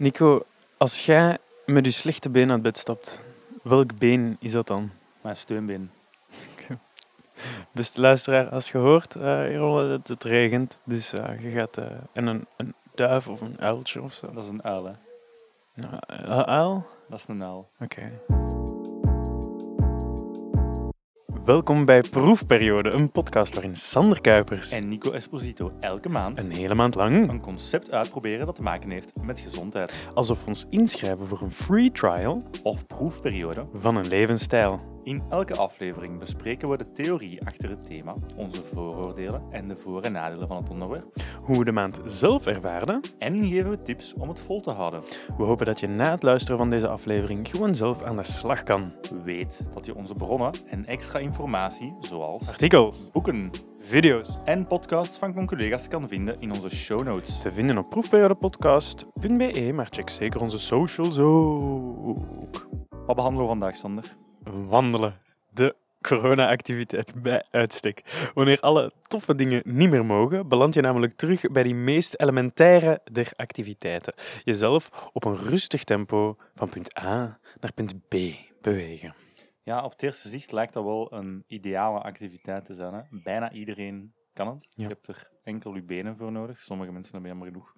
Nico, 0.00 0.42
als 0.76 1.06
jij 1.06 1.38
met 1.66 1.84
je 1.84 1.90
slechte 1.90 2.30
been 2.30 2.50
uit 2.50 2.62
bed 2.62 2.78
stapt, 2.78 3.20
welk 3.62 3.98
been 3.98 4.36
is 4.40 4.52
dat 4.52 4.66
dan? 4.66 4.90
Mijn 5.20 5.36
steunbeen. 5.36 5.90
Beste 7.72 8.00
luisteraar, 8.00 8.48
als 8.48 8.70
je 8.70 8.78
hoort, 8.78 9.14
Jeroen, 9.14 9.90
het, 9.90 10.08
het 10.08 10.24
regent, 10.24 10.78
dus 10.84 11.12
eh, 11.12 11.42
je 11.42 11.50
gaat... 11.50 11.76
eh, 11.78 11.86
en 12.12 12.26
een, 12.26 12.46
een 12.56 12.74
duif 12.94 13.28
of 13.28 13.40
een 13.40 13.60
uiltje 13.60 14.02
of 14.02 14.12
zo. 14.12 14.32
Dat 14.32 14.44
is 14.44 14.50
een 14.50 14.62
uil, 14.62 14.84
hè. 14.84 14.92
Ja, 15.74 16.00
eh, 16.00 16.38
uil? 16.38 16.86
Dat 17.08 17.18
is 17.18 17.24
een 17.28 17.42
uil. 17.42 17.68
Oké. 17.80 18.10
Welkom 21.50 21.84
bij 21.84 22.00
Proefperiode, 22.00 22.90
een 22.90 23.10
podcast 23.10 23.54
waarin 23.54 23.76
Sander 23.76 24.20
Kuipers 24.20 24.70
En 24.70 24.88
Nico 24.88 25.12
Esposito 25.12 25.72
elke 25.80 26.08
maand 26.08 26.38
een 26.38 26.52
hele 26.52 26.74
maand 26.74 26.94
lang, 26.94 27.30
een 27.30 27.40
concept 27.40 27.90
uitproberen 27.90 28.46
dat 28.46 28.54
te 28.54 28.62
maken 28.62 28.90
heeft 28.90 29.12
met 29.22 29.40
gezondheid. 29.40 30.08
alsof 30.14 30.40
we 30.40 30.46
ons 30.46 30.66
inschrijven 30.68 31.26
voor 31.26 31.40
een 31.42 31.50
free 31.50 31.92
trial 31.92 32.42
Of 32.62 32.86
proefperiode. 32.86 33.64
van 33.74 33.96
een 33.96 34.08
levensstijl. 34.08 34.80
In 35.02 35.22
elke 35.28 35.56
aflevering 35.56 36.18
bespreken 36.18 36.68
we 36.68 36.76
de 36.76 36.92
theorie 36.92 37.46
achter 37.46 37.68
het 37.68 37.86
thema, 37.86 38.14
onze 38.36 38.62
vooroordelen 38.62 39.42
en 39.50 39.68
de 39.68 39.76
voor- 39.76 40.02
en 40.02 40.12
nadelen 40.12 40.48
van 40.48 40.56
het 40.56 40.70
onderwerp. 40.70 41.06
Hoe 41.42 41.58
we 41.58 41.64
de 41.64 41.72
maand 41.72 42.00
zelf 42.04 42.46
ervaarden. 42.46 43.00
En 43.18 43.48
geven 43.48 43.70
we 43.70 43.78
tips 43.78 44.14
om 44.14 44.28
het 44.28 44.40
vol 44.40 44.60
te 44.60 44.70
houden. 44.70 45.02
We 45.36 45.44
hopen 45.44 45.66
dat 45.66 45.80
je 45.80 45.88
na 45.88 46.10
het 46.10 46.22
luisteren 46.22 46.58
van 46.58 46.70
deze 46.70 46.88
aflevering 46.88 47.48
gewoon 47.48 47.74
zelf 47.74 48.02
aan 48.02 48.16
de 48.16 48.24
slag 48.24 48.62
kan. 48.62 48.92
Weet 49.24 49.66
dat 49.74 49.86
je 49.86 49.94
onze 49.94 50.14
bronnen 50.14 50.52
en 50.66 50.86
extra 50.86 51.18
informatie, 51.18 51.94
zoals 52.00 52.48
Artikels, 52.48 53.10
boeken 53.10 53.50
video's, 53.78 54.38
en 54.44 54.66
podcasts 54.66 55.18
van 55.18 55.46
collega's 55.46 55.88
kan 55.88 56.08
vinden 56.08 56.40
in 56.40 56.52
onze 56.52 56.70
show 56.70 57.02
notes. 57.02 57.40
te 57.40 57.50
vinden 57.50 57.78
op 57.78 57.90
proefperiodepodcast.be, 57.90 59.70
maar 59.74 59.86
check 59.90 60.08
zeker 60.08 60.40
onze 60.40 60.58
socials 60.58 61.18
ook. 61.18 62.68
Wat 63.06 63.16
behandelen 63.16 63.46
we 63.46 63.52
vandaag, 63.52 63.76
Sander? 63.76 64.16
Wandelen. 64.52 65.20
De 65.50 65.76
corona-activiteit 66.00 67.22
bij 67.22 67.44
uitstek. 67.50 68.30
Wanneer 68.34 68.60
alle 68.60 68.92
toffe 69.02 69.34
dingen 69.34 69.62
niet 69.64 69.90
meer 69.90 70.04
mogen, 70.04 70.48
beland 70.48 70.74
je 70.74 70.80
namelijk 70.80 71.12
terug 71.12 71.40
bij 71.40 71.62
die 71.62 71.74
meest 71.74 72.14
elementaire 72.20 73.00
der 73.12 73.32
activiteiten. 73.36 74.14
Jezelf 74.44 75.08
op 75.12 75.24
een 75.24 75.36
rustig 75.36 75.84
tempo 75.84 76.36
van 76.54 76.68
punt 76.68 76.98
A 76.98 77.38
naar 77.60 77.72
punt 77.74 78.08
B 78.08 78.14
bewegen. 78.60 79.14
Ja, 79.62 79.84
op 79.84 79.90
het 79.90 80.02
eerste 80.02 80.28
zicht 80.28 80.52
lijkt 80.52 80.72
dat 80.72 80.84
wel 80.84 81.12
een 81.12 81.44
ideale 81.46 82.00
activiteit 82.00 82.64
te 82.64 82.74
zijn. 82.74 82.94
Hè? 82.94 83.00
Bijna 83.10 83.52
iedereen 83.52 84.14
kan 84.32 84.48
het. 84.48 84.66
Ja. 84.68 84.82
Je 84.82 84.88
hebt 84.88 85.08
er 85.08 85.30
enkel 85.42 85.74
je 85.74 85.82
benen 85.82 86.16
voor 86.16 86.32
nodig. 86.32 86.60
Sommige 86.60 86.92
mensen 86.92 87.12
hebben 87.12 87.30
jammer 87.30 87.48
genoeg 87.48 87.74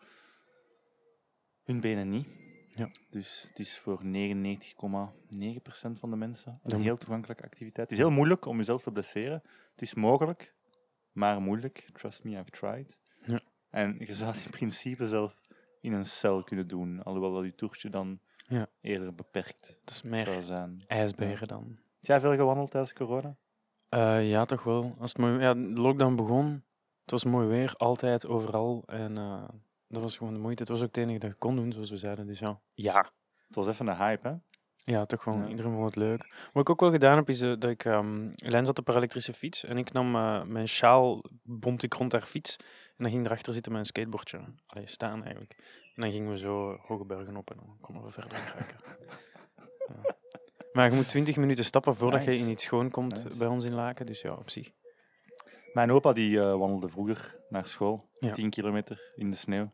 hun 1.65 1.81
benen 1.81 2.09
niet. 2.09 2.27
Ja. 2.75 2.91
Dus 3.11 3.45
het 3.49 3.59
is 3.59 3.79
voor 3.79 4.01
99,9% 4.05 5.99
van 5.99 6.11
de 6.11 6.17
mensen 6.17 6.61
een 6.63 6.81
heel 6.81 6.97
toegankelijke 6.97 7.43
activiteit. 7.45 7.91
Het 7.91 7.99
is 7.99 8.05
heel 8.05 8.15
moeilijk 8.15 8.47
om 8.47 8.57
jezelf 8.57 8.83
te 8.83 8.93
blesseren. 8.93 9.43
Het 9.71 9.83
is 9.83 9.95
mogelijk, 9.95 10.55
maar 11.13 11.41
moeilijk. 11.41 11.89
Trust 11.93 12.25
me, 12.25 12.31
I've 12.31 12.51
tried. 12.51 12.99
Ja. 13.27 13.39
En 13.71 13.97
je 13.99 14.15
zou 14.15 14.33
het 14.33 14.45
in 14.45 14.51
principe 14.51 15.09
zelf 15.09 15.41
in 15.81 15.93
een 15.93 16.07
cel 16.07 16.43
kunnen 16.43 16.69
doen, 16.69 17.03
alhoewel 17.03 17.33
dat 17.35 17.45
je 17.45 17.55
toertje 17.55 17.89
dan 17.89 18.21
Ja. 18.49 18.67
eerder 18.81 19.15
beperkt 19.15 19.77
Het 19.81 19.91
is 19.91 20.03
meer 20.03 20.25
zou 20.27 20.43
zijn. 20.43 20.83
ijsberen 20.87 21.49
dan. 21.49 21.65
Heb 21.69 21.77
jij 22.11 22.21
veel 22.21 22.35
gewandeld 22.37 22.71
tijdens 22.71 22.93
corona? 22.93 23.37
Eh, 23.89 24.29
ja, 24.31 24.45
toch 24.45 24.63
wel. 24.63 24.95
Als 24.99 25.13
het 25.13 25.19
mooi, 25.19 25.39
ja, 25.41 25.55
de 25.55 25.61
lockdown 25.61 26.15
begon, 26.15 26.65
het 27.01 27.11
was 27.11 27.25
mooi 27.25 27.47
weer, 27.47 27.75
altijd, 27.77 28.27
overal. 28.27 28.83
En 28.87 29.19
eh, 29.19 29.49
dat 29.93 30.03
was 30.03 30.17
gewoon 30.17 30.33
de 30.35 30.41
moeite. 30.41 30.63
Het 30.63 30.71
was 30.73 30.81
ook 30.81 30.87
het 30.87 30.97
enige 30.97 31.19
dat 31.19 31.31
je 31.31 31.37
kon 31.37 31.57
doen, 31.57 31.73
zoals 31.73 31.91
we 31.91 31.97
zeiden. 31.97 32.27
Dus 32.27 32.39
ja, 32.39 32.61
ja. 32.75 32.99
Het 33.47 33.57
was 33.57 33.67
even 33.69 33.87
een 33.87 33.97
hype, 33.97 34.29
hè? 34.29 34.35
Ja, 34.85 35.07
toch. 35.07 35.25
Ja. 35.25 35.49
Iedereen 35.49 35.73
vond 35.73 35.85
het 35.85 35.97
leuk. 35.97 36.49
Wat 36.53 36.63
ik 36.63 36.71
ook 36.71 36.81
wel 36.81 36.91
gedaan 36.91 37.17
heb, 37.17 37.29
is 37.29 37.41
eh, 37.41 37.53
dat 37.59 37.71
ik... 37.71 37.85
ehm 37.85 38.31
Lijn 38.31 38.65
zat 38.65 38.79
op 38.79 38.87
haar 38.87 38.97
elektrische 38.97 39.33
fiets 39.33 39.65
en 39.65 39.77
ik 39.77 39.93
nam 39.93 40.17
eh, 40.17 40.43
mijn 40.43 40.69
sjaal, 40.69 41.25
bond 41.43 41.83
ik 41.83 41.93
rond 41.95 42.13
haar 42.13 42.27
fiets. 42.27 42.57
En 42.97 43.05
dan 43.05 43.11
ging 43.11 43.27
erachter 43.27 43.53
zitten 43.53 43.73
mijn 43.73 43.85
skateboardje. 43.85 44.41
Allee, 44.67 44.87
staan 44.87 45.23
eigenlijk. 45.23 45.55
En 45.95 46.03
dan 46.03 46.13
gingen 46.13 46.31
we 46.31 46.39
zo 46.39 46.77
hoge 46.81 47.05
bergen 47.05 47.37
op 47.37 47.51
en 47.51 47.57
dan 47.57 47.77
konden 47.81 48.05
we 48.05 48.11
verder 48.11 48.37
geraken. 48.37 48.77
Ja. 49.87 50.17
Maar 50.73 50.91
je 50.91 50.97
moet 50.97 51.09
20 51.09 51.37
minuten 51.37 51.65
stappen 51.65 51.95
voordat 51.97 52.25
je 52.25 52.39
in 52.39 52.49
iets 52.49 52.65
schoon 52.65 52.91
komt 52.91 53.25
Nice. 53.25 53.37
bij 53.37 53.49
ons 53.49 53.65
in 53.65 53.75
Laken. 53.75 54.07
Dus 54.07 54.21
ja, 54.21 54.35
op 54.35 54.51
zich. 54.51 54.71
Mijn 55.73 55.91
opa 55.93 56.13
die 56.13 56.41
eh, 56.41 56.57
wandelde 56.57 56.89
vroeger 56.89 57.37
naar 57.49 57.67
school. 57.67 58.09
Ja. 58.19 58.33
10 58.33 58.51
kilometer 58.51 59.13
in 59.15 59.31
de 59.31 59.37
sneeuw. 59.37 59.73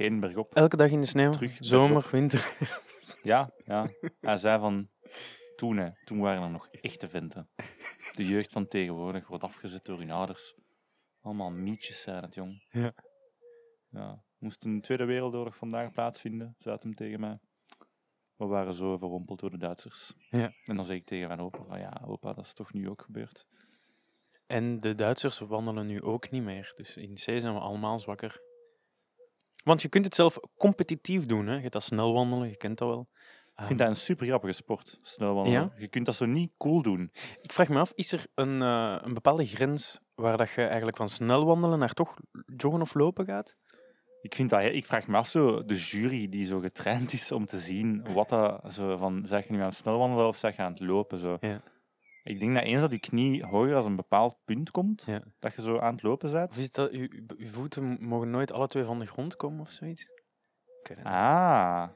Heen 0.00 0.20
bergop. 0.20 0.54
Elke 0.54 0.76
dag 0.76 0.90
in 0.90 1.00
de 1.00 1.06
sneeuw, 1.06 1.30
Terug, 1.30 1.56
zomer, 1.60 2.08
winter. 2.10 2.56
Ja, 3.22 3.50
ja. 3.64 3.90
Hij 4.20 4.36
zei 4.36 4.60
van... 4.60 4.88
Toen, 5.56 5.76
hè, 5.76 5.90
toen 6.04 6.18
waren 6.20 6.42
er 6.42 6.50
nog 6.50 6.68
echte 6.68 7.08
venten. 7.08 7.50
De 8.16 8.26
jeugd 8.26 8.52
van 8.52 8.68
tegenwoordig 8.68 9.28
wordt 9.28 9.44
afgezet 9.44 9.84
door 9.84 9.98
hun 9.98 10.10
ouders. 10.10 10.54
Allemaal 11.20 11.50
mietjes 11.50 12.00
zijn 12.00 12.22
het, 12.22 12.34
jong. 12.34 12.66
Ja. 12.70 12.92
ja. 13.90 14.24
Moest 14.38 14.64
een 14.64 14.80
Tweede 14.80 15.04
Wereldoorlog 15.04 15.56
vandaag 15.56 15.90
plaatsvinden, 15.92 16.54
zei 16.58 16.76
hem 16.80 16.94
tegen 16.94 17.20
mij. 17.20 17.38
We 18.36 18.44
waren 18.46 18.74
zo 18.74 18.92
overrompeld 18.92 19.40
door 19.40 19.50
de 19.50 19.58
Duitsers. 19.58 20.14
Ja. 20.30 20.52
En 20.64 20.76
dan 20.76 20.84
zei 20.84 20.98
ik 20.98 21.06
tegen 21.06 21.28
mijn 21.28 21.40
opa 21.40 21.64
van, 21.64 21.78
ja, 21.78 22.02
opa, 22.06 22.32
dat 22.32 22.44
is 22.44 22.54
toch 22.54 22.72
nu 22.72 22.88
ook 22.88 23.02
gebeurd. 23.02 23.46
En 24.46 24.80
de 24.80 24.94
Duitsers 24.94 25.38
wandelen 25.38 25.86
nu 25.86 26.02
ook 26.02 26.30
niet 26.30 26.42
meer. 26.42 26.72
Dus 26.74 26.96
in 26.96 27.14
C 27.14 27.18
zijn 27.18 27.54
we 27.54 27.60
allemaal 27.60 27.98
zwakker. 27.98 28.48
Want 29.64 29.82
je 29.82 29.88
kunt 29.88 30.04
het 30.04 30.14
zelf 30.14 30.38
competitief 30.56 31.26
doen. 31.26 31.46
Hè? 31.46 31.54
Je 31.54 31.62
gaat 31.62 31.72
dat 31.72 31.82
snel 31.82 32.12
wandelen, 32.12 32.48
je 32.48 32.56
kent 32.56 32.78
dat 32.78 32.88
wel. 32.88 33.08
Ik 33.56 33.66
vind 33.66 33.78
dat 33.78 33.88
een 33.88 33.96
super 33.96 34.26
grappige 34.26 34.52
sport, 34.52 34.98
snel 35.02 35.34
wandelen. 35.34 35.60
Ja? 35.60 35.72
Je 35.80 35.88
kunt 35.88 36.06
dat 36.06 36.14
zo 36.14 36.26
niet 36.26 36.52
cool 36.58 36.82
doen. 36.82 37.10
Ik 37.42 37.52
vraag 37.52 37.68
me 37.68 37.78
af, 37.78 37.92
is 37.94 38.12
er 38.12 38.26
een, 38.34 38.62
eh, 38.62 38.96
een 39.00 39.14
bepaalde 39.14 39.46
grens 39.46 40.00
waar 40.14 40.36
dat 40.36 40.50
je 40.50 40.62
eigenlijk 40.62 40.96
van 40.96 41.08
snel 41.08 41.44
wandelen 41.44 41.78
naar 41.78 41.92
toch 41.92 42.16
joggen 42.56 42.80
of 42.80 42.94
lopen 42.94 43.24
gaat? 43.24 43.56
Ik, 44.22 44.34
vind 44.34 44.50
dat, 44.50 44.62
ik 44.62 44.86
vraag 44.86 45.06
me 45.06 45.16
af, 45.16 45.28
zo, 45.28 45.64
de 45.64 45.74
jury 45.74 46.26
die 46.26 46.46
zo 46.46 46.60
getraind 46.60 47.12
is 47.12 47.32
om 47.32 47.46
te 47.46 47.58
zien 47.58 48.06
wat 48.14 48.28
dat, 48.28 48.72
zo 48.72 48.96
van, 48.96 49.22
zeg 49.26 49.46
je 49.46 49.52
nu 49.52 49.58
aan 49.60 49.68
het 49.68 49.74
snel 49.74 49.98
wandelen 49.98 50.26
of 50.26 50.36
zeg 50.36 50.56
je 50.56 50.62
aan 50.62 50.72
het 50.72 50.80
lopen? 50.80 51.18
Zo. 51.18 51.36
Ja. 51.40 51.62
Ik 52.24 52.38
denk 52.38 52.54
dat 52.54 52.62
eens 52.62 52.80
dat 52.80 52.90
je 52.90 52.98
knie 53.00 53.44
hoger 53.44 53.74
als 53.74 53.84
een 53.86 53.96
bepaald 53.96 54.36
punt 54.44 54.70
komt, 54.70 55.02
Ja. 55.06 55.22
dat 55.38 55.54
je 55.54 55.62
zo 55.62 55.78
aan 55.78 55.92
het 55.94 56.02
lopen 56.02 56.32
bent. 56.32 56.50
Of 56.50 56.58
is 56.58 56.70
dat, 56.70 56.92
je, 56.92 57.24
je 57.38 57.46
voeten 57.46 57.96
mogen 58.00 58.30
nooit 58.30 58.52
alle 58.52 58.66
twee 58.66 58.84
van 58.84 58.98
de 58.98 59.06
grond 59.06 59.36
komen 59.36 59.60
of 59.60 59.70
zoiets? 59.70 60.08
Het. 60.82 61.04
Ah, 61.04 61.88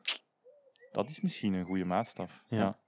dat 0.93 1.09
is 1.09 1.21
misschien 1.21 1.53
een 1.53 1.65
goede 1.65 1.85
maatstaf. 1.85 2.45
Ja. 2.49 2.59
Ja. 2.59 2.79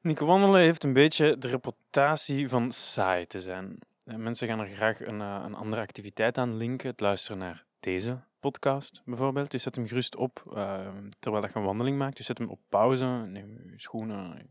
Nico 0.00 0.26
Wandelen 0.26 0.60
heeft 0.60 0.84
een 0.84 0.92
beetje 0.92 1.38
de 1.38 1.48
reputatie 1.48 2.48
van 2.48 2.72
saai 2.72 3.26
te 3.26 3.40
zijn. 3.40 3.78
Eh, 4.04 4.14
Mensen 4.16 4.48
gaan 4.48 4.60
er 4.60 4.66
graag 4.66 5.00
een, 5.00 5.20
eh, 5.20 5.42
een 5.44 5.54
andere 5.54 5.80
activiteit 5.82 6.38
aan 6.38 6.56
linken. 6.56 6.90
Het 6.90 7.00
luisteren 7.00 7.38
naar 7.38 7.64
deze 7.80 8.20
podcast 8.40 9.02
bijvoorbeeld. 9.04 9.50
Dus 9.50 9.62
zet 9.62 9.74
hem 9.74 9.86
gerust 9.86 10.16
op 10.16 10.42
eh, 10.54 10.88
terwijl 11.18 11.42
dat 11.42 11.52
je 11.52 11.58
een 11.58 11.64
wandeling 11.64 11.98
maakt. 11.98 12.16
Dus 12.16 12.26
zet 12.26 12.38
hem 12.38 12.48
op 12.48 12.60
pauze, 12.68 13.06
neem 13.06 13.48
je 13.48 13.72
schoenen, 13.76 14.48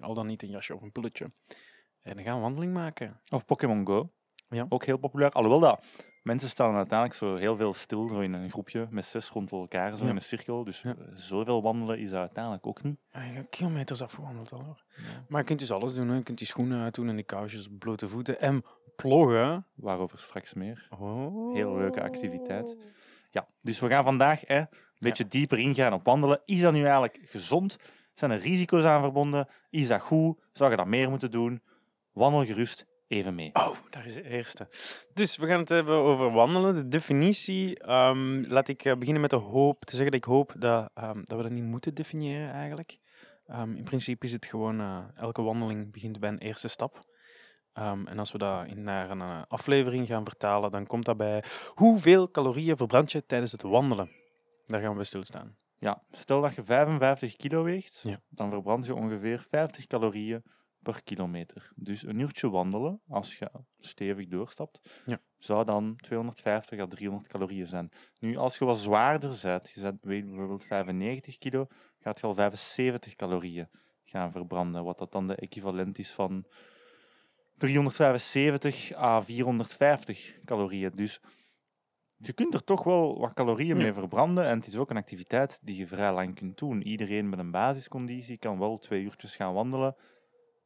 al 0.00 0.14
dan 0.14 0.26
niet 0.26 0.42
een 0.42 0.50
jasje 0.50 0.74
of 0.74 0.82
een 0.82 0.92
pulletje. 0.92 1.30
En 2.02 2.14
dan 2.14 2.24
gaan 2.24 2.32
we 2.32 2.36
een 2.36 2.40
wandeling 2.40 2.72
maken. 2.72 3.20
Of 3.30 3.44
Pokémon 3.44 3.86
Go. 3.86 4.12
Ja. 4.48 4.66
Ook 4.68 4.84
heel 4.84 4.96
populair. 4.96 5.30
Alhoewel 5.30 5.60
dat 5.60 5.84
mensen 6.22 6.48
staan 6.48 6.74
uiteindelijk 6.74 7.18
zo 7.18 7.36
heel 7.36 7.56
veel 7.56 7.72
stil 7.72 8.08
zo 8.08 8.20
in 8.20 8.32
een 8.32 8.50
groepje 8.50 8.86
met 8.90 9.04
zes 9.04 9.28
rond 9.28 9.52
elkaar, 9.52 9.96
zo 9.96 10.04
Ja. 10.04 10.10
in 10.10 10.16
een 10.16 10.22
cirkel. 10.22 10.64
Dus 10.64 10.80
Ja. 10.80 10.94
zoveel 11.14 11.62
wandelen 11.62 11.98
is 11.98 12.10
dat 12.10 12.18
uiteindelijk 12.18 12.66
ook 12.66 12.82
niet. 12.82 12.96
Ja, 13.12 13.22
je 13.22 13.32
hebt 13.32 13.48
kilometers 13.48 14.02
afgewandeld 14.02 14.52
al 14.52 14.64
hoor. 14.64 14.82
Ja. 14.96 15.04
Maar 15.28 15.40
je 15.40 15.46
kunt 15.46 15.58
dus 15.58 15.70
alles 15.72 15.94
doen. 15.94 16.08
Hè. 16.08 16.16
Je 16.16 16.22
kunt 16.22 16.38
die 16.38 16.46
schoenen 16.46 16.82
uitdoen 16.82 17.08
en 17.08 17.14
die 17.16 17.24
kousjes 17.24 17.68
op 17.68 17.78
blote 17.78 18.08
voeten. 18.08 18.40
En 18.40 18.62
ploggen. 18.96 19.66
Waarover 19.74 20.18
straks 20.18 20.54
meer. 20.54 20.88
Oh. 20.98 21.54
Heel 21.54 21.76
leuke 21.76 22.02
activiteit. 22.02 22.76
Ja, 23.30 23.48
dus 23.60 23.80
we 23.80 23.88
gaan 23.88 24.04
vandaag 24.04 24.40
hè, 24.46 24.58
een 24.58 24.68
beetje 24.98 25.26
dieper 25.26 25.58
ingaan 25.58 25.92
op 25.92 26.04
wandelen. 26.04 26.42
Is 26.44 26.60
dat 26.60 26.72
nu 26.72 26.80
eigenlijk 26.82 27.18
gezond? 27.22 27.76
Zijn 28.14 28.30
er 28.30 28.38
risico's 28.38 28.84
aan 28.84 29.02
verbonden? 29.02 29.48
Is 29.70 29.88
dat 29.88 30.00
goed? 30.00 30.38
Zou 30.52 30.70
je 30.70 30.76
dat 30.76 30.86
meer 30.86 31.10
moeten 31.10 31.30
doen? 31.30 31.62
Wandel 32.12 32.44
gerust 32.44 32.86
even 33.12 33.34
mee. 33.34 33.50
Oh, 33.52 33.76
daar 33.90 34.06
is 34.06 34.14
de 34.14 34.28
eerste. 34.28 34.68
Dus 35.14 35.36
we 35.36 35.46
gaan 35.46 35.58
het 35.58 35.68
hebben 35.68 35.96
over 35.96 36.30
wandelen. 36.32 36.74
De 36.74 36.88
definitie. 36.88 37.78
ehm, 37.78 38.44
laat 38.48 38.68
ik 38.68 38.84
eh, 38.84 38.96
beginnen 38.96 39.20
met 39.22 39.30
de 39.30 39.36
hoop. 39.36 39.84
Te 39.84 39.96
zeggen 39.96 40.10
dat 40.12 40.20
ik 40.20 40.26
hoop 40.32 40.54
dat, 40.58 40.90
ehm, 40.94 41.20
dat 41.24 41.36
we 41.36 41.42
dat 41.42 41.52
niet 41.52 41.64
moeten 41.64 41.94
definiëren 41.94 42.52
eigenlijk. 42.52 42.98
Ehm, 43.46 43.74
in 43.74 43.84
principe 43.84 44.26
is 44.26 44.32
het 44.32 44.46
gewoon, 44.46 44.80
eh, 44.80 44.98
elke 45.16 45.42
wandeling 45.42 45.92
begint 45.92 46.20
bij 46.20 46.30
een 46.30 46.38
eerste 46.38 46.68
stap. 46.68 47.10
Ehm, 47.72 48.06
en 48.06 48.18
als 48.18 48.32
we 48.32 48.38
dat 48.38 48.66
in, 48.66 48.82
naar 48.82 49.10
een 49.10 49.20
eh, 49.20 49.42
aflevering 49.48 50.06
gaan 50.06 50.24
vertalen, 50.24 50.70
dan 50.70 50.86
komt 50.86 51.04
dat 51.04 51.16
bij 51.16 51.44
hoeveel 51.74 52.30
calorieën 52.30 52.76
verbrand 52.76 53.12
je 53.12 53.26
tijdens 53.26 53.52
het 53.52 53.62
wandelen. 53.62 54.10
Daar 54.66 54.80
gaan 54.80 54.90
we 54.90 54.96
bij 54.96 55.04
stilstaan. 55.04 55.56
Ja, 55.78 56.02
stel 56.10 56.40
dat 56.40 56.54
je 56.54 56.64
55 56.64 57.36
kilo 57.36 57.62
weegt, 57.62 58.00
Ja. 58.02 58.18
dan 58.28 58.50
verbrand 58.50 58.86
je 58.86 58.94
ongeveer 58.94 59.46
50 59.50 59.86
calorieën 59.86 60.42
per 60.82 61.02
kilometer. 61.02 61.72
Dus 61.76 62.02
een 62.06 62.18
uurtje 62.18 62.50
wandelen, 62.50 63.00
als 63.08 63.38
je 63.38 63.50
stevig 63.78 64.26
doorstapt, 64.26 64.80
Ja. 65.06 65.20
zou 65.38 65.64
dan 65.64 65.96
250 65.96 66.80
à 66.80 66.86
300 66.86 67.28
calorieën 67.28 67.66
zijn. 67.66 67.88
Nu, 68.20 68.36
als 68.36 68.58
je 68.58 68.64
wat 68.64 68.78
zwaarder 68.78 69.38
bent, 69.42 69.70
je 69.70 69.80
bent 69.80 70.04
weegt 70.04 70.26
bijvoorbeeld 70.26 70.64
95 70.64 71.38
kilo, 71.38 71.66
gaat 71.98 72.20
je 72.20 72.26
al 72.26 72.34
75 72.34 73.14
calorieën 73.14 73.68
gaan 74.04 74.32
verbranden, 74.32 74.84
wat 74.84 74.98
dat 74.98 75.12
dan 75.12 75.26
de 75.26 75.34
equivalent 75.36 75.98
is 75.98 76.10
van 76.10 76.44
375 77.56 78.92
à 78.96 79.20
450 79.20 80.38
calorieën. 80.44 80.90
Dus 80.94 81.20
je 82.16 82.32
kunt 82.32 82.54
er 82.54 82.64
toch 82.64 82.84
wel 82.84 83.18
wat 83.18 83.34
calorieën 83.34 83.76
Ja. 83.76 83.82
mee 83.82 83.92
verbranden. 83.92 84.44
En 84.46 84.58
het 84.58 84.66
is 84.66 84.76
ook 84.76 84.90
een 84.90 84.96
activiteit 84.96 85.60
die 85.62 85.76
je 85.76 85.86
vrij 85.86 86.12
lang 86.12 86.34
kunt 86.34 86.58
doen. 86.58 86.82
Iedereen 86.82 87.28
met 87.28 87.38
een 87.38 87.50
basisconditie 87.50 88.38
kan 88.38 88.58
wel 88.58 88.78
twee 88.78 89.02
uurtjes 89.02 89.36
gaan 89.36 89.52
wandelen. 89.52 89.96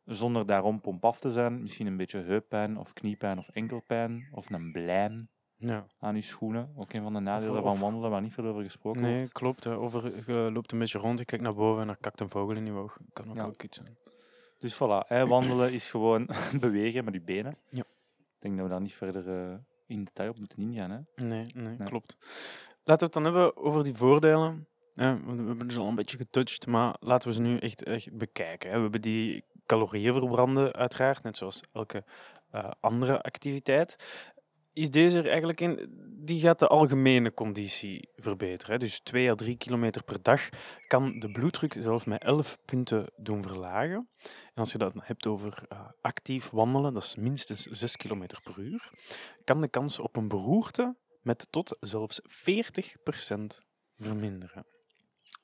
Zonder 0.06 0.46
daarom 0.46 0.80
pompaf 0.80 1.18
te 1.20 1.30
zijn. 1.32 1.62
Misschien 1.62 1.86
een 1.86 1.96
beetje 1.96 2.18
heuppijn 2.18 2.78
of 2.78 2.92
kniepijn 2.92 3.38
of 3.38 3.48
enkelpijn. 3.48 4.28
Of 4.32 4.50
een 4.50 4.72
blijm 4.72 5.28
Ja. 5.56 5.86
aan 5.98 6.14
je 6.14 6.20
schoenen. 6.22 6.72
Ook 6.76 6.92
een 6.92 7.02
van 7.02 7.12
de 7.12 7.20
nadelen 7.20 7.62
van 7.62 7.78
wandelen 7.78 8.10
waar 8.10 8.22
niet 8.22 8.32
veel 8.32 8.44
over 8.46 8.62
gesproken 8.62 9.00
Nee, 9.02 9.16
wordt. 9.16 9.32
klopt. 9.32 9.64
hè. 9.64 9.76
Over, 9.76 10.12
je 10.32 10.50
loopt 10.52 10.72
een 10.72 10.78
beetje 10.78 10.98
rond, 10.98 11.18
je 11.18 11.24
kijkt 11.24 11.44
naar 11.44 11.54
boven 11.54 11.82
en 11.82 11.88
er 11.88 11.96
kakt 12.00 12.20
een 12.20 12.28
vogel 12.28 12.56
in 12.56 12.66
je 12.66 12.72
oog. 12.72 12.96
Kan 13.12 13.28
ook 13.30 13.36
Ja. 13.36 13.44
ook 13.44 13.62
iets 13.62 13.76
zijn. 13.76 13.96
Dus 14.58 14.74
voilà, 14.74 15.06
hè, 15.06 15.26
wandelen 15.26 15.72
is 15.72 15.90
gewoon 15.90 16.28
bewegen 16.60 17.04
met 17.04 17.14
je 17.14 17.20
benen. 17.20 17.56
Ja. 17.70 17.80
Ik 18.18 18.42
denk 18.42 18.54
dat 18.56 18.64
we 18.64 18.70
daar 18.70 18.80
niet 18.80 18.94
verder 18.94 19.28
eh, 19.50 19.54
in 19.86 20.04
detail 20.04 20.30
op 20.30 20.38
moeten 20.38 20.58
ingaan. 20.58 20.90
Hè. 20.90 21.26
Nee, 21.26 21.46
nee, 21.54 21.76
Nee. 21.76 21.88
klopt. 21.88 22.16
Laten 22.84 22.98
we 22.98 23.04
het 23.04 23.12
dan 23.12 23.24
hebben 23.24 23.56
over 23.56 23.84
die 23.84 23.94
voordelen. 23.94 24.66
Ja, 24.94 25.18
we 25.26 25.42
hebben 25.46 25.70
ze 25.70 25.78
al 25.78 25.88
een 25.88 25.94
beetje 25.94 26.16
getouched, 26.16 26.66
maar 26.66 26.96
laten 27.00 27.28
we 27.28 27.34
ze 27.34 27.40
nu 27.42 27.56
echt, 27.58 27.82
echt 27.82 28.12
bekijken. 28.16 28.68
Hè. 28.70 28.76
We 28.76 28.82
hebben 28.82 29.00
die 29.00 29.44
calorieën 29.66 30.12
verbranden, 30.12 30.72
uiteraard, 30.72 31.22
net 31.22 31.36
zoals 31.36 31.60
elke 31.72 32.04
eh, 32.50 32.70
andere 32.80 33.22
activiteit. 33.22 33.96
Is 34.72 34.90
deze 34.90 35.18
er 35.18 35.28
eigenlijk 35.28 35.60
in? 35.60 35.90
Die 36.24 36.40
gaat 36.40 36.58
de 36.58 36.66
algemene 36.66 37.34
conditie 37.34 38.08
verbeteren. 38.16 38.80
Dus 38.80 39.00
2 39.00 39.30
à 39.30 39.34
3 39.34 39.56
kilometer 39.56 40.04
per 40.04 40.22
dag 40.22 40.48
kan 40.86 41.18
de 41.18 41.30
bloeddruk 41.30 41.76
zelfs 41.78 42.04
met 42.04 42.22
11 42.22 42.58
punten 42.64 43.12
doen 43.16 43.42
verlagen. 43.42 44.08
En 44.22 44.54
als 44.54 44.72
je 44.72 44.78
dat 44.78 44.92
hebt 44.96 45.26
over 45.26 45.64
eh, 45.68 45.80
actief 46.00 46.50
wandelen, 46.50 46.94
dat 46.94 47.02
is 47.02 47.16
minstens 47.16 47.62
6 47.62 47.96
kilometer 47.96 48.42
per 48.42 48.58
uur, 48.58 48.90
kan 49.44 49.60
de 49.60 49.68
kans 49.68 49.98
op 49.98 50.16
een 50.16 50.28
beroerte 50.28 50.96
met 51.22 51.46
tot 51.50 51.76
zelfs 51.80 52.20
40% 52.20 52.24
verminderen. 53.98 54.75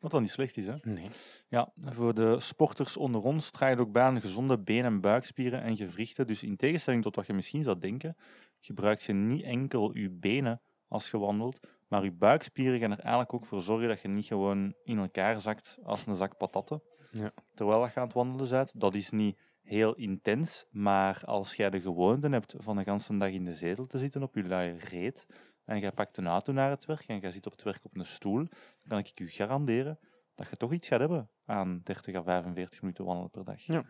Wat 0.02 0.10
dan 0.10 0.22
niet 0.22 0.30
slecht 0.30 0.56
is. 0.56 0.66
Hè. 0.66 0.74
Nee. 0.82 1.08
Ja, 1.48 1.72
voor 1.84 2.14
de 2.14 2.40
sporters 2.40 2.96
onder 2.96 3.22
ons 3.22 3.50
draait 3.50 3.78
ook 3.78 3.92
bij 3.92 4.02
aan 4.02 4.20
gezonde 4.20 4.58
been- 4.58 4.84
en 4.84 5.00
buikspieren 5.00 5.62
en 5.62 5.76
gewrichten. 5.76 6.26
Dus 6.26 6.42
in 6.42 6.56
tegenstelling 6.56 7.02
tot 7.02 7.16
wat 7.16 7.26
je 7.26 7.32
misschien 7.32 7.62
zou 7.62 7.78
denken, 7.78 8.16
gebruikt 8.60 9.02
je 9.02 9.12
niet 9.12 9.42
enkel 9.42 9.96
je 9.96 10.10
benen 10.10 10.60
als 10.88 11.10
je 11.10 11.18
wandelt, 11.18 11.68
maar 11.88 12.04
je 12.04 12.12
buikspieren 12.12 12.78
gaan 12.78 12.90
er 12.90 12.98
eigenlijk 12.98 13.34
ook 13.34 13.46
voor 13.46 13.60
zorgen 13.60 13.88
dat 13.88 14.00
je 14.00 14.08
niet 14.08 14.26
gewoon 14.26 14.74
in 14.84 14.98
elkaar 14.98 15.40
zakt 15.40 15.78
als 15.82 16.06
een 16.06 16.14
zak 16.14 16.36
patatten. 16.36 16.82
Ja. 17.10 17.32
Terwijl 17.54 17.84
je 17.84 17.94
aan 17.94 18.04
het 18.04 18.12
wandelen 18.12 18.48
bent. 18.48 18.72
Dat 18.74 18.94
is 18.94 19.10
niet 19.10 19.38
heel 19.62 19.94
intens, 19.94 20.64
maar 20.70 21.22
als 21.24 21.54
jij 21.54 21.70
de 21.70 21.80
gewoonte 21.80 22.28
hebt 22.28 22.54
van 22.58 22.76
de 22.76 22.82
hele 22.86 23.18
dag 23.18 23.30
in 23.30 23.44
de 23.44 23.54
zetel 23.54 23.86
te 23.86 23.98
zitten 23.98 24.22
op 24.22 24.34
je 24.34 24.42
luie 24.42 24.78
reet, 24.78 25.26
en 25.72 25.80
jij 25.80 25.92
pakt 25.92 26.16
een 26.16 26.26
auto 26.26 26.52
naar 26.52 26.70
het 26.70 26.84
werk 26.84 27.04
en 27.06 27.18
jij 27.18 27.30
zit 27.32 27.46
op 27.46 27.52
het 27.52 27.62
werk 27.62 27.84
op 27.84 27.96
een 27.96 28.04
stoel, 28.06 28.36
dan 28.36 28.48
kan 28.88 28.98
ik 28.98 29.12
je 29.14 29.28
garanderen 29.28 29.98
dat 30.34 30.48
je 30.50 30.56
toch 30.56 30.72
iets 30.72 30.88
gaat 30.88 31.00
hebben 31.00 31.28
aan 31.44 31.80
30 31.84 32.14
à 32.14 32.22
45 32.22 32.82
minuten 32.82 33.04
wandelen 33.04 33.30
per 33.30 33.44
dag. 33.44 33.60
Ja. 33.60 33.84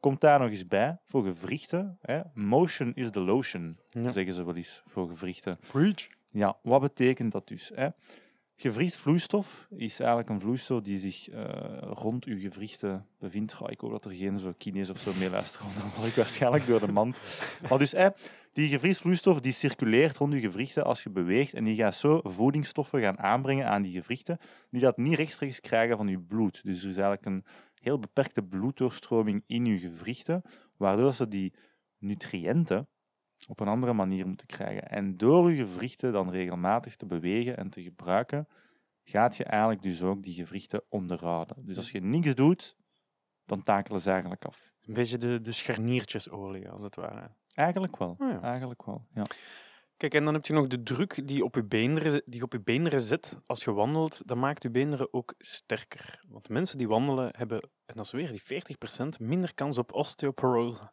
Komt 0.00 0.20
daar 0.20 0.38
nog 0.40 0.48
eens 0.48 0.66
bij, 0.66 0.98
voor 1.04 1.24
gewrichten, 1.24 1.98
hè, 2.00 2.20
motion 2.34 2.94
is 2.94 3.10
the 3.10 3.20
lotion, 3.20 3.78
Ja. 3.90 4.08
zeggen 4.08 4.34
ze 4.34 4.44
wel 4.44 4.56
eens, 4.56 4.82
voor 4.86 5.08
gewrichten. 5.08 5.58
Preach. 5.70 6.08
Ja, 6.30 6.58
wat 6.62 6.80
betekent 6.80 7.32
dat 7.32 7.48
dus? 7.48 7.70
Hè? 7.74 7.88
Gewrichtvloeistof 8.56 9.66
is 9.70 10.00
eigenlijk 10.00 10.28
een 10.28 10.40
vloeistof 10.40 10.80
die 10.80 10.98
zich 10.98 11.28
eh, 11.28 11.78
rond 11.80 12.24
uw 12.24 12.38
gewrichten 12.38 13.06
bevindt. 13.18 13.52
Goh, 13.52 13.70
ik 13.70 13.80
hoop 13.80 13.90
dat 13.90 14.04
er 14.04 14.12
geen 14.12 14.38
zo 14.38 14.54
kines 14.58 14.90
of 14.90 14.98
zo 14.98 15.12
meeluisteren, 15.18 15.66
want 15.66 15.78
dan 15.80 15.90
val 15.90 16.06
ik 16.06 16.14
waarschijnlijk 16.14 16.66
door 16.66 16.80
de 16.80 16.92
mand. 16.92 17.18
Maar 17.68 17.78
dus, 17.78 17.92
hè, 17.92 18.08
die 18.58 18.68
gewrichtsvloeistof 18.68 19.40
die 19.40 19.52
circuleert 19.52 20.16
rond 20.16 20.32
uw 20.32 20.40
gewrichten 20.40 20.84
als 20.84 21.02
je 21.02 21.10
beweegt 21.10 21.54
en 21.54 21.64
die 21.64 21.76
gaat 21.76 21.94
zo 21.94 22.20
voedingsstoffen 22.22 23.00
gaan 23.00 23.18
aanbrengen 23.18 23.66
aan 23.66 23.82
die 23.82 23.92
gewrichten, 23.92 24.38
die 24.70 24.80
dat 24.80 24.96
niet 24.96 25.14
rechtstreeks 25.14 25.60
krijgen 25.60 25.96
van 25.96 26.06
uw 26.06 26.26
bloed. 26.26 26.60
Dus 26.64 26.82
er 26.82 26.88
is 26.88 26.96
eigenlijk 26.96 27.26
een 27.26 27.44
heel 27.80 27.98
beperkte 27.98 28.42
bloeddoorstroming 28.42 29.42
in 29.46 29.64
uw 29.64 29.78
gewrichten, 29.78 30.42
waardoor 30.76 31.14
ze 31.14 31.28
die 31.28 31.54
nutriënten 31.98 32.88
op 33.48 33.60
een 33.60 33.68
andere 33.68 33.92
manier 33.92 34.26
moeten 34.26 34.46
krijgen. 34.46 34.88
En 34.88 35.16
door 35.16 35.52
je 35.52 35.66
gewrichten 35.66 36.12
dan 36.12 36.30
regelmatig 36.30 36.96
te 36.96 37.06
bewegen 37.06 37.56
en 37.56 37.70
te 37.70 37.82
gebruiken, 37.82 38.48
gaat 39.04 39.36
je 39.36 39.44
eigenlijk 39.44 39.82
dus 39.82 40.02
ook 40.02 40.22
die 40.22 40.34
gewrichten 40.34 40.82
onderhouden. 40.88 41.56
Dus 41.64 41.76
als 41.76 41.90
je 41.90 42.00
niks 42.00 42.34
doet, 42.34 42.76
dan 43.44 43.62
takelen 43.62 44.00
ze 44.00 44.10
eigenlijk 44.10 44.44
af. 44.44 44.72
Een 44.86 44.94
beetje 44.94 45.18
de, 45.18 45.40
de 45.40 45.52
scharniertjesolie, 45.52 46.68
als 46.68 46.82
het 46.82 46.94
ware. 46.94 47.30
Eigenlijk 47.58 47.96
wel. 47.96 48.16
Oh 48.18 48.30
ja. 48.30 48.42
Eigenlijk 48.42 48.84
wel, 48.84 49.06
ja. 49.14 49.22
Kijk, 49.96 50.14
en 50.14 50.24
dan 50.24 50.34
heb 50.34 50.46
je 50.46 50.52
nog 50.52 50.66
de 50.66 50.82
druk 50.82 51.28
die 51.28 51.44
op 51.44 51.54
je 51.54 51.64
beenderen, 51.64 52.22
die 52.26 52.42
op 52.42 52.52
je 52.52 52.60
beenderen 52.60 53.00
zit 53.00 53.38
als 53.46 53.64
je 53.64 53.72
wandelt. 53.72 54.20
Dat 54.24 54.36
maakt 54.36 54.62
je 54.62 54.70
beenderen 54.70 55.12
ook 55.12 55.34
sterker. 55.38 56.24
Want 56.28 56.48
mensen 56.48 56.78
die 56.78 56.88
wandelen 56.88 57.30
hebben, 57.36 57.60
en 57.60 57.94
dat 57.94 58.04
is 58.04 58.10
weer 58.10 58.30
die 58.30 58.42
40%, 58.42 59.20
minder 59.20 59.54
kans 59.54 59.78
op 59.78 59.92
osteoporose. 59.92 60.90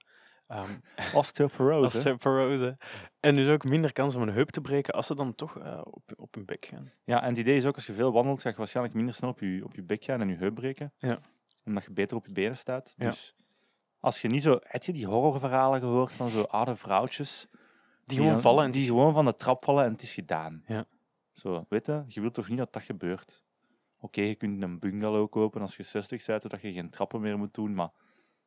Ehm, 0.48 0.72
Osteoporose. 1.14 1.98
osteoporose. 1.98 2.78
En 3.20 3.34
dus 3.34 3.48
ook 3.48 3.64
minder 3.64 3.94
kans 3.94 4.16
om 4.16 4.22
een 4.22 4.34
heup 4.34 4.50
te 4.50 4.62
breken 4.62 4.94
als 4.94 5.08
ze 5.08 5.16
dan 5.16 5.36
toch 5.36 5.58
eh, 5.58 5.82
op, 5.84 6.12
op 6.16 6.36
hun 6.36 6.46
bek 6.46 6.66
gaan. 6.66 6.92
Ja, 7.04 7.22
en 7.22 7.30
het 7.30 7.38
idee 7.38 7.56
is 7.56 7.66
ook, 7.66 7.76
als 7.76 7.86
je 7.86 7.94
veel 7.94 8.12
wandelt, 8.12 8.42
ga 8.42 8.50
je 8.50 8.56
waarschijnlijk 8.56 8.96
minder 8.96 9.14
snel 9.14 9.30
op 9.30 9.40
je, 9.40 9.64
op 9.64 9.76
je 9.76 9.84
bek 9.84 10.04
gaan 10.04 10.22
en 10.22 10.30
je 10.30 10.36
heup 10.36 10.56
breken. 10.56 10.94
Ja. 10.98 11.20
Omdat 11.64 11.84
je 11.84 11.92
beter 11.92 12.18
op 12.18 12.26
je 12.26 12.34
benen 12.34 12.58
staat. 12.58 12.94
Ja. 12.98 13.14
Als 14.06 14.22
je 14.22 14.28
niet 14.28 14.42
zo... 14.44 14.60
Heb 14.62 14.84
je 14.84 14.94
die 14.94 15.06
horrorverhalen 15.06 15.80
gehoord 15.80 16.14
van 16.14 16.30
zo 16.30 16.42
oude 16.42 16.76
vrouwtjes? 16.76 17.48
Die 18.06 18.18
gewoon 18.18 18.42
vallen 18.42 18.66
en 18.66 18.72
Die 18.72 18.88
gewoon 18.88 19.14
van 19.14 19.26
de 19.26 19.36
trap 19.36 19.64
vallen 19.64 19.86
en 19.86 19.92
het 19.92 20.02
is 20.02 20.14
gedaan. 20.14 20.64
Ja. 20.68 20.86
Zo, 21.34 21.66
weet 21.70 21.86
je? 21.86 22.04
Je 22.08 22.22
wilt 22.22 22.34
toch 22.34 22.50
niet 22.50 22.58
dat 22.58 22.74
dat 22.74 22.84
gebeurt? 22.84 23.44
Oké, 24.00 24.22
je 24.22 24.36
kunt 24.36 24.64
een 24.64 24.80
bungalow 24.80 25.30
kopen 25.30 25.62
als 25.62 25.76
je 25.78 25.84
60 25.84 26.26
bent, 26.26 26.42
zodat 26.42 26.62
je 26.62 26.74
geen 26.74 26.90
trappen 26.90 27.22
meer 27.22 27.38
moet 27.38 27.54
doen, 27.54 27.74
maar 27.74 27.90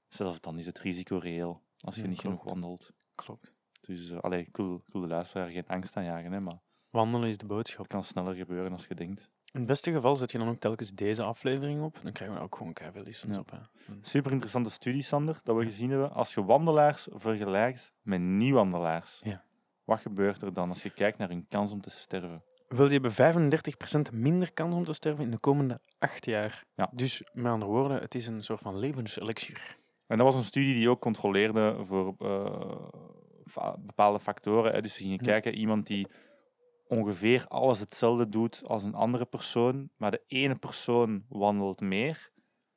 zelfs 0.09 0.41
dan 0.41 0.59
is 0.59 0.67
het 0.67 0.79
risico 0.79 1.17
reëel 1.19 1.63
als 1.81 1.95
je 1.95 2.03
Ja, 2.03 2.09
niet 2.09 2.21
genoeg 2.21 2.45
wandelt. 2.45 2.93
klopt. 3.15 3.53
Dus, 3.81 4.11
uh, 4.11 4.19
allee, 4.19 4.41
ik 4.47 4.57
wil, 4.57 4.75
ik 4.87 4.93
wil 4.93 5.01
de 5.01 5.07
luisteraar 5.07 5.49
geen 5.49 5.67
angst 5.67 5.97
aanjagen, 5.97 6.33
hè, 6.33 6.41
maar 6.41 6.59
Wandelen 6.91 7.29
is 7.29 7.39
de 7.39 7.47
boodschap. 7.47 7.79
het 7.79 7.87
kan 7.89 8.05
sneller 8.05 8.35
gebeuren 8.35 8.73
als 8.73 8.87
je 8.87 8.95
denkt. 8.95 9.31
In 9.53 9.59
het 9.61 9.69
beste 9.69 9.93
geval 9.93 10.17
zet 10.17 10.33
je 10.33 10.39
dan 10.39 10.49
ook 10.49 10.59
telkens 10.59 10.91
deze 10.91 11.23
aflevering 11.23 11.83
op. 11.83 11.99
Dan 12.03 12.13
krijgen 12.13 12.37
we 12.37 12.43
ook 12.43 12.57
gewoon 12.57 12.75
listens 13.05 13.35
Ja. 13.35 13.41
op. 13.41 13.51
Hè. 13.51 13.59
Super 14.03 14.31
interessante 14.31 14.71
studie, 14.71 15.03
Sander, 15.03 15.41
dat 15.43 15.57
we 15.57 15.65
gezien 15.65 15.91
hebben. 15.91 16.13
Als 16.13 16.35
je 16.35 16.45
wandelaars 16.45 17.09
vergelijkt 17.13 17.93
met 18.03 18.21
niet-wandelaars, 18.21 19.21
Ja. 19.25 19.45
wat 19.85 20.01
gebeurt 20.01 20.43
er 20.43 20.53
dan 20.53 20.69
als 20.69 20.83
je 20.83 20.91
kijkt 20.91 21.19
naar 21.19 21.29
hun 21.29 21.47
kans 21.49 21.73
om 21.73 21.81
te 21.81 21.91
sterven? 21.91 22.43
Wel, 22.69 22.85
die 22.89 22.93
hebben 23.01 23.13
35% 23.13 24.13
minder 24.13 24.53
kans 24.53 24.75
om 24.75 24.85
te 24.85 24.93
sterven 24.93 25.25
in 25.25 25.31
de 25.31 25.39
komende 25.39 25.81
acht 25.99 26.25
jaar. 26.25 26.65
Ja. 26.75 26.91
Dus 26.93 27.23
met 27.33 27.53
andere 27.53 27.71
woorden, 27.71 28.01
het 28.01 28.15
is 28.15 28.27
een 28.27 28.43
soort 28.43 28.61
van 28.61 28.79
levenselixier. 28.79 29.77
En 30.07 30.17
dat 30.17 30.27
was 30.27 30.37
een 30.37 30.43
studie 30.43 30.75
die 30.75 30.91
ook 30.91 31.01
controleerde 31.01 31.77
voor 31.85 32.15
eh, 32.19 33.73
bepaalde 33.79 34.21
factoren. 34.21 34.73
Hè. 34.73 34.81
Dus 34.83 34.95
ze 34.95 35.01
gingen 35.03 35.19
kijken, 35.19 35.55
iemand 35.55 35.87
die 35.87 36.07
ongeveer 36.89 37.45
alles 37.49 37.81
hetzelfde 37.81 38.29
doet 38.29 38.63
als 38.67 38.83
een 38.85 38.95
andere 38.95 39.25
persoon, 39.25 39.91
maar 39.97 40.11
de 40.11 40.23
ene 40.27 40.55
persoon 40.59 41.25
wandelt 41.29 41.81
meer, 41.81 42.31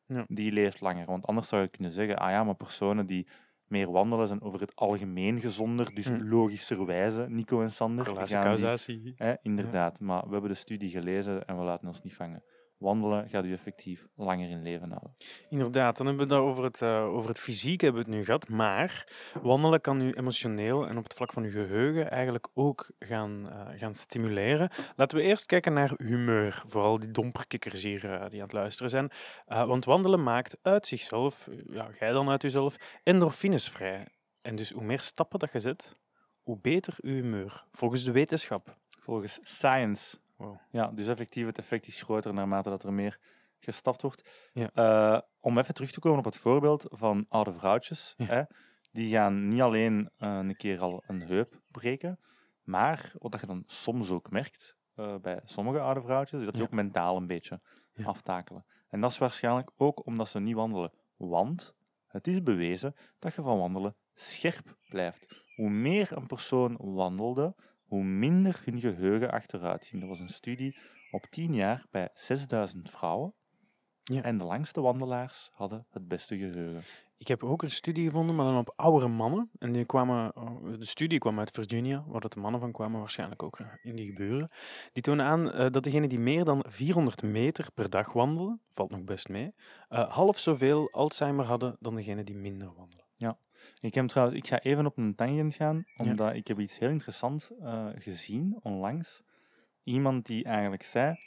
Ja. 0.03 0.25
die 0.27 0.51
leeft 0.51 0.81
langer. 0.81 1.05
Want 1.05 1.25
anders 1.27 1.47
zou 1.47 1.61
je 1.61 1.67
kunnen 1.67 1.91
zeggen, 1.91 2.17
ah 2.17 2.29
ja, 2.29 2.43
maar 2.43 2.55
personen 2.55 3.05
die 3.05 3.27
meer 3.65 3.91
wandelen 3.91 4.27
zijn 4.27 4.41
over 4.41 4.59
het 4.59 4.75
algemeen 4.75 5.39
gezonder, 5.41 5.93
dus 5.95 6.05
Hm. 6.07 6.23
logischerwijze, 6.23 7.25
Nico 7.29 7.61
en 7.61 7.71
Sander. 7.71 8.05
die- 8.05 8.13
causatie. 8.13 9.13
Hè, 9.15 9.33
inderdaad, 9.41 9.99
maar 9.99 10.23
we 10.25 10.31
hebben 10.31 10.49
de 10.49 10.55
studie 10.55 10.89
gelezen 10.89 11.45
en 11.45 11.57
we 11.57 11.63
laten 11.63 11.87
ons 11.87 12.01
niet 12.01 12.15
vangen. 12.15 12.43
Wandelen 12.81 13.29
gaat 13.29 13.45
u 13.45 13.53
effectief 13.53 14.07
langer 14.15 14.49
in 14.49 14.61
leven 14.61 14.89
houden. 14.89 15.15
Inderdaad, 15.49 15.97
dan 15.97 16.07
hebben 16.07 16.27
we 16.27 16.33
het 16.33 16.41
daar 16.41 16.51
over 16.51 16.63
het, 16.63 16.81
eh, 16.81 17.03
over 17.03 17.29
het 17.29 17.39
fysiek 17.39 17.81
hebben 17.81 18.01
we 18.01 18.07
het 18.07 18.17
nu 18.17 18.25
gehad. 18.25 18.49
Maar 18.49 19.07
wandelen 19.41 19.81
kan 19.81 20.01
u 20.01 20.11
emotioneel 20.11 20.87
en 20.87 20.97
op 20.97 21.03
het 21.03 21.13
vlak 21.13 21.33
van 21.33 21.43
uw 21.43 21.49
geheugen 21.49 22.11
eigenlijk 22.11 22.47
ook 22.53 22.91
gaan, 22.99 23.49
eh, 23.49 23.79
gaan 23.79 23.93
stimuleren. 23.93 24.69
Laten 24.95 25.17
we 25.17 25.23
eerst 25.23 25.45
kijken 25.45 25.73
naar 25.73 25.93
humeur. 25.97 26.63
Vooral 26.65 26.99
die 26.99 27.11
domperkikkers 27.11 27.83
hier 27.83 28.05
eh, 28.05 28.29
die 28.29 28.39
aan 28.39 28.45
het 28.45 28.53
luisteren 28.53 28.89
zijn. 28.89 29.11
Want 29.45 29.85
wandelen 29.85 30.23
maakt 30.23 30.57
uit 30.61 30.87
zichzelf, 30.87 31.49
ja, 31.67 31.89
jij 31.99 32.11
dan 32.11 32.29
uit 32.29 32.41
jezelf, 32.41 32.75
endorfines 33.03 33.69
vrij. 33.69 34.07
En 34.41 34.55
dus 34.55 34.71
hoe 34.71 34.83
meer 34.83 34.99
stappen 34.99 35.39
dat 35.39 35.51
je 35.51 35.59
zet, 35.59 35.97
hoe 36.41 36.57
beter 36.61 36.95
uw 37.01 37.13
humeur. 37.13 37.65
Volgens 37.71 38.03
de 38.03 38.11
wetenschap. 38.11 38.75
Volgens 38.99 39.39
science. 39.41 40.17
Wow. 40.41 40.57
Ja, 40.71 40.87
dus 40.87 41.07
effectief 41.07 41.45
het 41.45 41.57
effect 41.57 41.87
is 41.87 42.01
groter 42.01 42.33
naarmate 42.33 42.69
dat 42.69 42.83
er 42.83 42.93
meer 42.93 43.19
gestapt 43.59 44.01
wordt. 44.01 44.49
Ja. 44.53 44.69
Eh, 44.73 45.19
om 45.39 45.57
even 45.57 45.73
terug 45.73 45.91
te 45.91 45.99
komen 45.99 46.17
op 46.19 46.25
het 46.25 46.37
voorbeeld 46.37 46.85
van 46.89 47.25
oude 47.29 47.53
vrouwtjes. 47.53 48.13
Ja. 48.17 48.25
Hè, 48.25 48.43
die 48.91 49.11
gaan 49.11 49.47
niet 49.47 49.61
alleen 49.61 50.09
eh, 50.17 50.37
een 50.37 50.55
keer 50.55 50.79
al 50.79 51.03
een 51.07 51.21
heup 51.21 51.61
breken, 51.71 52.19
maar 52.63 53.11
wat 53.17 53.39
je 53.41 53.47
dan 53.47 53.63
soms 53.65 54.11
ook 54.11 54.31
merkt 54.31 54.77
eh, 54.95 55.15
bij 55.17 55.41
sommige 55.45 55.79
oude 55.79 56.01
vrouwtjes, 56.01 56.39
is 56.39 56.45
dat 56.45 56.53
die 56.55 56.63
Ja. 56.63 56.69
ook 56.69 56.75
mentaal 56.75 57.17
een 57.17 57.27
beetje 57.27 57.61
aftakelen. 58.03 58.65
En 58.89 59.01
dat 59.01 59.11
is 59.11 59.17
waarschijnlijk 59.17 59.71
ook 59.77 60.05
omdat 60.05 60.29
ze 60.29 60.39
niet 60.39 60.55
wandelen. 60.55 60.91
Want 61.17 61.75
het 62.07 62.27
is 62.27 62.43
bewezen 62.43 62.93
dat 63.19 63.35
je 63.35 63.41
van 63.41 63.57
wandelen 63.57 63.95
scherp 64.13 64.77
blijft. 64.89 65.43
Hoe 65.55 65.69
meer 65.69 66.17
een 66.17 66.27
persoon 66.27 66.77
wandelde, 66.79 67.55
hoe 67.91 68.03
minder 68.03 68.61
hun 68.65 68.79
geheugen 68.79 69.31
achteruit 69.31 69.85
ging. 69.85 70.01
Dat 70.01 70.09
was 70.09 70.19
een 70.19 70.29
studie 70.29 70.77
op 71.11 71.25
10 71.25 71.53
jaar 71.53 71.85
bij 71.89 72.09
6000 72.13 72.89
vrouwen. 72.89 73.33
Ja. 74.03 74.21
En 74.21 74.37
de 74.37 74.43
langste 74.43 74.81
wandelaars 74.81 75.49
hadden 75.53 75.85
het 75.89 76.07
beste 76.07 76.37
geheugen. 76.37 76.83
Ik 77.17 77.27
heb 77.27 77.43
ook 77.43 77.63
een 77.63 77.71
studie 77.71 78.05
gevonden, 78.05 78.35
maar 78.35 78.45
dan 78.45 78.57
op 78.57 78.73
oudere 78.75 79.07
mannen. 79.07 79.49
En 79.59 79.71
die 79.71 79.85
kwamen, 79.85 80.35
oh, 80.35 80.79
de 80.79 80.85
studie 80.85 81.19
kwam 81.19 81.39
uit 81.39 81.51
Virginia, 81.51 82.03
waar 82.07 82.21
dat 82.21 82.33
de 82.33 82.39
mannen 82.39 82.59
van 82.61 82.71
kwamen, 82.71 82.99
waarschijnlijk 82.99 83.43
ook 83.43 83.59
eh, 83.59 83.67
in 83.81 83.95
die 83.95 84.05
geburen. 84.05 84.51
Die 84.91 85.03
tonen 85.03 85.25
aan 85.25 85.51
eh, 85.51 85.69
dat 85.69 85.83
degenen 85.83 86.09
die 86.09 86.19
meer 86.19 86.43
dan 86.43 86.65
400 86.67 87.23
meter 87.23 87.71
per 87.73 87.89
dag 87.89 88.13
wandelen, 88.13 88.61
valt 88.69 88.91
nog 88.91 89.03
best 89.03 89.29
mee, 89.29 89.53
eh, 89.87 90.11
half 90.11 90.39
zoveel 90.39 90.91
Alzheimer 90.91 91.45
hadden 91.45 91.75
dan 91.79 91.95
degenen 91.95 92.25
die 92.25 92.35
minder 92.35 92.73
wandelen. 92.73 93.00
Ik, 93.79 93.93
heb 93.93 94.07
trouwens, 94.07 94.37
ik 94.37 94.47
ga 94.47 94.59
even 94.59 94.85
op 94.85 94.97
een 94.97 95.15
tangent 95.15 95.55
gaan, 95.55 95.83
Ja. 95.95 96.05
omdat 96.05 96.33
ik 96.33 96.47
heb 96.47 96.59
iets 96.59 96.79
heel 96.79 96.89
interessants 96.89 97.51
eh, 97.61 97.87
gezien 97.95 98.59
onlangs. 98.61 99.21
Iemand 99.83 100.25
die 100.25 100.43
eigenlijk 100.43 100.83
zei, 100.83 101.19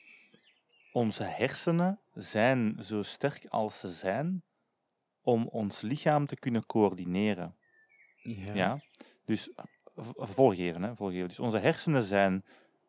onze 0.92 1.22
hersenen 1.22 1.98
zijn 2.14 2.76
zo 2.82 3.02
sterk 3.02 3.46
als 3.48 3.78
ze 3.78 3.88
zijn 3.90 4.42
om 5.22 5.46
ons 5.46 5.80
lichaam 5.80 6.26
te 6.26 6.36
kunnen 6.36 6.66
coördineren. 6.66 7.56
Ja. 8.54 8.80
Dus 9.24 9.50
volgeven, 10.16 10.82
hè, 10.82 10.96
volgeven. 10.96 11.28
Dus 11.28 11.40
onze 11.40 11.58
hersenen 11.58 12.02
zijn 12.02 12.44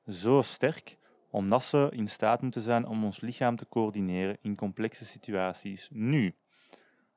zo 0.08 0.42
sterk 0.42 0.98
omdat 1.30 1.64
ze 1.64 1.88
in 1.92 2.08
staat 2.08 2.42
moeten 2.42 2.62
zijn 2.62 2.86
om 2.88 3.04
ons 3.04 3.22
lichaam 3.22 3.56
te 3.56 3.68
coördineren 3.70 4.38
in 4.42 4.56
complexe 4.56 5.06
situaties. 5.06 5.90
Nu, 5.92 6.36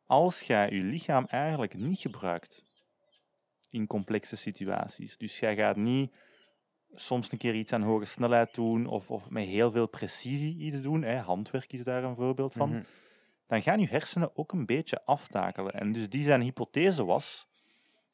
als 0.08 0.40
jij 0.42 0.70
je 0.70 0.82
lichaam 0.82 1.24
eigenlijk 1.24 1.74
niet 1.74 1.98
gebruikt 1.98 2.64
in 3.70 3.86
complexe 3.86 4.36
situaties, 4.36 5.16
dus 5.16 5.38
jij 5.38 5.56
gaat 5.56 5.76
niet 5.76 6.12
soms 6.94 7.32
een 7.32 7.38
keer 7.38 7.54
iets 7.54 7.72
aan 7.72 7.82
hoge 7.82 8.04
snelheid 8.04 8.54
doen 8.54 8.86
of, 8.86 9.10
of 9.10 9.30
met 9.30 9.44
heel 9.44 9.70
veel 9.70 9.88
precisie 9.88 10.56
iets 10.56 10.80
doen, 10.80 11.02
hè, 11.02 11.16
handwerk 11.16 11.72
is 11.72 11.84
daar 11.84 12.04
een 12.04 12.14
voorbeeld 12.14 12.52
van, 12.52 12.70
Mhm. 12.70 12.82
dan 13.46 13.62
gaan 13.62 13.80
je 13.80 13.86
hersenen 13.88 14.36
ook 14.36 14.52
een 14.52 14.66
beetje 14.66 15.04
aftakelen. 15.04 15.72
En 15.72 15.92
dus 15.92 16.08
die 16.08 16.22
zijn 16.22 16.40
hypothese 16.40 17.04
was, 17.04 17.46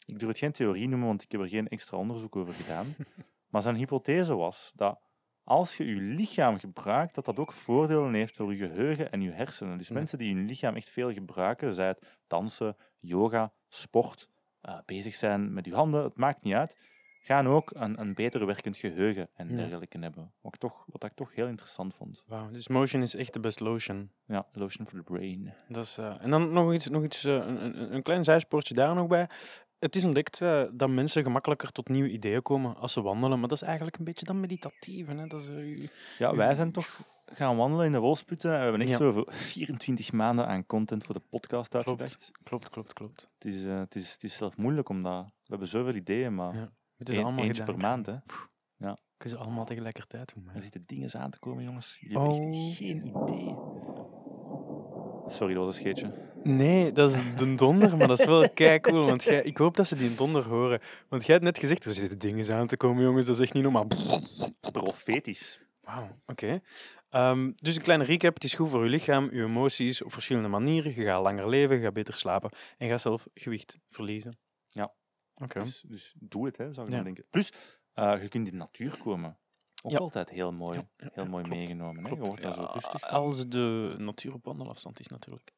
ik 0.06 0.18
durf 0.18 0.30
het 0.30 0.38
geen 0.38 0.52
theorie 0.52 0.88
noemen, 0.88 1.08
want 1.08 1.22
ik 1.22 1.32
heb 1.32 1.40
er 1.40 1.48
geen 1.48 1.68
extra 1.68 1.96
onderzoek 1.98 2.36
over 2.36 2.52
gedaan, 2.54 2.94
maar 3.50 3.62
zijn 3.62 3.76
hypothese 3.76 4.34
was 4.36 4.72
dat 4.74 4.98
als 5.44 5.76
je 5.76 5.86
je 5.86 5.94
lichaam 6.00 6.58
gebruikt, 6.58 7.14
dat 7.14 7.24
dat 7.24 7.38
ook 7.38 7.52
voordelen 7.52 8.14
heeft 8.14 8.36
voor 8.36 8.54
je 8.54 8.66
geheugen 8.66 9.10
en 9.12 9.20
je 9.20 9.30
hersenen. 9.30 9.78
Dus 9.78 9.88
Ja. 9.88 9.94
mensen 9.94 10.18
die 10.18 10.34
hun 10.34 10.46
lichaam 10.46 10.74
echt 10.76 10.90
veel 10.90 11.12
gebruiken, 11.12 11.74
zij 11.74 11.86
het 11.86 12.06
dansen, 12.26 12.76
yoga, 13.00 13.52
sport, 13.68 14.28
eh, 14.60 14.78
bezig 14.84 15.14
zijn 15.14 15.52
met 15.52 15.64
je 15.64 15.74
handen, 15.74 16.02
het 16.04 16.16
maakt 16.16 16.42
niet 16.42 16.54
uit, 16.54 16.76
gaan 17.20 17.46
ook 17.48 17.70
een, 17.74 18.00
een 18.00 18.14
beter 18.14 18.46
werkend 18.46 18.76
geheugen 18.76 19.28
en 19.34 19.48
Ja. 19.48 19.56
dergelijke 19.56 19.98
hebben. 19.98 20.32
Wat 20.40 20.54
ik, 20.54 20.60
toch, 20.60 20.84
wat 20.86 21.04
ik 21.04 21.12
toch 21.14 21.34
heel 21.34 21.46
interessant 21.46 21.94
vond. 21.94 22.22
Wauw, 22.26 22.50
dus 22.50 22.68
motion 22.68 23.02
is 23.02 23.14
echt 23.14 23.32
de 23.32 23.40
best 23.40 23.60
lotion. 23.60 24.10
Ja, 24.26 24.46
lotion 24.52 24.86
for 24.86 24.98
the 24.98 25.12
brain. 25.12 25.54
Dat 25.68 25.84
is, 25.84 25.98
eh, 25.98 26.16
en 26.20 26.30
dan 26.30 26.52
nog 26.52 26.72
iets, 26.72 26.88
nog 26.88 27.02
iets 27.04 27.24
eh, 27.24 27.34
een, 27.34 27.64
een, 27.64 27.94
een 27.94 28.02
klein 28.02 28.24
zijspoortje 28.24 28.74
daar 28.74 28.94
nog 28.94 29.06
bij. 29.06 29.28
Het 29.84 29.96
is 29.96 30.04
ontdekt 30.04 30.40
eh, 30.40 30.62
dat 30.72 30.88
mensen 30.88 31.22
gemakkelijker 31.22 31.72
tot 31.72 31.88
nieuwe 31.88 32.10
ideeën 32.10 32.42
komen 32.42 32.76
als 32.76 32.92
ze 32.92 33.02
wandelen, 33.02 33.38
maar 33.40 33.48
dat 33.48 33.56
is 33.62 33.62
eigenlijk 33.66 33.98
een 33.98 34.04
beetje 34.04 34.24
dat 34.26 34.36
meditatieve. 34.36 35.12
Hè? 35.14 35.26
Dat 35.26 35.40
is, 35.40 35.48
eh, 35.48 35.86
Ja, 36.18 36.34
wij 36.36 36.54
zijn 36.54 36.72
toch 36.72 37.00
gaan 37.26 37.56
wandelen 37.56 37.86
in 37.86 37.92
de 37.92 37.98
Wolsputten 37.98 38.50
en 38.50 38.56
we 38.56 38.62
hebben 38.62 38.80
echt 38.80 38.90
Ja. 38.90 38.96
zo 38.96 39.12
voor 39.12 39.26
24 39.32 40.12
maanden 40.12 40.46
aan 40.46 40.66
content 40.66 41.04
voor 41.04 41.14
de 41.14 41.20
podcast 41.30 41.68
Klopt. 41.70 41.86
uitgedacht. 41.88 42.30
klopt, 42.42 42.68
klopt, 42.68 42.92
klopt. 42.92 43.28
Het 43.38 43.52
is, 43.52 43.64
eh, 43.64 43.78
het, 43.78 43.94
is, 43.94 44.12
het 44.12 44.22
is 44.24 44.36
zelf 44.36 44.56
moeilijk 44.56 44.88
omdat 44.88 45.24
we 45.24 45.30
hebben 45.46 45.68
zoveel 45.68 45.94
ideeën, 45.94 46.34
maar 46.34 46.54
Ja. 46.54 46.72
Het 46.96 47.08
is 47.08 47.14
één- 47.16 47.24
allemaal 47.24 47.44
eentje 47.44 47.64
per 47.64 47.76
maand. 47.76 48.06
Hè. 48.06 48.14
Ik 49.18 49.30
ze 49.30 49.36
allemaal 49.36 49.64
tegelijkertijd 49.64 50.34
doen. 50.34 50.46
Er 50.46 50.54
hè. 50.54 50.62
zitten 50.62 50.82
dingen 50.86 51.12
aan 51.14 51.30
te 51.30 51.38
komen, 51.38 51.64
jongens. 51.64 51.96
Jullie 52.00 52.18
hebben 52.18 52.36
Oh. 52.36 52.48
echt 52.48 52.76
geen 52.76 53.06
idee. 53.06 53.56
Sorry, 55.26 55.54
dat 55.54 55.64
was 55.66 55.74
een 55.74 55.80
scheetje. 55.80 56.32
Nee, 56.44 56.92
dat 56.92 57.10
is 57.10 57.34
de 57.36 57.54
donder, 57.54 57.96
maar 57.96 58.08
dat 58.08 58.18
is 58.18 58.26
wel 58.26 58.50
kei 58.50 58.80
cool. 58.80 59.04
Want 59.06 59.22
jij, 59.22 59.42
ik 59.42 59.56
hoop 59.56 59.76
dat 59.76 59.86
ze 59.88 59.94
die 59.94 60.14
donder 60.14 60.42
horen. 60.48 60.80
Want 61.08 61.24
jij 61.24 61.34
hebt 61.34 61.46
net 61.46 61.58
gezegd, 61.58 61.84
er 61.84 61.90
zitten 61.90 62.18
dingen 62.18 62.54
aan 62.54 62.66
te 62.66 62.76
komen, 62.76 63.02
jongens. 63.02 63.26
Dat 63.26 63.34
is 63.36 63.40
echt 63.42 63.52
niet 63.54 63.62
normaal. 63.62 63.86
Profetisch. 64.72 65.60
Wauw, 65.80 66.20
oké. 66.26 66.60
Ehm, 67.08 67.52
dus 67.54 67.76
een 67.76 67.82
kleine 67.82 68.04
recap. 68.04 68.34
Het 68.34 68.44
is 68.44 68.54
goed 68.54 68.68
voor 68.68 68.84
je 68.84 68.90
lichaam, 68.90 69.28
je 69.32 69.42
emoties 69.42 70.02
op 70.02 70.12
verschillende 70.12 70.48
manieren. 70.48 70.94
Je 70.94 71.04
gaat 71.04 71.22
langer 71.22 71.48
leven, 71.48 71.76
je 71.76 71.82
gaat 71.82 71.92
beter 71.92 72.14
slapen 72.14 72.50
en 72.78 72.86
je 72.86 72.92
gaat 72.92 73.00
zelf 73.00 73.26
gewicht 73.34 73.78
verliezen. 73.88 74.36
Ja. 74.68 74.92
Oké. 75.34 75.62
Dus, 75.62 75.84
dus 75.86 76.14
doe 76.18 76.46
het, 76.46 76.56
hè, 76.56 76.72
zou 76.72 76.86
ik 76.86 76.90
Ja. 76.92 76.94
dan 76.96 77.04
denken. 77.04 77.24
Plus, 77.30 77.52
eh, 77.92 78.22
je 78.22 78.28
kunt 78.28 78.46
in 78.46 78.52
de 78.52 78.58
natuur 78.58 78.98
komen. 78.98 79.38
Ook 79.82 79.90
Ja. 79.92 79.98
altijd 79.98 80.30
heel 80.30 80.52
mooi, 80.52 80.78
Ja, 80.96 81.10
heel 81.12 81.26
mooi 81.26 81.42
klopt. 81.44 81.58
meegenomen. 81.58 82.02
Hè? 82.04 82.08
Je 82.10 82.16
wordt 82.16 82.42
daar 82.42 82.52
zo 82.54 82.68
rustig 82.72 83.00
van. 83.00 83.08
Als 83.10 83.48
de 83.48 83.94
natuur 83.98 84.34
op 84.34 84.44
wandelafstand 84.44 85.00
is, 85.00 85.06
natuurlijk. 85.08 85.52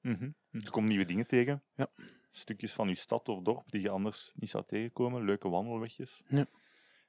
Mhm, 0.00 0.14
mhm. 0.14 0.30
Je 0.50 0.70
komt 0.70 0.88
nieuwe 0.88 1.04
dingen 1.04 1.26
tegen. 1.26 1.62
Ja. 1.74 1.88
Stukjes 2.30 2.72
van 2.72 2.88
je 2.88 2.94
stad 2.94 3.28
of 3.28 3.42
dorp 3.42 3.70
die 3.70 3.80
je 3.80 3.90
anders 3.90 4.32
niet 4.34 4.50
zou 4.50 4.64
tegenkomen. 4.66 5.24
Leuke 5.24 5.48
wandelwegjes. 5.48 6.22
Ja. 6.28 6.46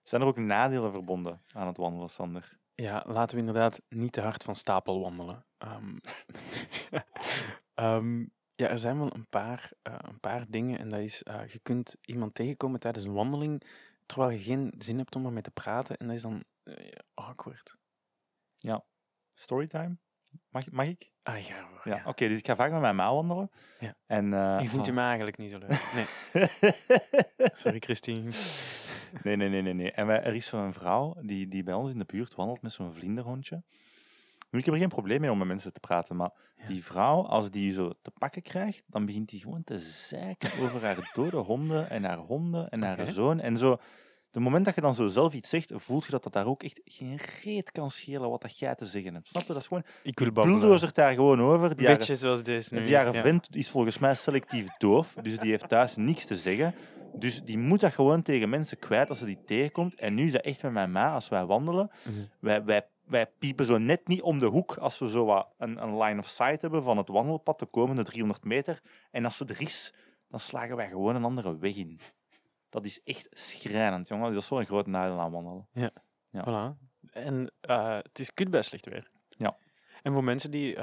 Zijn 0.03 0.21
er 0.21 0.27
ook 0.27 0.37
nadelen 0.37 0.91
verbonden 0.91 1.41
aan 1.53 1.67
het 1.67 1.77
wandelen, 1.77 2.09
Sander? 2.09 2.59
Ja, 2.75 3.03
laten 3.07 3.35
we 3.35 3.45
inderdaad 3.45 3.81
niet 3.89 4.11
te 4.11 4.21
hard 4.21 4.43
van 4.43 4.55
stapel 4.55 4.99
wandelen. 5.01 5.45
Ehm, 5.57 5.97
ehm, 7.73 8.25
ja, 8.55 8.67
er 8.67 8.79
zijn 8.79 8.97
wel 8.97 9.15
een 9.15 9.27
paar, 9.27 9.71
eh, 9.81 9.95
een 9.97 10.19
paar 10.19 10.45
dingen. 10.49 10.79
En 10.79 10.89
dat 10.89 10.99
is, 10.99 11.23
eh, 11.23 11.47
je 11.47 11.59
kunt 11.59 11.95
iemand 12.01 12.33
tegenkomen 12.33 12.79
tijdens 12.79 13.05
een 13.05 13.13
wandeling, 13.13 13.63
terwijl 14.05 14.31
je 14.31 14.39
geen 14.39 14.73
zin 14.77 14.97
hebt 14.97 15.15
om 15.15 15.25
ermee 15.25 15.41
te 15.41 15.51
praten. 15.51 15.97
En 15.97 16.07
dat 16.07 16.15
is 16.15 16.21
dan 16.21 16.43
eh, 16.63 16.91
awkward. 17.13 17.79
Storytime? 19.29 19.97
Mag, 20.49 20.71
mag 20.71 20.85
ik? 20.87 21.11
Ah 21.23 21.37
ja 21.39 21.55
hoor. 21.69 21.81
Ja, 21.83 21.95
ja. 21.95 22.01
oké. 22.09 22.27
dus 22.27 22.37
ik 22.37 22.45
ga 22.45 22.55
vaak 22.55 22.71
met 22.71 22.81
mijn 22.81 22.95
ma 22.95 23.13
wandelen. 23.13 23.51
Ja. 23.79 23.95
En, 24.07 24.33
eh, 24.33 24.57
Je 24.61 24.69
vindt 24.69 24.85
hem 24.85 24.97
eigenlijk 24.99 25.37
niet 25.37 25.51
zo 25.51 25.57
leuk. 25.57 25.69
Nee, 25.93 26.05
sorry 27.63 27.79
Christine. 27.79 28.31
nee, 29.23 29.35
nee, 29.35 29.49
nee, 29.49 29.61
nee, 29.61 29.73
nee. 29.73 29.91
En 29.91 30.07
wij, 30.07 30.23
er 30.23 30.35
is 30.35 30.45
zo'n 30.45 30.73
vrouw 30.73 31.15
die, 31.21 31.47
die 31.47 31.63
bij 31.63 31.73
ons 31.73 31.91
in 31.91 31.97
de 31.97 32.05
buurt 32.05 32.35
wandelt 32.35 32.61
met 32.61 32.71
zo'n 32.71 32.93
vlinderhondje. 32.93 33.63
Nu, 34.49 34.59
ik 34.59 34.65
heb 34.65 34.73
er 34.73 34.79
geen 34.79 34.89
probleem 34.89 35.21
mee 35.21 35.31
om 35.31 35.37
met 35.37 35.47
mensen 35.47 35.73
te 35.73 35.79
praten, 35.79 36.15
maar 36.15 36.31
Ja. 36.57 36.67
die 36.67 36.83
vrouw, 36.83 37.25
als 37.25 37.49
die 37.51 37.71
zo 37.71 37.91
te 38.01 38.11
pakken 38.11 38.41
krijgt, 38.41 38.83
dan 38.87 39.05
begint 39.05 39.29
die 39.29 39.39
gewoon 39.39 39.63
te 39.63 39.79
zeiken 39.79 40.49
over 40.63 40.83
haar 40.83 41.09
dode 41.13 41.37
honden 41.37 41.89
en 41.89 42.03
haar 42.03 42.17
honden 42.17 42.69
en 42.69 42.81
haar 42.81 43.07
zoon. 43.07 43.39
En 43.39 43.57
zo, 43.57 43.77
de 44.31 44.39
moment 44.39 44.65
dat 44.65 44.75
je 44.75 44.81
dan 44.81 44.95
zo 44.95 45.07
zelf 45.07 45.33
iets 45.33 45.49
zegt, 45.49 45.71
voelt 45.75 46.05
je 46.05 46.11
dat 46.11 46.23
dat 46.23 46.33
daar 46.33 46.45
ook 46.47 46.63
echt 46.63 46.81
geen 46.85 47.19
reet 47.43 47.71
kan 47.71 47.91
schelen 47.91 48.29
wat 48.29 48.41
dat 48.41 48.59
jij 48.59 48.75
te 48.75 48.85
zeggen 48.85 49.13
hebt. 49.13 49.27
Snap 49.27 49.41
je? 49.41 49.47
Dat 49.53 49.61
is 49.61 49.67
gewoon, 49.67 49.83
Ik 50.03 50.19
wil 50.19 50.31
bulldozert 50.31 50.95
daar 50.95 51.13
gewoon 51.13 51.41
over. 51.41 51.75
Die 51.75 51.85
Beetje 51.87 52.15
zoals 52.15 52.43
deze 52.43 52.73
nu. 52.75 52.81
die 52.83 52.95
haar 52.95 53.13
ja. 53.13 53.21
vent 53.21 53.55
is 53.55 53.69
volgens 53.69 53.97
mij 53.97 54.15
selectief 54.15 54.67
doof, 54.77 55.15
dus 55.21 55.37
die 55.37 55.49
heeft 55.51 55.69
thuis 55.69 55.95
niks 55.95 56.25
te 56.25 56.35
zeggen. 56.37 56.73
Dus 57.13 57.43
die 57.43 57.57
moet 57.57 57.79
dat 57.79 57.93
gewoon 57.93 58.21
tegen 58.21 58.49
mensen 58.49 58.79
kwijt 58.79 59.09
als 59.09 59.19
ze 59.19 59.25
die 59.25 59.39
tegenkomt. 59.45 59.95
En 59.95 60.13
nu 60.13 60.25
is 60.25 60.31
dat 60.31 60.41
echt 60.41 60.63
met 60.63 60.71
mijn 60.71 60.91
ma, 60.91 61.13
als 61.13 61.29
wij 61.29 61.45
wandelen, 61.45 61.89
Mhm. 62.03 62.15
wij, 62.39 62.63
wij, 62.63 62.87
wij 63.05 63.27
piepen 63.39 63.65
zo 63.65 63.77
net 63.77 64.07
niet 64.07 64.21
om 64.21 64.39
de 64.39 64.45
hoek 64.45 64.77
als 64.77 64.99
we 64.99 65.09
zo 65.09 65.25
wat 65.25 65.47
een, 65.57 65.83
een 65.83 65.97
line 65.97 66.19
of 66.19 66.27
sight 66.27 66.61
hebben 66.61 66.83
van 66.83 66.97
het 66.97 67.07
wandelpad, 67.07 67.59
de 67.59 67.65
komende 67.65 68.03
300 68.03 68.43
meter. 68.43 68.81
En 69.11 69.25
als 69.25 69.37
ze 69.37 69.45
er 69.45 69.61
is, 69.61 69.93
dan 70.29 70.39
slagen 70.39 70.75
wij 70.75 70.87
gewoon 70.87 71.15
een 71.15 71.23
andere 71.23 71.57
weg 71.57 71.75
in. 71.75 71.99
Dat 72.71 72.85
is 72.85 73.03
echt 73.03 73.27
schrijnend, 73.31 74.07
jongen. 74.07 74.33
Dat 74.33 74.41
is 74.41 74.49
wel 74.49 74.59
een 74.59 74.65
groot 74.65 74.87
nadeel 74.87 75.19
aan 75.19 75.31
wandelen. 75.31 75.67
Ja. 75.73 75.91
Voilà. 76.31 76.89
En 77.11 77.51
eh, 77.61 77.95
het 77.95 78.19
is 78.19 78.33
kut 78.33 78.49
bij 78.49 78.61
slecht 78.61 78.85
weer. 78.85 79.09
Ja. 79.37 79.57
En 80.03 80.13
voor 80.13 80.23
mensen 80.23 80.51
die 80.51 80.75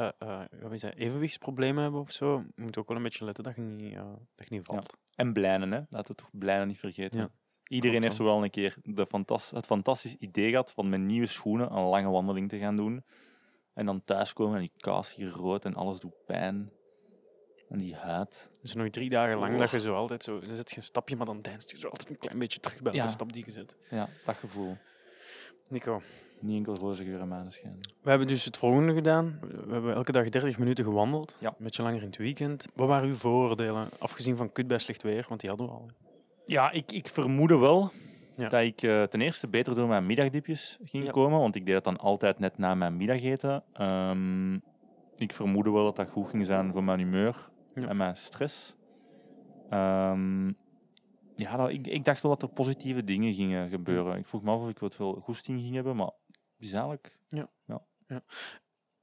wat 0.61 0.73
is 0.73 0.81
dat, 0.81 0.95
evenwichtsproblemen 0.95 1.83
hebben 1.83 2.01
of 2.01 2.11
zo, 2.11 2.45
moet 2.55 2.75
je 2.75 2.81
ook 2.81 2.89
wel 2.89 2.97
een 2.97 3.03
beetje 3.03 3.25
letten 3.25 3.45
dat 3.45 3.55
je 3.55 3.63
niet, 3.63 3.95
dat 4.35 4.49
je 4.49 4.55
niet 4.55 4.65
valt. 4.65 4.99
En 5.15 5.33
blijnen, 5.33 5.73
hè. 5.73 5.81
Laten 5.89 6.15
we 6.15 6.23
toch 6.23 6.31
blijnen 6.33 6.69
niet 6.69 6.79
vergeten. 6.79 7.21
Ja. 7.21 7.31
Iedereen 7.69 8.03
heeft 8.03 8.17
zo 8.17 8.25
wel 8.25 8.45
een 8.45 8.51
keer 8.51 8.77
de 8.83 9.07
fantas 9.07 9.51
het 9.51 9.67
fantastisch 9.67 10.15
idee 10.15 10.51
gehad 10.51 10.73
van 10.73 10.89
met 10.89 11.01
nieuwe 11.01 11.27
schoenen 11.27 11.77
een 11.77 11.85
lange 11.85 12.11
wandeling 12.11 12.49
te 12.49 12.59
gaan 12.59 12.77
doen. 12.77 13.05
En 13.75 13.87
dan 13.87 14.05
thuiskomen 14.05 14.55
en 14.55 14.61
die 14.61 14.73
kaas 14.77 15.15
hier 15.15 15.29
rood 15.29 15.65
en 15.65 15.75
alles 15.75 16.01
doet 16.01 16.25
pijn. 16.27 16.73
En 17.71 17.79
die 17.79 17.95
huid. 17.97 18.51
Dus 18.63 18.75
nog 18.75 18.89
drie 18.89 19.09
dagen 19.11 19.39
lang 19.39 19.59
dat 19.59 19.71
je 19.71 19.81
zo 19.81 19.95
altijd 19.95 20.23
zo, 20.23 20.41
je 20.43 20.55
zet 20.57 20.71
je 20.71 20.77
een 20.77 20.83
stapje, 20.83 21.17
maar 21.17 21.27
dan 21.27 21.41
deinst 21.43 21.71
je 21.71 21.79
zo 21.79 21.89
altijd 21.89 22.11
een 22.11 22.19
klein 22.19 22.39
beetje 22.39 22.61
terug 22.61 22.83
bij 22.83 22.93
Ja. 22.93 23.05
de 23.05 23.11
stap 23.11 23.33
die 23.33 23.45
je 23.47 23.53
zet. 23.53 23.77
Ja, 23.91 24.09
dat 24.25 24.37
gevoel. 24.37 24.77
Nico, 25.71 26.03
Niet 26.41 26.57
enkel 26.57 26.75
roze 26.75 27.05
geur 27.05 27.21
en 27.21 27.29
maneschijn. 27.29 27.79
we 28.03 28.11
hebben 28.11 28.29
dus 28.29 28.45
het 28.45 28.57
volgende 28.57 28.95
gedaan. 28.95 29.39
We 29.67 29.73
hebben 29.73 29.95
elke 29.95 30.13
dag 30.13 30.29
30 30.29 30.59
minuten 30.59 30.85
gewandeld. 30.85 31.37
Ja. 31.41 31.49
Een 31.49 31.55
beetje 31.65 31.83
langer 31.83 32.01
in 32.01 32.07
het 32.07 32.17
weekend. 32.17 32.67
Wat 32.75 32.89
waren 32.89 33.09
uw 33.09 33.15
vooroordelen, 33.15 33.89
afgezien 33.99 34.37
van 34.37 34.53
kut 34.53 34.67
bij 34.67 34.79
slecht 34.79 35.03
weer? 35.03 35.27
Want 35.29 35.41
die 35.41 35.49
hadden 35.49 35.67
we 35.67 35.73
al. 35.73 35.91
Ja, 36.47 36.71
ik, 36.71 36.93
ik 36.93 37.09
vermoedde 37.09 37.59
wel 37.59 37.91
Ja. 38.37 38.49
dat 38.49 38.63
ik 38.63 38.83
eh, 38.83 39.03
ten 39.03 39.21
eerste 39.21 39.49
beter 39.49 39.75
door 39.75 39.89
mijn 39.89 40.07
middagdiepjes 40.07 40.79
ging 40.85 41.05
Ja. 41.05 41.11
komen, 41.11 41.39
want 41.39 41.55
ik 41.55 41.65
deed 41.67 41.75
dat 41.75 41.85
dan 41.85 41.97
altijd 41.99 42.39
net 42.39 42.59
na 42.59 42.75
mijn 42.75 42.97
middageten. 42.97 43.63
Ehm, 43.73 44.55
ik 45.17 45.33
vermoedde 45.33 45.71
wel 45.71 45.85
dat 45.85 45.97
dat 45.97 46.11
goed 46.11 46.29
ging 46.29 46.47
zijn 46.47 46.73
voor 46.73 46.85
mijn 46.85 46.99
humeur 46.99 47.49
Ja. 47.83 47.89
en 47.89 47.97
mijn 47.97 48.17
stress. 48.17 48.77
Ehm, 49.71 50.47
ja, 51.35 51.57
dat, 51.57 51.69
ik, 51.71 51.87
ik 51.87 52.05
dacht 52.05 52.23
wel 52.23 52.31
dat 52.31 52.43
er 52.43 52.49
positieve 52.55 53.05
dingen 53.05 53.35
gingen 53.35 53.69
gebeuren. 53.69 54.17
Ik 54.19 54.27
vroeg 54.27 54.43
me 54.43 54.51
af 54.51 54.61
of 54.61 54.69
ik 54.69 54.79
wat 54.79 54.95
veel 54.95 55.13
goesting 55.15 55.61
ging 55.61 55.75
hebben, 55.75 55.97
maar 55.97 56.11
het 56.57 56.67
is 56.67 56.73
eigenlijk... 56.73 57.19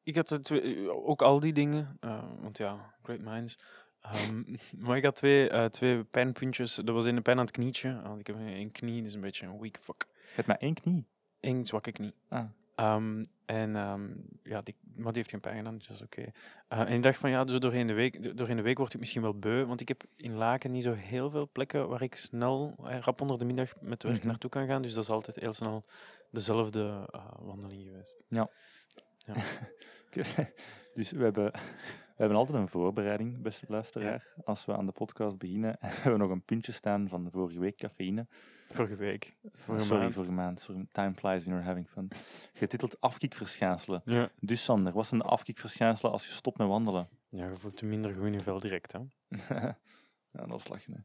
Ik 0.03 0.15
had 0.15 0.43
twee- 0.43 0.91
ook 0.91 1.21
al 1.21 1.39
die 1.39 1.53
dingen, 1.53 1.97
eh, 1.99 2.23
want 2.41 2.57
ja, 2.57 2.95
great 3.03 3.19
minds. 3.19 3.59
Ehm, 4.01 4.43
maar 4.85 4.97
ik 4.97 5.03
had 5.03 5.15
twee, 5.15 5.49
eh, 5.49 5.65
twee 5.65 6.03
pijnpuntjes. 6.03 6.75
Dat 6.75 6.95
was 6.95 7.05
in 7.05 7.15
de 7.15 7.21
pijn 7.21 7.37
aan 7.37 7.45
het 7.45 7.53
knietje. 7.53 8.01
Want 8.01 8.19
ik 8.19 8.27
heb 8.27 8.35
een 8.35 8.71
knie, 8.71 8.97
dat 8.99 9.09
is 9.09 9.13
een 9.13 9.21
beetje 9.21 9.45
een 9.45 9.59
weak 9.59 9.77
fuck. 9.81 10.05
Je 10.25 10.31
hebt 10.33 10.47
maar 10.47 10.57
één 10.57 10.73
knie. 10.73 11.05
Eén 11.39 11.65
zwakke 11.65 11.91
knie. 11.91 12.13
Ah. 12.29 12.45
Ehm, 12.75 13.23
en 13.45 13.75
ehm, 13.75 14.07
ja, 14.43 14.61
die, 14.61 14.75
maar 14.95 15.05
die 15.11 15.15
heeft 15.15 15.29
geen 15.29 15.39
pijn 15.39 15.57
gedaan, 15.57 15.77
dus 15.77 15.87
dat 15.87 15.95
is 15.95 16.01
oké. 16.03 16.25
Eh, 16.67 16.79
en 16.79 16.87
ik 16.87 17.03
dacht 17.03 17.19
van 17.19 17.29
ja, 17.29 17.47
zo 17.47 17.59
doorheen 17.59 17.87
de, 17.87 17.93
week, 17.93 18.23
do- 18.23 18.33
doorheen 18.33 18.55
de 18.55 18.61
week 18.61 18.77
word 18.77 18.93
ik 18.93 18.99
misschien 18.99 19.21
wel 19.21 19.39
beu, 19.39 19.65
want 19.65 19.81
ik 19.81 19.87
heb 19.87 20.03
in 20.15 20.33
Laken 20.35 20.71
niet 20.71 20.83
zo 20.83 20.93
heel 20.93 21.29
veel 21.29 21.49
plekken 21.51 21.87
waar 21.89 22.01
ik 22.01 22.15
snel, 22.15 22.75
eh, 22.83 22.99
rap 22.99 23.21
onder 23.21 23.37
de 23.37 23.45
middag 23.45 23.73
met 23.81 24.03
werk 24.03 24.17
Mhm. 24.17 24.27
naartoe 24.27 24.49
kan 24.49 24.67
gaan. 24.67 24.81
Dus 24.81 24.93
dat 24.93 25.03
is 25.03 25.09
altijd 25.09 25.35
heel 25.35 25.53
snel 25.53 25.85
dezelfde 26.31 27.07
eh, 27.11 27.25
wandeling 27.39 27.83
geweest. 27.83 28.25
dus 30.93 31.11
we 31.11 31.23
hebben, 31.23 31.51
we 32.15 32.21
hebben 32.21 32.37
altijd 32.37 32.57
een 32.57 32.67
voorbereiding, 32.67 33.41
beste 33.41 33.65
luisteraar. 33.69 34.33
Als 34.45 34.65
we 34.65 34.77
aan 34.77 34.85
de 34.85 34.91
podcast 34.91 35.37
beginnen, 35.37 35.75
hebben 35.79 36.11
we 36.11 36.17
nog 36.17 36.29
een 36.29 36.43
puntje 36.43 36.71
staan 36.71 37.07
van 37.09 37.27
vorige 37.31 37.59
week, 37.59 37.77
cafeïne. 37.77 38.27
Vorige 38.67 38.95
week. 38.95 39.31
Vorige 39.53 39.85
Sorry, 39.85 40.01
maand. 40.01 40.13
vorige 40.13 40.31
maand. 40.31 40.59
Sorry, 40.59 40.87
time 40.91 41.13
flies 41.13 41.43
when 41.43 41.53
you're 41.53 41.63
having 41.63 41.89
fun. 41.89 42.11
Getiteld 42.53 43.01
afkikverschijnselen. 43.01 44.01
Ja. 44.05 44.29
Dus 44.39 44.63
Sander, 44.63 44.93
wat 44.93 45.07
zijn 45.07 45.19
de 45.19 45.27
afkikverschijnselen 45.27 46.11
als 46.11 46.25
je 46.25 46.31
stopt 46.31 46.57
met 46.57 46.67
wandelen? 46.67 47.07
ja, 47.29 47.49
je 47.49 47.55
voelt 47.55 47.79
je 47.79 47.85
minder 47.85 48.13
goed 48.13 48.25
in 48.25 48.33
je 48.33 48.39
vel 48.39 48.59
direct, 48.59 48.91
hè. 48.91 48.99
ja, 50.31 50.45
dat 50.45 50.59
is 50.59 50.67
lachen. 50.67 50.93
Hè. 50.93 51.01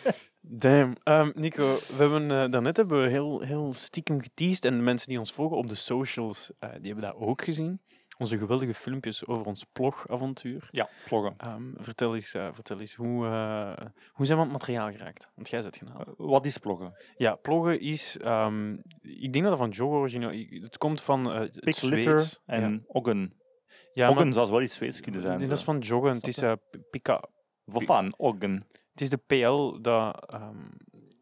Damn. 0.40 0.96
Ehm, 1.02 1.30
Nico, 1.34 1.74
we 1.74 1.94
hebben, 1.96 2.22
eh, 2.22 2.50
daarnet 2.50 2.76
hebben 2.76 3.02
we 3.02 3.08
heel, 3.08 3.40
heel 3.40 3.72
stiekem 3.72 4.20
geteased. 4.20 4.64
En 4.64 4.76
de 4.76 4.82
mensen 4.82 5.08
die 5.08 5.18
ons 5.18 5.32
volgen 5.32 5.56
op 5.56 5.66
de 5.66 5.74
socials, 5.74 6.52
eh, 6.58 6.70
die 6.70 6.92
hebben 6.92 7.10
dat 7.10 7.14
ook 7.14 7.42
gezien. 7.42 7.80
Onze 8.18 8.38
geweldige 8.38 8.74
filmpjes 8.74 9.26
over 9.26 9.46
ons 9.46 9.64
plogavontuur. 9.72 10.68
Ja, 10.70 10.88
vloggen. 11.06 11.34
Ehm, 11.36 11.72
vertel 11.76 12.14
eens, 12.14 12.34
eh, 12.34 12.48
vertel 12.52 12.80
eens 12.80 12.94
hoe, 12.94 13.26
eh, 13.26 13.86
hoe 14.12 14.26
zijn 14.26 14.38
we 14.38 14.44
aan 14.44 14.50
het 14.50 14.58
materiaal 14.60 14.90
geraakt? 14.90 15.30
Want 15.34 15.48
jij 15.48 15.62
zit 15.62 15.76
gehaald. 15.76 16.06
Eh, 16.06 16.12
wat 16.16 16.46
is 16.46 16.54
vloggen? 16.56 17.02
Ja, 17.16 17.34
ploggen 17.34 17.80
is... 17.80 18.16
ehm, 18.18 18.72
ik 19.00 19.32
denk 19.32 19.44
dat 19.44 19.48
dat 19.48 19.58
van 19.58 19.70
Joe 19.70 19.88
origineel... 19.88 20.60
Het 20.62 20.78
komt 20.78 21.02
van 21.02 21.30
het 21.30 21.58
Ja. 21.80 22.32
en 22.44 22.84
oggen. 22.86 23.36
Ja, 23.94 24.06
maar- 24.06 24.16
oggen 24.16 24.32
zou 24.32 24.50
wel 24.50 24.62
iets 24.62 24.74
Zweeds 24.74 25.00
kunnen 25.00 25.20
zijn. 25.20 25.38
nee, 25.38 25.48
dat 25.48 25.58
is 25.58 25.64
van 25.64 25.78
joggen. 25.78 26.14
Het 26.14 26.26
is, 26.26 26.42
pika, 26.90 27.24
Wat 27.64 27.84
van? 27.84 28.14
Oggen. 28.16 28.66
het 28.92 29.00
is 29.00 29.08
de 29.10 29.16
PL 29.16 29.80
dat... 29.80 30.30
ehm, 30.30 30.68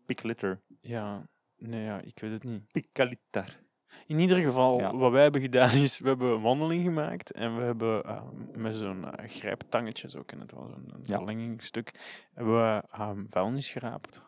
Pig 0.06 0.22
litter. 0.22 0.62
ja, 0.80 1.28
nee, 1.56 1.84
ja, 1.84 2.00
ik 2.00 2.18
weet 2.20 2.30
het 2.32 2.44
niet. 2.44 2.72
Picalitter. 2.72 3.60
In 4.06 4.18
ieder 4.18 4.36
geval, 4.38 4.78
Ja. 4.78 4.96
wat 4.96 5.12
wij 5.12 5.22
hebben 5.22 5.40
gedaan 5.40 5.70
is, 5.70 5.98
we 5.98 6.08
hebben 6.08 6.30
een 6.30 6.40
wandeling 6.40 6.84
gemaakt 6.84 7.32
en 7.32 7.56
we 7.56 7.62
hebben 7.62 8.04
ehm, 8.04 8.60
met 8.62 8.74
zo'n 8.74 9.16
eh, 9.16 9.28
grijptangetje, 9.30 10.08
zo 10.10 10.22
ken 10.22 10.40
het 10.40 10.52
wel, 10.52 10.66
zo'n 10.68 10.90
een 10.94 11.00
Ja. 11.02 11.16
verlengingstuk, 11.16 12.18
hebben 12.34 12.54
we 12.54 12.82
ehm, 12.90 13.24
vuilnis 13.28 13.70
geraapt. 13.70 14.22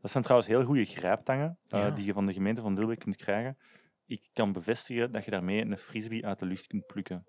Dat 0.00 0.10
zijn 0.10 0.22
trouwens 0.22 0.50
heel 0.50 0.64
goede 0.64 0.84
grijptangen 0.84 1.58
eh, 1.68 1.80
Ja. 1.80 1.90
die 1.90 2.04
je 2.04 2.12
van 2.12 2.26
de 2.26 2.32
gemeente 2.32 2.60
van 2.62 2.74
Dilbeek 2.74 2.98
kunt 2.98 3.16
krijgen. 3.16 3.58
Ik 4.06 4.28
kan 4.32 4.52
bevestigen 4.52 5.12
dat 5.12 5.24
je 5.24 5.30
daarmee 5.30 5.64
een 5.64 5.76
frisbee 5.78 6.26
uit 6.26 6.38
de 6.38 6.46
lucht 6.46 6.66
kunt 6.66 6.86
plukken. 6.86 7.26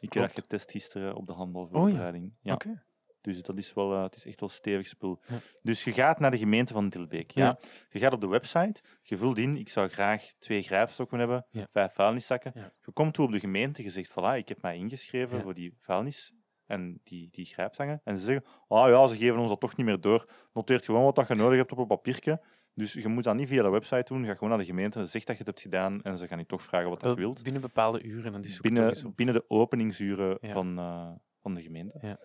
Ik 0.00 0.12
heb 0.12 0.22
dat 0.22 0.32
getest 0.34 0.70
gisteren 0.70 1.14
op 1.14 1.26
de 1.26 1.32
handbalvoorbereiding. 1.32 2.32
ja. 2.40 2.52
Oké. 2.54 2.82
Dus 3.24 3.42
dat 3.42 3.58
is 3.58 3.74
wel, 3.74 3.92
eh, 3.94 4.02
het 4.02 4.14
is 4.16 4.24
echt 4.26 4.40
wel 4.40 4.48
stevig 4.48 4.86
spul. 4.86 5.20
Ja. 5.26 5.38
Dus 5.62 5.84
je 5.84 5.92
gaat 5.92 6.18
naar 6.20 6.30
de 6.30 6.38
gemeente 6.38 6.72
van 6.72 6.88
Dilbeek. 6.88 7.30
Ja? 7.30 7.44
Ja. 7.44 7.58
Je 7.90 7.98
gaat 7.98 8.12
op 8.12 8.20
de 8.20 8.26
website, 8.26 8.82
je 9.02 9.16
vult 9.16 9.38
in, 9.38 9.56
ik 9.56 9.68
zou 9.68 9.88
graag 9.88 10.32
twee 10.38 10.62
grijpstokken 10.62 11.18
hebben, 11.18 11.46
Ja. 11.50 11.66
vijf 11.72 11.92
vuilniszakken. 11.94 12.52
Je 12.84 12.92
komt 12.92 13.14
toe 13.14 13.26
op 13.26 13.32
de 13.32 13.40
gemeente, 13.40 13.82
je 13.82 13.90
zegt, 13.90 14.10
voilà, 14.10 14.36
ik 14.36 14.48
heb 14.48 14.62
mij 14.62 14.76
ingeschreven 14.76 15.40
voor 15.40 15.54
die 15.54 15.76
vuilnis 15.80 16.32
en 16.66 17.00
die, 17.04 17.28
die 17.30 17.44
grijpstangen. 17.44 18.00
En 18.04 18.18
ze 18.18 18.24
zeggen, 18.24 18.44
ah 18.68 18.88
ja, 18.88 19.06
ze 19.06 19.16
geven 19.16 19.38
ons 19.38 19.48
dat 19.48 19.60
toch 19.60 19.76
niet 19.76 19.86
meer 19.86 20.00
door. 20.00 20.28
Noteert 20.52 20.84
gewoon 20.84 21.04
wat 21.04 21.14
dat 21.14 21.28
je 21.28 21.34
nodig 21.34 21.56
hebt 21.58 21.72
op 21.72 21.78
een 21.78 21.86
papiertje. 21.86 22.42
Dus 22.74 22.92
je 22.92 23.08
moet 23.08 23.24
dat 23.24 23.34
niet 23.34 23.48
via 23.48 23.62
de 23.62 23.68
website 23.68 24.14
doen. 24.14 24.24
Ga 24.24 24.32
gewoon 24.34 24.48
naar 24.48 24.58
de 24.58 24.64
gemeente, 24.64 25.06
zeg 25.06 25.24
dat 25.24 25.36
je 25.36 25.38
het 25.38 25.46
hebt 25.46 25.60
gedaan 25.60 26.02
en 26.02 26.16
ze 26.16 26.26
gaan 26.26 26.38
je 26.38 26.46
toch 26.46 26.62
vragen 26.62 26.88
wat 26.88 27.00
dat 27.00 27.16
wilt. 27.16 27.42
Binnen 27.42 27.62
bepaalde 27.62 28.02
uren. 28.02 28.34
En 28.34 28.40
die 28.40 28.60
Binnen, 28.60 29.12
binnen 29.14 29.34
de 29.34 29.44
openingsuren 29.48 30.38
van, 30.40 30.78
eh, 30.78 31.10
van 31.40 31.54
de 31.54 31.62
gemeente. 31.62 31.98
Ja. 32.00 32.18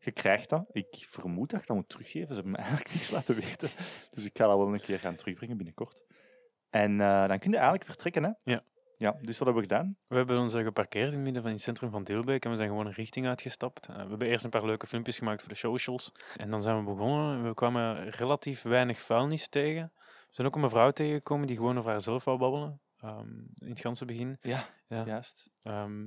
Je 0.00 0.10
krijgt 0.12 0.48
dat. 0.48 0.64
Ik 0.72 0.86
vermoed 1.08 1.50
dat 1.50 1.60
je 1.60 1.66
dat 1.66 1.76
moet 1.76 1.88
teruggeven. 1.88 2.28
Ze 2.28 2.34
hebben 2.34 2.50
me 2.52 2.56
eigenlijk 2.58 2.90
niets 2.92 3.10
laten 3.10 3.34
weten. 3.34 3.68
Dus 4.14 4.24
ik 4.24 4.38
ga 4.38 4.46
dat 4.46 4.56
wel 4.56 4.72
een 4.72 4.80
keer 4.80 4.98
gaan 4.98 5.14
terugbrengen 5.16 5.56
binnenkort. 5.56 6.02
En 6.70 7.00
eh, 7.00 7.28
dan 7.28 7.38
kun 7.38 7.50
je 7.50 7.56
eigenlijk 7.56 7.84
vertrekken. 7.84 8.24
Hè? 8.24 8.30
Ja. 8.52 8.62
Ja, 8.96 9.10
dus 9.12 9.38
wat 9.38 9.46
hebben 9.48 9.54
we 9.54 9.74
gedaan? 9.74 9.96
We 10.06 10.16
hebben 10.16 10.38
ons 10.38 10.54
eh, 10.54 10.62
geparkeerd 10.62 11.06
in 11.08 11.12
het 11.14 11.22
midden 11.22 11.42
van 11.42 11.50
het 11.52 11.60
centrum 11.60 11.90
van 11.90 12.04
Deelbeek 12.04 12.44
en 12.44 12.50
we 12.50 12.56
zijn 12.56 12.68
gewoon 12.68 12.86
een 12.86 12.92
richting 12.92 13.26
uitgestapt. 13.26 13.86
Eh, 13.88 13.94
we 13.94 14.08
hebben 14.08 14.28
eerst 14.28 14.44
een 14.44 14.50
paar 14.50 14.64
leuke 14.64 14.86
filmpjes 14.86 15.18
gemaakt 15.18 15.40
voor 15.40 15.48
de 15.48 15.54
socials. 15.54 16.12
En 16.36 16.50
dan 16.50 16.62
zijn 16.62 16.78
we 16.78 16.82
begonnen. 16.94 17.42
We 17.42 17.54
kwamen 17.54 18.08
relatief 18.08 18.62
weinig 18.62 19.00
vuilnis 19.00 19.48
tegen. 19.48 19.92
We 19.96 20.34
zijn 20.34 20.46
ook 20.46 20.54
een 20.54 20.60
mevrouw 20.60 20.90
tegengekomen 20.90 21.46
die 21.46 21.56
gewoon 21.56 21.78
over 21.78 21.90
haarzelf 21.90 22.24
wou 22.24 22.38
babbelen. 22.38 22.80
ehm, 23.00 23.28
in 23.54 23.68
het 23.70 23.80
ganse 23.80 24.04
begin. 24.04 24.38
Ja, 24.40 24.64
Ja. 24.88 25.04
juist. 25.04 25.50
Ehm, 25.62 26.06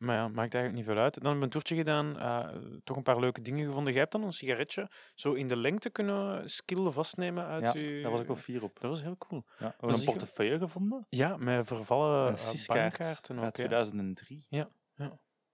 maar 0.00 0.16
ja, 0.16 0.28
maakt 0.28 0.54
eigenlijk 0.54 0.74
niet 0.74 0.84
veel 0.94 1.02
uit. 1.04 1.14
Dan 1.14 1.22
hebben 1.22 1.38
we 1.40 1.44
een 1.44 1.50
toertje 1.50 1.74
gedaan, 1.76 2.18
eh, 2.18 2.56
toch 2.84 2.96
een 2.96 3.02
paar 3.02 3.20
leuke 3.20 3.40
dingen 3.40 3.66
gevonden. 3.66 3.92
Jij 3.92 4.00
hebt 4.02 4.12
dan 4.12 4.22
een 4.22 4.32
sigaretje 4.32 4.90
zo 5.14 5.32
in 5.32 5.48
de 5.48 5.56
lengte 5.56 5.90
kunnen 5.90 6.50
skillen 6.50 6.92
vastnemen 6.92 7.46
uit 7.46 7.72
Ja, 7.72 7.80
uw... 7.80 8.02
daar 8.02 8.10
was 8.10 8.20
ik 8.20 8.26
wel 8.26 8.36
fier 8.36 8.62
op. 8.62 8.80
Dat 8.80 8.90
was 8.90 9.02
heel 9.02 9.16
cool. 9.16 9.42
Ja. 9.46 9.56
We 9.58 9.64
hebben 9.64 9.94
een 9.94 9.98
ik- 10.00 10.04
portefeuille 10.04 10.58
gevonden. 10.58 11.06
Ja, 11.08 11.36
met 11.36 11.66
vervallen 11.66 12.32
uh, 12.32 12.66
bankkaarten 12.66 13.36
ook. 13.38 13.44
uit 13.44 13.56
Ja. 13.56 13.64
2003. 13.66 14.46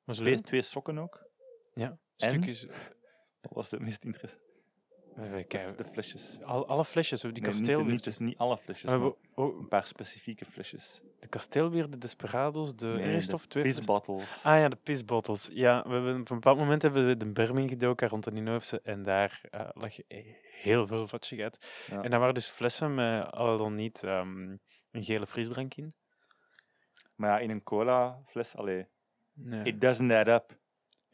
Was 0.04 0.16
Twee, 0.16 0.40
twee 0.40 0.62
sokken 0.62 0.98
ook. 0.98 1.30
Ja, 1.74 1.88
En? 1.88 2.30
stukjes. 2.30 2.66
Wat 3.40 3.52
was 3.54 3.68
de 3.68 3.80
meest 3.80 4.04
interessante? 4.04 4.44
Kijken- 5.16 5.76
De 5.76 5.84
flesjes. 5.84 6.38
Al, 6.42 6.66
alle 6.68 6.84
flesjes, 6.84 7.22
we 7.22 7.28
hebben 7.28 7.42
die 7.44 7.50
Nee, 7.52 7.60
niet, 7.60 7.68
kasteelbier. 7.68 7.92
niet, 7.94 8.04
dus 8.04 8.18
niet 8.18 8.38
alle 8.38 8.56
flesjes, 8.58 8.90
we 8.90 8.96
maar 8.98 9.06
hebben 9.06 9.20
ook 9.34 9.58
een 9.58 9.68
paar 9.68 9.86
specifieke 9.86 10.44
flesjes. 10.44 11.00
de 11.20 11.28
kasteelbier, 11.28 11.90
de 11.90 11.98
Desperados, 11.98 12.76
de 12.76 12.86
Nee, 12.86 13.20
twee 13.48 13.62
Pisbottles. 13.62 14.44
Ah 14.44 14.58
ja, 14.58 14.68
de 14.68 14.76
pisbottles. 14.76 15.48
Ja, 15.52 15.82
we 15.86 15.92
hebben, 15.92 16.12
op 16.20 16.30
een 16.30 16.34
bepaald 16.34 16.58
moment 16.58 16.82
hebben 16.82 17.06
we 17.06 17.16
de 17.16 17.32
berm 17.32 17.58
ingedoken 17.58 18.08
rond 18.08 18.24
de 18.24 18.30
Ninhoofse 18.32 18.80
en 18.82 19.02
daar 19.02 19.40
eh, 19.50 19.68
lag 19.72 19.96
heel 20.60 20.86
veel 20.86 21.06
vatsigheid. 21.06 21.84
Ja. 21.90 22.02
En 22.02 22.10
daar 22.10 22.18
waren 22.20 22.34
dus 22.34 22.48
flessen 22.48 22.94
met 22.94 23.30
al 23.32 23.56
dan 23.56 23.74
niet 23.74 24.02
ehm, 24.02 24.48
een 24.90 25.04
gele 25.04 25.26
frisdrank 25.26 25.74
in. 25.74 25.92
Maar 27.14 27.30
ja, 27.30 27.38
in 27.38 27.50
een 27.50 27.62
cola 27.62 28.22
fles, 28.26 28.56
allee, 28.56 28.86
Nee. 29.32 29.62
it 29.64 29.80
doesn't 29.80 30.12
add 30.12 30.28
up. 30.28 30.58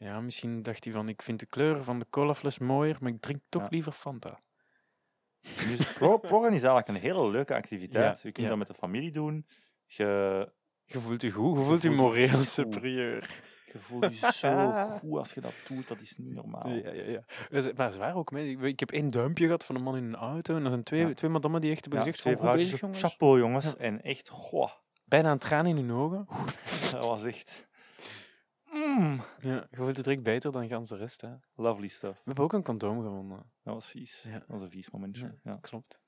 Ja, 0.03 0.21
misschien 0.21 0.61
dacht 0.61 0.83
hij 0.83 0.93
van, 0.93 1.09
ik 1.09 1.21
vind 1.21 1.39
de 1.39 1.45
kleur 1.45 1.83
van 1.83 1.99
de 1.99 2.05
colafles 2.09 2.57
mooier, 2.59 2.97
maar 2.99 3.11
ik 3.11 3.21
drink 3.21 3.41
toch 3.49 3.61
Ja. 3.61 3.67
liever 3.71 3.91
Fanta. 3.91 4.39
Dus 5.41 5.79
is 5.79 6.61
eigenlijk 6.61 6.87
een 6.87 6.95
hele 6.95 7.29
leuke 7.29 7.55
activiteit. 7.55 8.15
Ja, 8.15 8.21
je 8.23 8.31
kunt 8.31 8.37
ja. 8.37 8.47
dat 8.47 8.57
met 8.57 8.67
de 8.67 8.73
familie 8.73 9.11
doen. 9.11 9.47
Je, 9.85 10.51
Je 10.85 10.99
voelt 10.99 11.21
je 11.21 11.31
goed, 11.31 11.57
je 11.57 11.63
voelt 11.63 11.81
je 11.81 11.89
je 11.89 11.95
moreel 11.95 12.43
superieur. 12.43 13.41
je 13.73 13.79
voelt 13.79 14.19
je 14.19 14.31
zo 14.31 14.71
goed 14.99 15.17
als 15.17 15.33
je 15.33 15.41
dat 15.41 15.55
doet. 15.67 15.87
Dat 15.87 15.99
is 15.99 16.17
niet 16.17 16.33
normaal. 16.33 16.69
Ja, 16.69 16.91
ja, 16.91 17.03
ja. 17.51 17.71
Maar 17.75 17.91
ze 17.91 17.99
waren 17.99 18.15
ook 18.15 18.31
mee. 18.31 18.57
Ik- 18.57 18.79
heb 18.79 18.91
één 18.91 19.11
duimpje 19.11 19.45
gehad 19.45 19.65
van 19.65 19.75
een 19.75 19.83
man 19.83 19.97
in 19.97 20.03
een 20.03 20.15
auto. 20.15 20.55
En 20.55 20.63
er 20.63 20.69
zijn 20.69 20.83
twee, 20.83 21.13
twee 21.13 21.31
madammen 21.31 21.61
die 21.61 21.71
echt 21.71 21.81
hebben 21.81 21.99
Ja, 21.99 22.05
gezegd 22.05 22.21
van, 22.39 22.47
goed 22.47 22.57
bezig, 22.57 22.79
jongens. 22.79 23.01
chapeau 23.01 23.39
jongens. 23.39 23.75
En 23.75 24.01
echt, 24.01 24.29
goh, 24.29 24.71
Bijna 25.05 25.31
een 25.31 25.37
traan 25.37 25.65
in 25.65 25.75
hun 25.75 25.91
ogen. 25.91 26.27
dat 26.91 27.05
was 27.05 27.23
echt... 27.23 27.67
Mm, 28.73 29.21
Ja, 29.41 29.67
je 29.69 29.75
voelt 29.77 29.95
het 29.95 30.05
direct 30.05 30.23
beter 30.23 30.51
dan 30.51 30.67
gans 30.67 30.89
de 30.89 30.97
rest. 30.97 31.21
Hè. 31.21 31.29
We 31.29 31.61
lovely 31.61 31.87
stuff. 31.87 32.21
hebben 32.25 32.43
ook 32.43 32.53
een 32.53 32.63
condoom 32.63 33.01
gevonden. 33.01 33.37
Dat 33.63 33.73
was 33.73 33.87
vies. 33.87 34.21
Ja. 34.27 34.31
Dat 34.39 34.47
was 34.47 34.61
een 34.61 34.69
vies 34.69 34.89
momentje. 34.91 35.25
Ja. 35.25 35.51
Ja. 35.51 35.57
Klopt. 35.61 36.01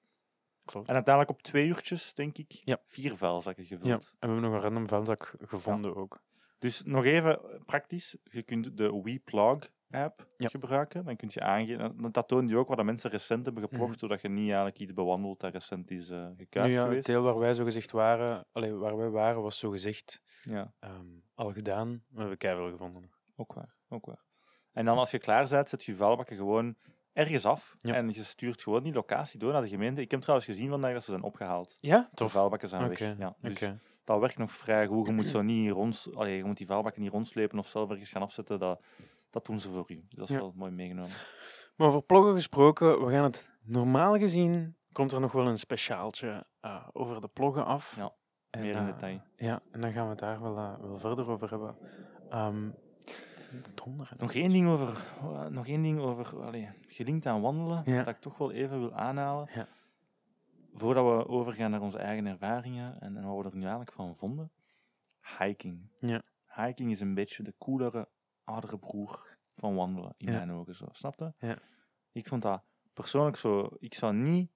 Klopt. 0.65 0.87
En 0.87 0.93
uiteindelijk 0.95 1.33
op 1.37 1.41
twee 1.43 1.67
uurtjes, 1.67 2.13
denk 2.13 2.37
ik, 2.37 2.51
Ja. 2.51 2.79
vier 2.85 3.15
vuilzakken 3.15 3.63
ja, 3.63 3.69
gevuld. 3.69 3.91
en 4.01 4.07
we 4.19 4.25
hebben 4.33 4.41
nog 4.41 4.53
een 4.53 4.61
random 4.61 4.87
vuilzak 4.87 5.35
gevonden 5.41 5.95
ook. 5.95 6.21
Dus 6.59 6.81
nog 6.83 7.03
even 7.05 7.39
praktisch. 7.65 8.15
Je 8.23 8.43
kunt 8.43 8.77
de 8.77 9.01
WePlog 9.03 9.59
app 9.91 10.27
Ja. 10.37 10.47
gebruiken. 10.47 11.05
Dan 11.05 11.15
kun 11.15 11.29
je 11.31 11.41
aangeven, 11.41 12.11
dat- 12.11 12.27
toont 12.27 12.49
je 12.49 12.57
ook 12.57 12.67
wat 12.67 12.77
de 12.77 12.83
mensen 12.83 13.09
recent 13.09 13.45
hebben 13.45 13.63
geprocht, 13.63 13.89
Mhm. 13.89 13.99
zodat 13.99 14.21
je 14.21 14.29
niet 14.29 14.45
eigenlijk 14.47 14.79
iets 14.79 14.93
bewandelt 14.93 15.39
dat 15.39 15.53
recent 15.53 15.91
is 15.91 16.09
eh 16.09 16.27
Nu 16.27 16.33
gekuist 16.37 16.73
ja, 16.73 16.77
het 16.79 16.87
geweest. 16.87 17.05
deel 17.05 17.21
waar 17.23 17.37
wij 17.39 17.53
zo 17.53 17.63
gezegd 17.63 17.91
waren, 17.91 18.45
allee, 18.51 18.73
waar 18.73 18.97
wij 18.97 19.09
waren, 19.09 19.41
was 19.41 19.59
zo 19.59 19.69
gezegd 19.69 20.21
Ja, 20.41 20.73
ehm, 20.79 21.05
al 21.33 21.51
gedaan. 21.53 22.03
We 22.09 22.19
hebben 22.19 22.37
keihard 22.37 22.71
gevonden. 22.71 23.11
ook 23.35 23.53
waar, 23.53 23.75
ook 23.89 24.05
waar. 24.05 24.23
En 24.71 24.85
dan 24.85 24.97
als 24.97 25.11
je 25.11 25.19
klaar 25.19 25.47
bent, 25.49 25.69
zet 25.69 25.83
je 25.83 25.95
vuilbakken 25.95 26.35
gewoon 26.37 26.75
ergens 27.13 27.45
af 27.45 27.75
Ja. 27.79 27.93
en 27.93 28.09
je 28.09 28.23
stuurt 28.23 28.61
gewoon 28.61 28.83
die 28.83 28.93
locatie 28.93 29.39
door 29.39 29.51
naar 29.51 29.61
de 29.61 29.67
gemeente. 29.67 30.01
Ik 30.01 30.11
heb 30.11 30.19
trouwens 30.21 30.47
gezien 30.49 30.69
vandaag 30.69 30.93
dat 30.93 31.03
ze 31.03 31.11
zijn 31.11 31.23
opgehaald. 31.23 31.77
Ja, 31.79 31.99
De 32.09 32.15
tof. 32.15 32.31
vuilbakken 32.31 32.69
zijn 32.69 32.87
weg. 32.87 32.99
Ja, 33.17 33.35
dus 33.41 33.69
dat 34.03 34.19
werkt 34.19 34.37
nog 34.37 34.51
vrij 34.51 34.87
goed. 34.87 35.07
Je 35.07 35.13
moet, 35.13 35.27
zo 35.29 35.41
niet 35.41 35.71
rond, 35.71 36.07
allee, 36.13 36.37
je 36.37 36.43
moet 36.43 36.57
die 36.57 36.65
vuilbakken 36.65 37.01
niet 37.01 37.11
rondslepen 37.11 37.59
of 37.59 37.67
zelf 37.67 37.89
ergens 37.89 38.09
gaan 38.09 38.21
afzetten. 38.21 38.59
Dat, 38.59 38.83
dat 39.35 39.45
doen 39.45 39.59
ze 39.59 39.69
voor 39.69 39.85
u. 39.91 39.95
Dus 40.09 40.19
dat 40.19 40.29
is 40.29 40.35
Ja. 40.35 40.41
wel 40.41 40.53
mooi 40.55 40.71
meegenomen. 40.71 41.11
Maar 41.75 41.87
over 41.87 42.03
ploggen 42.03 42.33
gesproken, 42.33 43.05
we 43.05 43.11
gaan 43.11 43.23
het 43.23 43.49
normaal 43.63 44.17
gezien, 44.17 44.75
komt 44.91 45.11
er 45.11 45.19
nog 45.19 45.31
wel 45.31 45.47
een 45.47 45.59
speciaaltje 45.59 46.45
eh, 46.61 46.87
over 46.91 47.21
de 47.21 47.27
ploggen 47.27 47.65
af. 47.65 47.95
Ja, 47.95 48.13
En, 48.49 48.61
Meer 48.61 48.75
in 48.75 48.77
eh, 48.77 48.85
detail. 48.85 49.21
Ja, 49.37 49.61
en 49.71 49.81
dan 49.81 49.91
gaan 49.91 50.03
we 50.03 50.09
het 50.09 50.19
daar 50.19 50.41
wel, 50.41 50.57
eh, 50.57 50.79
wel 50.79 50.99
verder 50.99 51.29
over 51.29 51.49
hebben. 51.49 51.75
Hè. 52.29 52.51
Nog 54.17 54.33
één 54.33 54.49
ding 54.49 54.67
over, 54.67 55.05
eh, 55.21 55.45
nog 55.45 55.67
één 55.67 55.81
ding 55.81 55.99
over 55.99 56.43
allee, 56.43 56.69
gelinkt 56.87 57.25
aan 57.25 57.41
wandelen, 57.41 57.81
Ja. 57.85 57.97
dat 58.03 58.15
ik 58.15 58.21
toch 58.21 58.37
wel 58.37 58.51
even 58.51 58.79
wil 58.79 58.93
aanhalen. 58.93 59.49
Ja. 59.53 59.67
Voordat 60.73 61.05
we 61.05 61.27
overgaan 61.27 61.71
naar 61.71 61.81
onze 61.81 61.97
eigen 61.97 62.25
ervaringen 62.25 63.01
en, 63.01 63.17
en 63.17 63.25
wat 63.27 63.43
we 63.43 63.49
er 63.49 63.55
nu 63.55 63.61
eigenlijk 63.61 63.91
van 63.91 64.15
vonden. 64.15 64.51
Hiking. 65.39 65.89
Ja. 65.97 66.21
Hiking 66.55 66.91
is 66.91 66.99
een 66.99 67.13
beetje 67.13 67.43
de 67.43 67.53
coolere, 67.57 68.07
oudere 68.45 68.77
broer 68.77 69.37
van 69.55 69.75
wandelen, 69.75 70.13
in 70.17 70.31
mijn 70.31 70.51
ogen. 70.51 70.75
Zo. 70.75 70.85
Snap 70.91 71.19
je? 71.19 71.33
Ja. 71.37 71.57
Ik 72.11 72.27
vond 72.27 72.41
dat 72.41 72.63
persoonlijk 72.93 73.37
zo... 73.37 73.69
Ik 73.79 73.93
zou 73.93 74.13
niet 74.13 74.51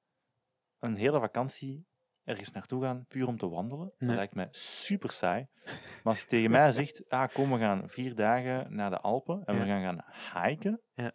een 0.80 0.96
hele 0.96 1.20
vakantie 1.20 1.88
ergens 2.24 2.52
naartoe 2.52 2.84
gaan, 2.84 3.06
puur 3.08 3.28
om 3.28 3.38
te 3.38 3.50
wandelen. 3.50 3.94
Dat 3.98 4.10
lijkt 4.10 4.36
mij 4.36 4.48
super 4.52 5.12
saai. 5.12 5.48
Maar 5.66 6.02
als 6.04 6.22
je 6.22 6.28
tegen 6.28 6.52
mij 6.52 6.72
zegt, 6.82 7.10
ah, 7.10 7.34
kom, 7.34 7.52
we 7.52 7.58
gaan 7.58 7.90
vier 7.90 8.16
dagen 8.16 8.76
naar 8.76 8.90
de 8.90 9.00
Alpen 9.00 9.44
en 9.46 9.60
we 9.60 9.66
gaan 9.66 10.04
gaan 10.04 10.44
hiken, 10.48 10.82
Ja. 10.94 11.12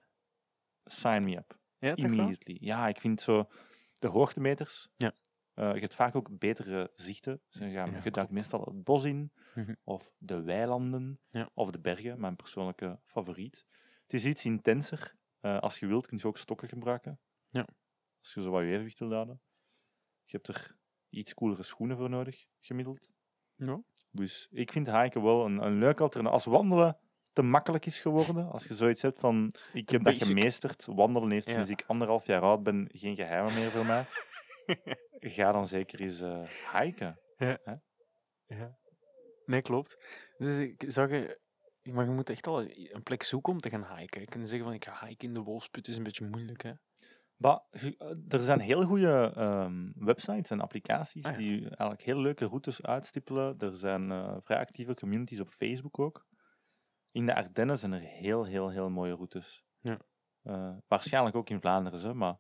sign 0.85 1.25
me 1.25 1.37
up. 1.37 1.59
Ja? 1.79 1.95
Immediately. 1.97 2.57
Ja, 2.61 2.89
ik 2.89 3.01
vind 3.01 3.21
zo 3.21 3.49
de 3.93 4.09
hoogtemeters. 4.09 4.89
Ja. 4.97 5.13
Eh, 5.55 5.75
je 5.75 5.81
hebt 5.81 5.95
vaak 5.95 6.15
ook 6.15 6.39
betere 6.39 6.93
zichten. 6.97 7.41
Dus 7.51 7.61
je, 7.61 7.71
gaat, 7.71 7.91
Ja, 7.91 8.01
je 8.05 8.11
duikt 8.11 8.31
meestal 8.31 8.61
het 8.65 8.85
bos 8.85 9.05
in, 9.05 9.33
Mhm. 9.55 9.75
of 9.85 10.13
de 10.19 10.43
weilanden, 10.43 11.21
Ja. 11.29 11.51
of 11.55 11.71
de 11.71 11.81
bergen, 11.81 12.21
mijn 12.21 12.37
persoonlijke 12.37 13.01
favoriet. 13.05 13.65
Het 14.03 14.13
is 14.13 14.25
iets 14.25 14.45
intenser. 14.45 15.15
Eh, 15.41 15.59
als 15.59 15.79
je 15.79 15.87
wilt, 15.87 16.07
kun 16.07 16.19
je 16.21 16.27
ook 16.27 16.39
stokken 16.39 16.69
gebruiken. 16.69 17.21
Ja. 17.49 17.67
Als 18.21 18.35
je 18.35 18.43
zo 18.43 18.51
wat 18.51 18.63
je 18.63 18.69
evenwicht 18.71 18.99
wilt 18.99 19.13
houden. 19.13 19.41
Je 20.25 20.37
hebt 20.37 20.49
er 20.49 20.77
iets 21.09 21.35
coolere 21.35 21.63
schoenen 21.63 21.97
voor 21.97 22.11
nodig, 22.11 22.47
gemiddeld. 22.61 23.09
Ja. 23.55 23.83
Dus 24.11 24.49
ik 24.51 24.73
vind 24.73 24.91
hiken 24.91 25.23
wel 25.23 25.45
een, 25.45 25.65
een 25.65 25.79
leuk 25.79 26.01
alternatief. 26.01 26.35
Als 26.35 26.45
wandelen 26.45 26.99
te 27.33 27.43
makkelijk 27.43 27.87
is 27.87 28.01
geworden, 28.01 28.51
als 28.51 28.67
je 28.67 28.75
zoiets 28.75 29.03
hebt 29.03 29.21
van, 29.21 29.55
ik 29.73 29.89
heb 29.89 30.03
dat 30.05 30.23
gemeesterd, 30.23 30.85
wandelen 30.87 31.31
heeft 31.31 31.49
Ja. 31.49 31.55
sinds 31.55 31.71
ik 31.71 31.85
anderhalf 31.87 32.27
jaar 32.27 32.41
oud 32.43 32.63
ben 32.63 32.89
geen 32.93 33.17
geheimen 33.17 33.55
meer 33.55 33.71
voor 33.71 33.87
mij, 33.87 34.05
ga 35.31 35.53
dan 35.53 35.67
zeker 35.67 36.01
eens 36.01 36.21
eh 36.21 36.49
hiken. 36.81 37.21
Ja. 38.47 38.79
Nee, 39.45 39.63
klopt. 39.63 39.97
Dus 40.39 40.61
ik 40.61 40.85
zag 40.89 41.11
je, 41.11 41.41
maar 41.83 42.05
je 42.05 42.11
moet 42.11 42.31
echt 42.31 42.47
al 42.47 42.61
een 42.71 43.03
plek 43.03 43.23
zoeken 43.23 43.53
om 43.53 43.59
te 43.59 43.71
gaan 43.71 43.97
hiken. 43.99 44.21
Je 44.21 44.27
kunt 44.27 44.49
zeggen 44.49 44.67
van 44.67 44.75
ik 44.77 44.85
ga 44.85 45.07
hiken 45.07 45.29
in 45.29 45.35
de 45.35 45.41
Wolfsput 45.41 45.89
is 45.89 45.97
een 45.97 46.03
beetje 46.03 46.29
moeilijk, 46.29 46.63
hè? 46.63 46.73
Maar 47.37 47.63
je- 47.71 47.97
eh, 47.99 48.39
er 48.39 48.43
zijn 48.45 48.61
heel 48.61 48.83
goede 48.85 49.33
ehm, 49.37 49.91
websites 49.95 50.51
en 50.51 50.61
applicaties 50.61 51.25
Ah, 51.25 51.31
ja. 51.33 51.39
die 51.39 51.61
eigenlijk 51.63 52.03
hele 52.03 52.21
leuke 52.21 52.45
routes 52.45 52.83
uitstippelen. 52.83 53.59
Er 53.59 53.77
zijn 53.77 54.11
eh, 54.11 54.37
vrij 54.43 54.59
actieve 54.59 54.95
communities 54.95 55.41
op 55.41 55.49
Facebook 55.49 55.99
ook. 55.99 56.27
In 57.13 57.27
de 57.27 57.35
Ardennen 57.35 57.79
zijn 57.79 57.93
er 57.93 58.01
heel, 58.01 58.45
heel, 58.45 58.71
heel 58.71 58.91
mooie 58.91 59.15
routes. 59.15 59.65
Ja. 59.81 59.99
Eh, 60.43 60.77
waarschijnlijk 60.89 61.37
ook 61.37 61.51
in 61.51 61.61
Vlaanderen, 61.61 62.01
hè, 62.01 62.15
maar 62.15 62.37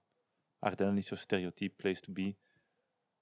Ardennen 0.58 0.96
is 0.96 1.06
zo'n 1.06 1.16
stereotype 1.16 1.74
place 1.74 2.00
to 2.00 2.12
be. 2.12 2.36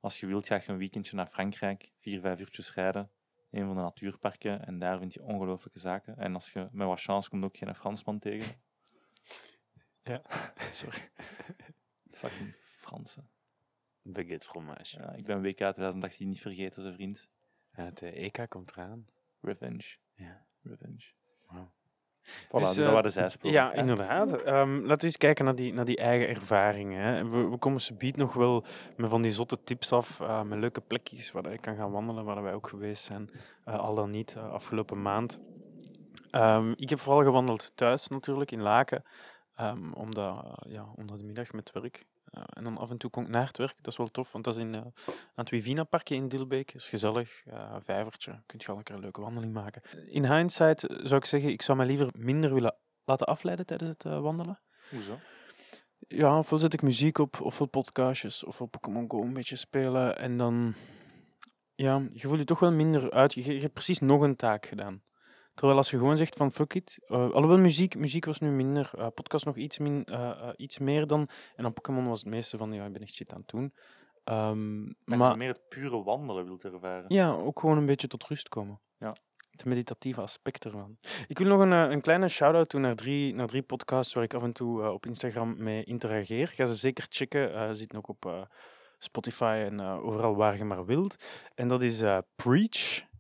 Als 0.02 0.20
je 0.20 0.26
wilt, 0.26 0.46
ga 0.46 0.54
je 0.54 0.62
een 0.66 0.78
weekendje 0.78 1.16
naar 1.16 1.26
Frankrijk, 1.26 1.92
vier, 1.98 2.20
vijf 2.20 2.40
uurtjes 2.40 2.74
rijden. 2.74 3.10
Een 3.50 3.66
van 3.66 3.74
de 3.74 3.80
natuurparken, 3.80 4.66
en 4.66 4.78
daar 4.78 4.98
vind 4.98 5.14
je 5.14 5.22
ongelooflijke 5.22 5.78
zaken. 5.78 6.16
En 6.16 6.34
als 6.34 6.52
je 6.52 6.68
met 6.72 6.86
wat 6.86 7.00
chance 7.00 7.28
komt 7.28 7.44
ook 7.44 7.56
geen 7.56 7.74
Fransman 7.74 8.18
tegen. 8.18 8.54
Ja. 10.04 10.22
Sorry. 10.72 11.10
Fucking 12.10 12.54
Fransen. 12.60 13.30
Baguette 14.02 14.46
fromage. 14.46 14.98
Ja, 14.98 15.12
ik 15.12 15.24
ben 15.24 15.42
WK 15.42 15.56
2018 15.56 16.28
niet 16.28 16.40
vergeten, 16.40 16.82
zijn 16.82 16.94
vriend. 16.94 17.28
Ja, 17.76 17.84
het 17.84 18.02
EK 18.02 18.46
komt 18.48 18.70
eraan. 18.70 19.06
Revenge. 19.40 19.96
Ja. 20.14 20.46
Revenge. 20.62 21.12
Wauw. 21.46 21.72
Voilà, 22.22 22.50
Dus, 22.50 22.60
dus, 22.68 22.76
eh, 22.76 22.82
dat 22.84 22.92
waren 22.92 23.02
de 23.02 23.10
zijsporen. 23.10 23.52
Ja, 23.52 23.72
inderdaad. 23.72 24.42
Ehm, 24.42 24.74
laten 24.74 24.98
we 24.98 25.04
eens 25.04 25.16
kijken 25.16 25.44
naar 25.44 25.54
die, 25.54 25.72
naar 25.72 25.84
die 25.84 25.96
eigen 25.96 26.28
ervaringen. 26.28 27.02
Hè. 27.02 27.28
We, 27.28 27.48
we 27.48 27.56
komen 27.56 27.80
subiet 27.80 28.16
nog 28.16 28.32
wel 28.32 28.64
met 28.96 29.10
van 29.10 29.22
die 29.22 29.32
zotte 29.32 29.58
tips 29.64 29.92
af, 29.92 30.20
eh, 30.20 30.42
met 30.42 30.58
leuke 30.58 30.80
plekjes 30.80 31.32
waar 31.32 31.50
je 31.50 31.58
kan 31.58 31.76
gaan 31.76 31.90
wandelen, 31.90 32.24
waar 32.24 32.42
wij 32.42 32.54
ook 32.54 32.68
geweest 32.68 33.04
zijn, 33.04 33.30
eh, 33.64 33.78
al 33.78 33.94
dan 33.94 34.10
niet, 34.10 34.34
eh, 34.36 34.52
afgelopen 34.52 35.02
maand. 35.02 35.40
Ehm, 36.30 36.72
ik 36.76 36.90
heb 36.90 37.00
vooral 37.00 37.22
gewandeld 37.22 37.72
thuis 37.74 38.08
natuurlijk, 38.08 38.50
in 38.50 38.62
Laken, 38.62 39.04
ehm, 39.54 39.92
omdat, 39.92 40.44
eh, 40.44 40.72
ja, 40.72 40.86
onder 40.96 41.18
de 41.18 41.24
middag 41.24 41.52
met 41.52 41.72
werk. 41.72 42.06
Eh, 42.32 42.42
en 42.46 42.64
dan 42.64 42.78
af 42.78 42.90
en 42.90 42.98
toe 42.98 43.10
kom 43.10 43.22
ik 43.22 43.28
naar 43.28 43.46
het 43.46 43.56
werk, 43.56 43.74
dat 43.76 43.92
is 43.92 43.96
wel 43.96 44.10
tof, 44.10 44.32
want 44.32 44.44
dat 44.44 44.54
is 44.54 44.60
in, 44.60 44.74
eh, 44.74 44.80
aan 44.80 44.92
het 45.34 45.50
Wivina-parkje 45.50 46.14
in 46.14 46.28
Dilbeek. 46.28 46.72
Dat 46.72 46.82
is 46.82 46.88
gezellig, 46.88 47.42
eh 47.46 47.76
vijvertje, 47.82 48.42
kun 48.46 48.58
je 48.62 48.68
al 48.68 48.76
lekker 48.76 48.94
een 48.94 49.00
leuke 49.00 49.20
wandeling 49.20 49.52
maken. 49.52 49.82
In 50.06 50.34
hindsight 50.34 50.80
zou 50.80 51.16
ik 51.16 51.24
zeggen, 51.24 51.50
ik 51.50 51.62
zou 51.62 51.78
mij 51.78 51.86
liever 51.86 52.08
minder 52.18 52.54
willen 52.54 52.76
laten 53.04 53.26
afleiden 53.26 53.66
tijdens 53.66 53.90
het 53.90 54.02
wandelen. 54.02 54.60
Hoezo? 54.90 55.18
Ja, 56.08 56.38
ofwel 56.38 56.58
zet 56.58 56.72
ik 56.72 56.82
muziek 56.82 57.18
op, 57.18 57.40
ofwel 57.40 57.66
podcastjes, 57.66 58.44
ofwel 58.44 58.68
Pokémon 58.68 59.10
Go 59.10 59.22
een 59.22 59.32
beetje 59.32 59.56
spelen. 59.56 60.18
En 60.18 60.36
dan, 60.36 60.74
ja, 61.74 62.02
je 62.12 62.26
voelt 62.26 62.38
je 62.38 62.44
toch 62.44 62.58
wel 62.58 62.72
minder 62.72 63.10
uit. 63.10 63.34
Je, 63.34 63.54
je 63.54 63.60
hebt 63.60 63.72
precies 63.72 63.98
nog 63.98 64.20
een 64.20 64.36
taak 64.36 64.66
gedaan. 64.66 65.02
Terwijl 65.54 65.78
als 65.78 65.90
je 65.90 65.98
gewoon 65.98 66.16
zegt 66.16 66.36
van 66.36 66.52
fuck 66.52 66.74
it, 66.74 66.98
eh, 67.06 67.30
alhoewel 67.30 67.58
muziek, 67.58 67.96
muziek 67.96 68.24
was 68.24 68.38
nu 68.38 68.50
minder, 68.50 68.90
eh, 68.96 69.06
podcast 69.14 69.44
nog 69.44 69.56
iets, 69.56 69.78
min, 69.78 70.04
eh, 70.04 70.48
iets 70.56 70.78
meer 70.78 71.06
dan. 71.06 71.28
En 71.56 71.62
dan 71.62 71.72
Pokémon 71.72 72.08
was 72.08 72.20
het 72.20 72.28
meeste 72.28 72.56
van, 72.56 72.72
ja, 72.72 72.84
ik 72.86 72.92
ben 72.92 73.02
echt 73.02 73.14
shit 73.14 73.32
aan 73.32 73.40
het 73.40 73.48
doen. 73.48 73.74
Ehm, 74.24 74.84
Dat 74.84 74.94
je 75.04 75.16
maar 75.16 75.36
meer 75.36 75.48
het 75.48 75.68
pure 75.68 76.02
wandelen 76.02 76.44
wilt 76.44 76.64
ervaren. 76.64 77.04
ja, 77.14 77.30
ook 77.32 77.60
gewoon 77.60 77.76
een 77.78 77.86
beetje 77.86 78.06
tot 78.06 78.24
rust 78.24 78.48
komen. 78.48 78.80
Ja. 78.98 79.16
Het 79.50 79.64
meditatieve 79.64 80.20
aspect 80.20 80.64
ervan. 80.64 80.98
Ik 81.26 81.38
wil 81.38 81.46
nog 81.48 81.60
een, 81.60 81.70
een 81.72 82.00
kleine 82.00 82.28
shout-out 82.28 82.70
doen 82.70 82.80
naar 82.80 82.94
drie, 82.94 83.34
naar 83.34 83.46
drie 83.46 83.62
podcasts 83.62 84.14
waar 84.14 84.24
ik 84.24 84.34
af 84.34 84.42
en 84.42 84.52
toe 84.52 84.90
op 84.90 85.06
Instagram 85.06 85.62
mee 85.62 85.84
interageer. 85.84 86.48
Ga 86.48 86.64
ze 86.66 86.74
zeker 86.74 87.06
checken. 87.08 87.68
Ze 87.68 87.74
zitten 87.74 87.98
ook 87.98 88.08
op 88.08 88.48
Spotify 88.98 89.66
en 89.70 89.80
overal 89.80 90.36
waar 90.36 90.56
je 90.56 90.64
maar 90.64 90.84
wilt. 90.84 91.24
En 91.54 91.68
dat 91.68 91.82
is 91.82 92.02
Preach. 92.36 93.10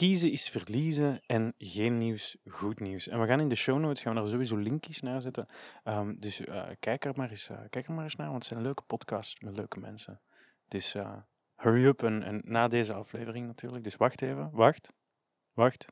Kiezen 0.00 0.30
is 0.30 0.48
verliezen 0.48 1.20
en 1.26 1.54
geen 1.58 1.98
nieuws, 1.98 2.36
goed 2.44 2.80
nieuws. 2.80 3.08
En 3.08 3.20
we 3.20 3.26
gaan 3.26 3.40
in 3.40 3.48
de 3.48 3.54
show 3.54 3.78
notes 3.78 4.02
gaan 4.02 4.14
we 4.14 4.20
daar 4.20 4.28
sowieso 4.28 4.56
linkjes 4.56 5.00
naar 5.00 5.20
zetten. 5.20 5.46
Ehm, 5.82 6.14
dus 6.18 6.40
eh, 6.44 6.68
kijk, 6.78 7.04
er 7.04 7.12
maar 7.16 7.30
eens, 7.30 7.48
eh, 7.48 7.60
kijk 7.70 7.86
er 7.86 7.92
maar 7.94 8.04
eens 8.04 8.16
naar, 8.16 8.26
want 8.30 8.38
het 8.38 8.52
zijn 8.52 8.62
leuke 8.62 8.82
podcasts 8.82 9.40
met 9.40 9.56
leuke 9.56 9.80
mensen. 9.80 10.20
Dus 10.68 10.94
eh, 10.94 11.16
hurry 11.56 11.84
up 11.84 12.02
en, 12.02 12.22
en 12.22 12.40
na 12.44 12.68
deze 12.68 12.92
aflevering 12.92 13.46
natuurlijk. 13.46 13.84
Dus 13.84 13.96
wacht 13.96 14.22
even, 14.22 14.50
wacht, 14.50 14.92
wacht. 15.52 15.86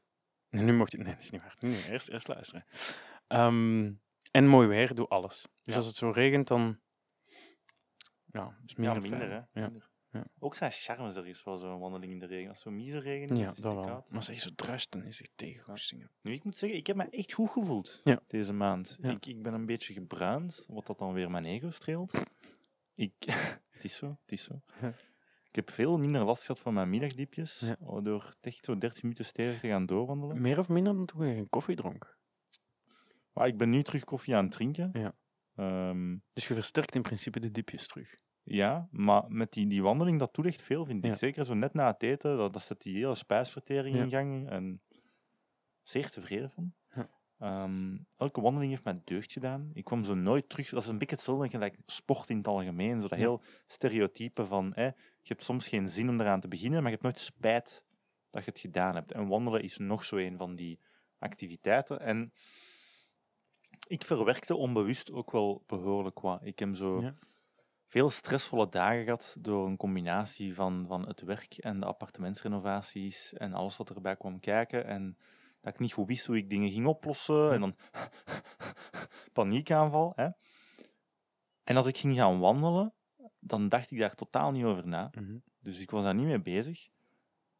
Nee, 0.50 0.62
nu 0.68 0.72
mocht 0.72 0.92
je, 0.92 0.98
nee, 0.98 1.12
dat 1.14 1.22
is 1.22 1.30
niet 1.30 1.42
waar. 1.42 1.56
Nu, 1.58 1.76
eerst, 1.88 2.08
eerst 2.08 2.28
luisteren. 2.28 2.64
Ehm, 3.26 3.92
en 4.30 4.46
mooi 4.46 4.68
weer, 4.68 4.94
doe 4.94 5.08
alles. 5.08 5.42
Dus 5.42 5.74
Ja. 5.74 5.76
als 5.76 5.86
het 5.86 5.96
zo 5.96 6.08
regent, 6.08 6.48
dan 6.48 6.80
ja, 8.24 8.56
is 8.64 8.72
Ja, 8.72 8.74
minder, 8.76 9.02
minder, 9.02 9.18
fijn. 9.18 9.30
hè. 9.30 9.60
Ja. 9.60 9.66
Minder. 9.66 9.87
Ja. 10.12 10.26
Ook 10.38 10.54
zijn 10.54 10.70
charmes 10.70 11.16
er 11.16 11.26
is 11.26 11.44
wel 11.44 11.56
zo'n 11.56 11.78
wandeling 11.78 12.12
in 12.12 12.18
de 12.18 12.26
regen. 12.26 12.48
Als 12.48 12.64
het 12.64 12.66
zo 12.72 12.78
mieze 12.78 12.98
regen 12.98 13.36
is, 13.36 13.38
Ja, 13.42 13.46
dat 13.52 13.74
wel. 13.74 13.84
koud. 13.84 14.10
Maar 14.10 14.26
je 14.32 14.38
zo 14.38 14.50
druist, 14.54 14.90
dan 14.90 15.02
is 15.04 15.18
het 15.18 15.30
tegengoestingen. 15.34 16.10
Nu, 16.22 16.32
ik 16.32 16.44
moet 16.44 16.56
zeggen, 16.56 16.78
ik 16.78 16.86
heb 16.86 16.96
me 16.96 17.04
echt 17.10 17.32
goed 17.32 17.50
gevoeld 17.50 18.00
Ja. 18.04 18.20
deze 18.26 18.52
maand. 18.52 18.96
Ja. 19.00 19.10
Ik, 19.10 19.26
ik 19.26 19.42
ben 19.42 19.54
een 19.54 19.66
beetje 19.66 19.92
gebruind, 19.92 20.64
wat 20.68 20.86
dat 20.86 20.98
dan 20.98 21.12
weer 21.12 21.30
mijn 21.30 21.44
ego 21.44 21.70
streelt. 21.70 22.22
Ik, 22.94 23.12
het 23.70 23.84
is 23.84 23.96
zo, 23.96 24.18
het 24.22 24.32
is 24.32 24.42
zo. 24.44 24.62
Ik 25.48 25.54
heb 25.56 25.70
veel 25.70 25.98
minder 25.98 26.24
last 26.24 26.40
gehad 26.44 26.60
van 26.60 26.74
mijn 26.74 26.90
middagdiepjes, 26.90 27.60
Ja. 27.60 28.00
door 28.00 28.34
echt 28.40 28.64
zo 28.64 28.78
30 28.78 29.02
minuten 29.02 29.24
stevig 29.24 29.60
te 29.60 29.68
gaan 29.68 29.86
doorwandelen. 29.86 30.40
Meer 30.40 30.58
of 30.58 30.68
minder 30.68 30.94
dan 30.94 31.06
toen 31.06 31.26
je 31.26 31.34
geen 31.34 31.48
koffie 31.48 31.76
dronk. 31.76 32.18
Maar 33.32 33.46
ik 33.46 33.56
ben 33.58 33.70
nu 33.70 33.82
terug 33.82 34.04
koffie 34.04 34.36
aan 34.36 34.44
het 34.44 34.52
drinken. 34.52 34.90
Ja. 34.92 35.14
Ehm, 35.54 36.16
Dus 36.32 36.48
je 36.48 36.54
versterkt 36.54 36.94
in 36.94 37.02
principe 37.02 37.40
de 37.40 37.50
diepjes 37.50 37.86
terug. 37.88 38.14
Ja, 38.50 38.88
maar 38.90 39.24
met 39.28 39.52
die, 39.52 39.66
die 39.66 39.82
wandeling, 39.82 40.18
dat 40.18 40.34
doet 40.34 40.46
echt 40.46 40.62
veel, 40.62 40.84
vind 40.84 41.04
ik. 41.04 41.10
Ja. 41.10 41.16
Zeker 41.16 41.44
zo 41.46 41.54
net 41.54 41.74
na 41.74 41.86
het 41.86 42.02
eten, 42.02 42.36
dat, 42.36 42.52
dat 42.52 42.62
zet 42.62 42.80
die 42.82 42.96
hele 42.96 43.14
spijsvertering 43.14 43.96
Ja. 43.96 44.02
in 44.02 44.10
gang. 44.10 44.48
En 44.48 44.82
zeer 45.82 46.10
tevreden 46.10 46.50
van. 46.50 46.72
Ja. 46.94 47.08
Ehm, 47.38 47.96
elke 48.16 48.40
wandeling 48.40 48.70
heeft 48.70 48.84
mij 48.84 49.00
deugd 49.04 49.32
gedaan. 49.32 49.70
Ik 49.74 49.84
kwam 49.84 50.04
zo 50.04 50.14
nooit 50.14 50.48
terug. 50.48 50.68
Dat 50.68 50.82
is 50.82 50.88
een 50.88 50.98
beetje 50.98 51.14
hetzelfde 51.14 51.48
gelijk 51.48 51.76
sport 51.86 52.30
in 52.30 52.36
het 52.36 52.48
algemeen. 52.48 53.00
Zo 53.00 53.08
dat 53.08 53.18
heel 53.18 53.42
stereotype 53.66 54.46
van 54.46 54.72
hè, 54.74 54.84
je 54.84 54.94
hebt 55.22 55.42
soms 55.42 55.68
geen 55.68 55.88
zin 55.88 56.08
om 56.08 56.20
eraan 56.20 56.40
te 56.40 56.48
beginnen, 56.48 56.82
maar 56.82 56.90
je 56.90 56.98
hebt 57.00 57.02
nooit 57.02 57.18
spijt 57.18 57.84
dat 58.30 58.44
je 58.44 58.50
het 58.50 58.60
gedaan 58.60 58.94
hebt. 58.94 59.12
En 59.12 59.26
wandelen 59.26 59.62
is 59.62 59.78
nog 59.78 60.04
zo 60.04 60.16
een 60.16 60.36
van 60.36 60.54
die 60.54 60.78
activiteiten. 61.18 62.00
En 62.00 62.32
ik 63.88 64.04
verwerkte 64.04 64.56
onbewust 64.56 65.12
ook 65.12 65.30
wel 65.30 65.62
behoorlijk 65.66 66.20
wat. 66.20 66.40
Ik 66.42 66.58
heb 66.58 66.74
zo. 66.74 67.12
Veel 67.88 68.10
stressvolle 68.10 68.68
dagen 68.68 69.04
gehad 69.04 69.36
door 69.40 69.66
een 69.66 69.76
combinatie 69.76 70.54
van, 70.54 70.84
van 70.88 71.06
het 71.06 71.20
werk 71.20 71.56
en 71.58 71.80
de 71.80 71.86
appartementsrenovaties 71.86 73.32
en 73.32 73.52
alles 73.52 73.76
wat 73.76 73.90
erbij 73.90 74.16
kwam 74.16 74.40
kijken. 74.40 74.84
En 74.86 75.16
dat 75.60 75.72
ik 75.72 75.80
niet 75.80 75.92
goed 75.92 76.06
wist 76.06 76.26
hoe 76.26 76.36
ik 76.36 76.50
dingen 76.50 76.70
ging 76.70 76.86
oplossen. 76.86 77.52
En 77.52 77.60
dan 77.60 77.76
paniekaanval. 79.32 80.12
Hè. 80.16 80.28
En 81.64 81.76
als 81.76 81.86
ik 81.86 81.96
ging 81.96 82.16
gaan 82.16 82.38
wandelen, 82.38 82.94
dan 83.38 83.68
dacht 83.68 83.90
ik 83.90 83.98
daar 83.98 84.14
totaal 84.14 84.50
niet 84.50 84.64
over 84.64 84.86
na. 84.86 85.10
Mhm. 85.14 85.38
Dus 85.60 85.80
ik 85.80 85.90
was 85.90 86.02
daar 86.02 86.14
niet 86.14 86.26
mee 86.26 86.40
bezig. 86.40 86.88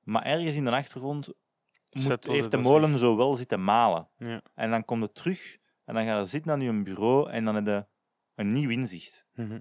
Maar 0.03 0.23
ergens 0.23 0.55
in 0.55 0.65
de 0.65 0.71
achtergrond 0.71 1.33
moet, 1.93 2.27
heeft 2.27 2.51
de 2.51 2.57
molen 2.57 2.91
zich. 2.91 2.99
zo 2.99 3.17
wel 3.17 3.37
zitten 3.37 3.65
malen. 3.65 4.09
Ja. 4.17 4.43
En 4.55 4.71
dan 4.71 4.85
komt 4.85 5.03
het 5.03 5.15
terug 5.15 5.59
en 5.85 5.95
dan 5.95 6.05
ga 6.05 6.19
je 6.19 6.27
zitten 6.27 6.53
aan 6.53 6.61
je 6.61 6.83
bureau 6.83 7.31
en 7.31 7.45
dan 7.45 7.55
heb 7.55 7.67
je 7.67 7.87
een 8.35 8.51
nieuw 8.51 8.71
inzicht. 8.71 9.27
Mhm. 9.35 9.59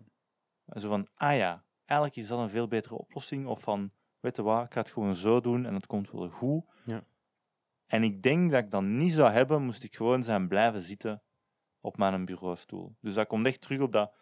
En 0.67 0.81
zo 0.81 0.89
van, 0.89 1.07
ah 1.15 1.35
ja, 1.35 1.65
eigenlijk 1.85 2.19
is 2.19 2.27
dat 2.27 2.39
een 2.39 2.49
veel 2.49 2.67
betere 2.67 2.97
oplossing. 2.97 3.47
Of 3.47 3.61
van, 3.61 3.91
weet 4.19 4.35
je 4.35 4.43
wat, 4.43 4.65
ik 4.65 4.73
ga 4.73 4.79
het 4.79 4.91
gewoon 4.91 5.15
zo 5.15 5.41
doen 5.41 5.65
en 5.65 5.73
het 5.73 5.87
komt 5.87 6.11
wel 6.11 6.29
goed. 6.29 6.65
Ja. 6.85 7.03
En 7.85 8.03
ik 8.03 8.21
denk 8.21 8.51
dat 8.51 8.63
ik 8.63 8.71
dat 8.71 8.83
niet 8.83 9.13
zou 9.13 9.31
hebben, 9.31 9.63
moest 9.63 9.83
ik 9.83 9.95
gewoon 9.95 10.23
zijn 10.23 10.47
blijven 10.47 10.81
zitten 10.81 11.21
op 11.79 11.97
mijn 11.97 12.25
bureaustoel. 12.25 12.95
Dus 13.01 13.13
dat 13.13 13.27
komt 13.27 13.45
echt 13.45 13.61
terug 13.61 13.81
op 13.81 13.91
dat... 13.91 14.15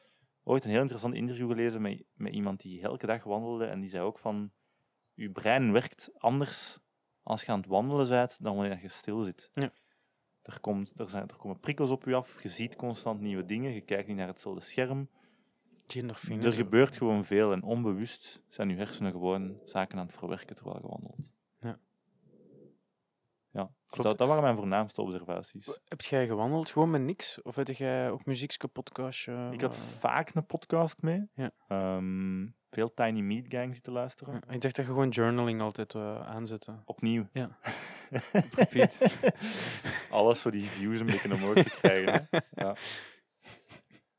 Ooit 0.48 0.64
een 0.64 0.70
heel 0.70 0.82
interessant 0.82 1.14
interview 1.14 1.48
gelezen 1.48 1.82
met, 1.82 2.04
met 2.14 2.34
iemand 2.34 2.62
die 2.62 2.82
elke 2.82 3.06
dag 3.06 3.24
wandelde. 3.24 3.66
En 3.66 3.80
die 3.80 3.90
zei 3.90 4.04
ook 4.04 4.20
van, 4.20 4.52
je 5.14 5.32
brein 5.32 5.72
werkt 5.72 6.12
anders 6.18 6.80
als 7.22 7.44
je 7.44 7.52
aan 7.52 7.60
het 7.60 7.68
wandelen 7.68 8.10
bent 8.10 8.44
dan 8.44 8.56
wanneer 8.56 8.82
je 8.82 8.88
stil 8.88 9.22
zit. 9.22 9.50
Ja. 9.54 9.72
Er, 10.42 10.60
komt, 10.60 11.00
er, 11.00 11.10
zijn, 11.10 11.28
er 11.28 11.36
komen 11.36 11.60
prikkels 11.60 11.92
op 11.92 12.04
je 12.04 12.16
af, 12.16 12.44
je 12.44 12.50
ziet 12.50 12.76
constant 12.76 13.22
nieuwe 13.22 13.46
dingen, 13.46 13.74
je 13.74 13.82
kijkt 13.82 14.08
niet 14.08 14.18
naar 14.18 14.28
hetzelfde 14.28 14.62
scherm. 14.62 15.10
Er 16.42 16.54
gebeurt 16.54 16.98
gewoon 16.98 17.26
veel 17.26 17.52
en 17.52 17.64
onbewust 17.64 18.44
zijn 18.50 18.70
je 18.70 18.76
hersenen 18.76 19.12
gewoon 19.12 19.58
zaken 19.66 20.00
aan 20.00 20.06
het 20.06 20.16
verwerken 20.16 20.56
terwijl 20.56 20.78
je 20.82 20.88
wandelt. 20.88 21.34
Ja. 21.60 21.80
Ja, 23.52 23.64
dus 23.64 23.72
Klopt. 23.88 24.04
dat, 24.04 24.18
dat 24.18 24.28
waren 24.28 24.44
mijn 24.44 24.56
voornaamste 24.56 25.02
observaties. 25.02 25.80
Heb 25.88 26.02
jij 26.02 26.28
gewandeld 26.28 26.70
gewoon 26.70 26.90
met 26.90 27.02
niks? 27.02 27.42
Of 27.42 27.56
heb 27.56 27.68
jij 27.68 28.12
ook 28.12 28.26
muziekske 28.26 28.68
podcastje? 28.68 29.50
Ik 29.52 29.62
had 29.62 29.76
eh, 29.76 29.82
vaak 29.82 30.36
een 30.36 30.46
podcast 30.46 31.02
mee. 31.02 31.30
Ja. 31.36 31.52
Ehm, 31.68 32.48
veel 32.72 32.94
Tiny 32.94 33.20
Meat 33.22 33.46
Gang 33.50 33.74
zitten 33.74 33.94
luisteren. 33.94 34.34
ja, 34.34 34.54
ik 34.54 34.62
dacht 34.62 34.76
dat 34.76 34.86
je 34.86 34.92
gewoon 34.92 35.10
journaling 35.10 35.62
altijd 35.62 35.94
eh 35.96 36.28
aanzette. 36.28 36.82
Opnieuw. 36.86 37.28
Ja. 37.32 37.58
Alles 40.10 40.42
voor 40.42 40.52
die 40.52 40.64
views 40.64 41.00
een 41.00 41.06
beetje 41.06 41.34
omhoog 41.34 41.54
te 41.54 41.70
krijgen. 41.70 42.28
Hè? 42.32 42.40
Ja. 42.64 42.76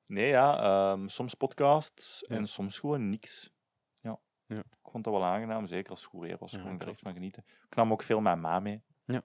Nee, 0.06 0.28
ja, 0.28 0.58
ehm, 0.92 1.06
soms 1.08 1.34
podcasts 1.34 2.24
Ja. 2.28 2.36
en 2.36 2.46
soms 2.48 2.78
gewoon 2.78 3.08
niks. 3.08 3.50
Ja. 3.94 4.18
Ja. 4.46 4.56
Ik 4.58 4.90
vond 4.90 5.04
dat 5.04 5.12
wel 5.12 5.24
aangenaam, 5.24 5.66
zeker 5.66 5.90
als 5.90 6.00
het 6.00 6.08
goed 6.08 6.20
weer 6.20 6.36
was. 6.38 6.52
Ja, 6.52 6.60
kon 6.62 6.72
ik 6.74 6.82
er 6.82 6.88
echt 6.88 7.00
klopt. 7.00 7.00
van 7.02 7.12
genieten. 7.12 7.44
Ik 7.68 7.74
nam 7.76 7.92
ook 7.92 8.02
veel 8.02 8.20
mijn 8.20 8.40
ma 8.40 8.60
mee. 8.60 8.82
Ja. 9.04 9.22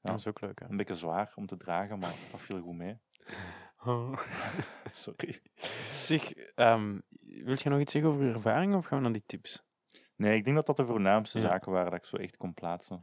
Dat 0.00 0.18
is 0.18 0.26
ook 0.26 0.40
leuk, 0.40 0.58
hè? 0.60 0.68
Een 0.68 0.76
beetje 0.76 0.94
zwaar 0.94 1.32
om 1.34 1.46
te 1.46 1.56
dragen, 1.56 1.98
maar 1.98 2.14
dat 2.30 2.40
viel 2.40 2.60
goed 2.60 2.74
mee. 2.76 2.98
Sorry. 4.92 5.42
Zeg, 5.98 6.32
ehm 6.32 6.98
wil 7.20 7.56
je 7.58 7.68
nog 7.68 7.80
iets 7.80 7.92
zeggen 7.92 8.10
over 8.10 8.26
je 8.26 8.32
ervaringen 8.32 8.78
of 8.78 8.84
gaan 8.86 8.98
we 8.98 9.04
naar 9.04 9.12
die 9.12 9.22
tips? 9.26 9.62
Nee, 10.16 10.36
ik 10.36 10.44
denk 10.44 10.56
dat 10.56 10.66
dat 10.66 10.76
de 10.76 10.86
voornaamste 10.86 11.38
Ja. 11.40 11.44
zaken 11.48 11.72
waren 11.72 11.90
dat 11.90 12.00
ik 12.00 12.04
zo 12.06 12.16
echt 12.16 12.36
kon 12.36 12.54
plaatsen. 12.54 13.02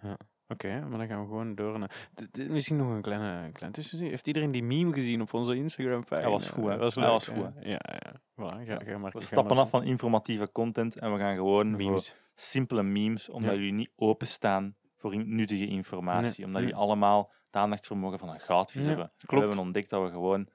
Oké, 0.52 0.80
maar 0.90 0.98
dan 0.98 1.08
gaan 1.08 1.20
we 1.22 1.28
gewoon 1.28 1.56
door. 1.56 1.80
naar- 1.80 2.10
Misschien 2.50 2.78
nog 2.78 2.90
een 2.90 3.02
kleine, 3.02 3.52
klein 3.52 3.72
tussenzin. 3.72 4.08
Heeft 4.10 4.28
iedereen 4.28 4.52
die 4.52 4.64
meme 4.64 4.94
gezien 4.94 5.22
op 5.22 5.34
onze 5.34 5.56
Instagram-pagina? 5.56 6.30
Dat 6.30 6.32
was 6.40 6.50
goed, 6.50 6.64
hè? 6.64 6.70
Dat 6.70 6.80
was 6.80 6.94
Dat 6.94 7.04
leuk, 7.04 7.12
was 7.14 7.26
hè? 7.26 7.34
goed, 7.36 7.52
Ja, 7.66 7.80
ja. 8.00 8.12
Voilà, 8.20 8.66
ga, 8.68 8.80
ga 8.86 8.98
maar. 8.98 9.12
We 9.12 9.22
stappen 9.24 9.58
af 9.58 9.70
van 9.70 9.84
informatieve 9.84 10.52
content 10.52 10.98
en 10.98 11.14
we 11.14 11.20
gaan 11.20 11.36
gewoon 11.36 11.70
voor 11.72 11.78
memes. 11.86 12.16
simpele 12.36 12.84
memes, 12.84 13.30
omdat 13.30 13.52
Ja. 13.52 13.58
jullie 13.58 13.74
niet 13.74 13.92
openstaan 13.96 14.76
voor 14.96 15.26
nuttige 15.26 15.68
informatie. 15.68 16.38
Nee, 16.38 16.46
Omdat 16.46 16.62
jullie 16.62 16.76
allemaal 16.78 17.32
het 17.44 17.56
aandachtsvermogen 17.56 18.20
van 18.20 18.30
een 18.30 18.40
goudvis 18.40 18.82
Ja, 18.82 18.88
hebben. 18.88 19.12
We 19.18 19.38
hebben 19.40 19.58
ontdekt 19.58 19.90
dat 19.90 20.04
we 20.04 20.10
gewoon 20.10 20.48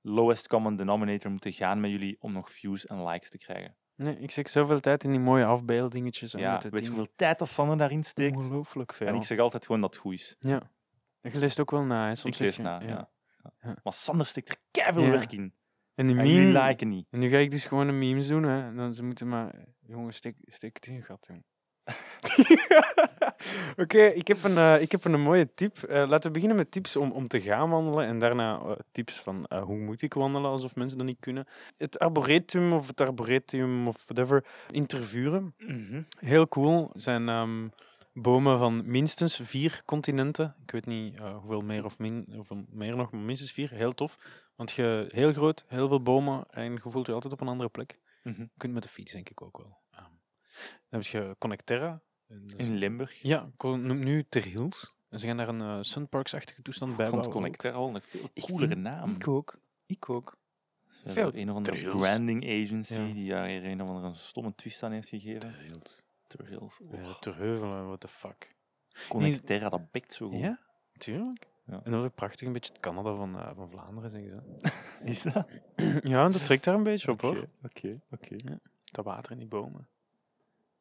lowest 0.00 0.48
common 0.48 0.76
denominator 0.76 1.30
moeten 1.30 1.52
gaan 1.52 1.80
met 1.80 1.90
jullie 1.90 2.16
om 2.20 2.32
nog 2.32 2.50
views 2.50 2.86
en 2.86 3.04
likes 3.06 3.30
te 3.30 3.38
krijgen. 3.38 3.76
Nee, 3.96 4.18
ik 4.18 4.30
zeg 4.30 4.48
zoveel 4.48 4.80
tijd 4.80 5.04
in 5.04 5.10
die 5.10 5.20
mooie 5.20 5.44
afbeeldingetjes. 5.44 6.32
Ja, 6.32 6.52
met 6.52 6.68
weet 6.68 6.84
je 6.84 6.90
hoeveel 6.90 7.12
tijd 7.16 7.38
dat 7.38 7.48
Sander 7.48 7.76
daarin 7.76 8.02
steekt? 8.04 8.36
Ongelooflijk 8.36 8.92
veel. 8.94 9.06
En 9.06 9.14
ik 9.14 9.22
zeg 9.22 9.38
altijd 9.38 9.66
gewoon 9.66 9.80
dat 9.80 9.90
het 9.92 10.02
goed 10.02 10.12
is. 10.14 10.36
Ja. 10.38 10.70
Je 11.20 11.38
leest 11.38 11.60
ook 11.60 11.70
wel 11.70 11.82
na, 11.82 12.06
hè. 12.06 12.14
Soms 12.14 12.40
ik 12.40 12.46
lees 12.46 12.56
je- 12.56 12.62
na, 12.62 12.80
ja. 12.80 12.86
ja. 12.88 13.10
Ja. 13.60 13.76
Maar 13.82 13.92
Sander 13.92 14.26
steekt 14.26 14.48
er 14.48 14.56
Ja. 15.00 15.10
werk 15.10 15.32
in. 15.32 15.54
En 15.94 16.06
die 16.06 16.16
En 16.16 16.22
meme... 16.26 16.62
liken 16.66 16.88
niet. 16.88 17.06
En 17.10 17.18
nu 17.18 17.28
ga 17.28 17.36
ik 17.36 17.50
dus 17.50 17.64
gewoon 17.64 17.88
een 17.88 17.98
memes 17.98 18.26
doen, 18.26 18.42
hè. 18.42 18.62
En 18.66 18.76
dan 18.76 18.94
ze 18.94 19.04
moeten 19.04 19.28
maar... 19.28 19.64
Jongen, 19.80 20.14
steek, 20.14 20.36
steek 20.40 20.76
het 20.76 20.86
in 20.86 21.02
gat, 21.02 21.26
jong. 21.28 21.44
Oké, 23.82 24.02
ik, 24.02 24.28
heb 24.28 24.44
een, 24.44 24.56
eh, 24.56 24.80
ik 24.80 24.92
heb 24.92 25.04
een 25.04 25.20
mooie 25.20 25.54
tip. 25.54 25.78
Eh, 25.78 26.08
laten 26.08 26.26
we 26.26 26.30
beginnen 26.30 26.56
met 26.56 26.70
tips 26.70 26.96
om, 26.96 27.10
om 27.12 27.28
te 27.28 27.40
gaan 27.40 27.70
wandelen. 27.70 28.06
En 28.06 28.18
daarna 28.18 28.58
eh, 28.58 28.72
tips 28.90 29.18
van 29.20 29.46
hoe 29.64 29.78
moet 29.78 30.02
ik 30.02 30.14
wandelen, 30.14 30.50
alsof 30.50 30.76
mensen 30.76 30.98
dat 30.98 31.06
niet 31.06 31.20
kunnen. 31.20 31.46
Het 31.76 31.98
arboretum 31.98 32.72
of 32.72 32.86
het 32.86 33.00
arboretum 33.00 33.88
of 33.88 34.04
whatever, 34.04 34.44
interviewen. 34.70 35.54
Mhm. 35.58 36.02
Heel 36.18 36.48
cool. 36.48 36.90
zijn 36.94 37.28
ehm, 37.28 37.68
bomen 38.12 38.58
van 38.58 38.82
minstens 38.90 39.40
vier 39.42 39.82
continenten. 39.84 40.54
Ik 40.62 40.70
weet 40.70 40.86
niet 40.86 41.18
hoeveel 41.20 41.60
meer 41.60 41.84
of 41.84 41.98
min, 41.98 42.26
hoeveel 42.34 42.64
meer 42.70 42.96
nog, 42.96 43.10
maar 43.10 43.20
minstens 43.20 43.52
vier. 43.52 43.70
Heel 43.70 43.94
tof. 43.94 44.18
Want 44.56 44.72
je 44.72 45.06
heel 45.08 45.32
groot, 45.32 45.64
heel 45.66 45.88
veel 45.88 46.02
bomen 46.02 46.44
en 46.50 46.72
je 46.72 46.80
voelt 46.80 47.06
je 47.06 47.12
altijd 47.12 47.32
op 47.32 47.40
een 47.40 47.48
andere 47.48 47.68
plek. 47.68 47.98
Mhm. 48.22 48.40
Je 48.40 48.48
kunt 48.56 48.72
met 48.72 48.82
de 48.82 48.88
fiets 48.88 49.12
denk 49.12 49.28
ik 49.28 49.42
ook 49.42 49.58
wel. 49.58 49.78
Ehm, 49.90 50.02
dan 50.88 51.00
heb 51.00 51.02
je 51.02 51.36
Connecterra. 51.38 52.00
Is- 52.56 52.68
In 52.68 52.74
Limburg. 52.76 53.22
Ja, 53.22 53.48
noem 53.58 53.98
nu 53.98 54.24
Ter 54.28 54.42
Hills. 54.44 54.94
En 55.08 55.18
ze 55.18 55.26
gaan 55.26 55.36
daar 55.36 55.48
een 55.48 55.60
eh, 55.60 55.78
Sunparks-achtige 55.80 56.62
toestand 56.62 56.96
bij 56.96 57.06
bouwen. 57.10 57.30
Connecter 57.30 57.72
al 57.72 57.94
een 57.94 58.02
coolere 58.34 58.74
naam. 58.74 59.10
Ik 59.14 59.28
ook. 59.28 59.58
Ik 59.86 60.08
ook. 60.10 60.36
Veel 61.04 61.30
Een 61.34 61.50
of 61.50 61.56
andere 61.56 61.88
branding 61.88 62.44
agency 62.44 62.94
Ja. 62.94 63.04
die 63.12 63.28
daar 63.28 63.46
hier 63.48 63.64
een 63.64 63.82
of 63.82 63.88
andere 63.88 64.14
stomme 64.14 64.54
twist 64.54 64.82
aan 64.82 64.92
heeft 64.92 65.08
gegeven. 65.08 65.40
Ter 65.40 65.54
Hills. 65.58 66.02
Ter 66.26 66.46
Hills. 66.46 66.80
Ja, 66.90 67.14
Ter 67.20 67.36
Heuvelen, 67.36 67.86
what 67.86 68.00
the 68.00 68.08
fuck. 68.08 68.54
Connecterra, 69.08 69.68
dat 69.68 69.90
bekt 69.90 70.12
zo 70.12 70.28
goed. 70.28 70.38
Ja, 70.38 70.58
tuurlijk. 70.96 71.46
Ja. 71.66 71.80
En 71.84 71.90
dat 71.90 72.00
is 72.00 72.06
ook 72.06 72.14
prachtig, 72.14 72.46
een 72.46 72.52
beetje 72.52 72.72
het 72.72 72.82
Canada 72.82 73.14
van, 73.14 73.38
eh, 73.38 73.50
van 73.54 73.70
Vlaanderen, 73.70 74.10
zeggen 74.10 74.30
ze. 74.30 74.72
Is 75.10 75.22
dat? 75.22 75.46
Ja, 76.02 76.28
dat 76.28 76.44
trekt 76.44 76.64
daar 76.64 76.74
een 76.74 76.82
beetje 76.82 77.10
op, 77.10 77.20
hoor. 77.20 77.36
Oké, 77.62 78.00
oké, 78.10 78.34
oké. 78.34 78.58
Dat 78.84 79.04
water 79.04 79.32
in 79.32 79.38
die 79.38 79.46
bomen. 79.46 79.88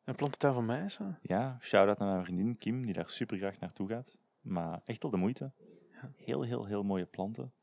En 0.06 0.16
plantentuin 0.16 0.54
van 0.54 0.66
Meissen. 0.66 1.20
Ja, 1.22 1.58
shout-out 1.62 1.98
naar 1.98 2.12
mijn 2.12 2.24
vriendin 2.24 2.58
Kim, 2.58 2.86
die 2.86 2.94
daar 2.94 3.10
super 3.10 3.38
graag 3.38 3.60
naartoe 3.60 3.88
gaat. 3.88 4.18
Maar 4.42 4.82
echt 4.84 5.02
wel 5.02 5.12
de 5.12 5.18
moeite. 5.18 5.52
Heel, 6.16 6.42
heel, 6.42 6.66
heel 6.66 6.84
mooie 6.84 7.06
planten. 7.06 7.54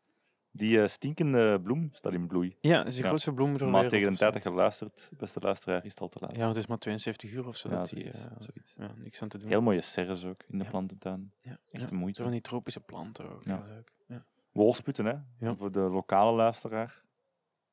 Die 0.50 0.82
eh, 0.82 0.88
stinkende 0.88 1.60
bloem 1.60 1.88
staat 1.92 2.12
in 2.12 2.26
bloei. 2.26 2.56
Ja, 2.60 2.76
dat 2.78 2.86
is 2.86 2.94
de 2.96 3.00
Ja. 3.02 3.06
grootste 3.08 3.32
bloem 3.32 3.56
ter 3.56 3.68
maar 3.68 3.88
tegen 3.88 4.12
de 4.12 4.18
tijd 4.18 4.32
dat 4.32 4.42
je 4.42 4.52
luistert, 4.52 5.10
beste 5.16 5.40
luisteraar, 5.40 5.84
is 5.84 5.90
het 5.90 6.00
al 6.00 6.08
te 6.08 6.18
laat. 6.20 6.30
Ja, 6.34 6.36
want 6.42 6.48
het 6.54 6.64
is 6.64 6.66
maar 6.70 6.78
72 6.78 7.32
uur 7.32 7.46
of 7.46 7.56
zo. 7.56 7.68
Ja, 7.68 7.76
dat 7.76 7.88
die, 7.88 7.98
zoiets, 7.98 8.18
eh, 8.18 8.30
zoiets. 8.38 8.74
ja, 8.76 8.92
niks 8.96 9.22
aan 9.22 9.28
te 9.28 9.38
doen. 9.38 9.48
Heel 9.48 9.62
mooie 9.62 9.80
serres 9.82 10.24
ook 10.24 10.42
in 10.48 10.58
de 10.58 10.64
Ja. 10.64 10.70
plantentuin. 10.70 11.32
ja, 11.40 11.58
echt 11.68 11.88
de 11.88 11.94
moeite. 11.94 12.16
Zo 12.16 12.22
van 12.22 12.32
die 12.32 12.40
tropische 12.42 12.80
planten 12.80 13.30
ook. 13.30 13.44
Ja. 13.44 13.62
Leuk. 13.66 13.92
Ja. 14.06 14.24
Wolsputten, 14.52 15.04
hè? 15.38 15.54
Voor 15.56 15.72
de 15.72 15.80
lokale 15.80 16.32
luisteraar. 16.36 17.02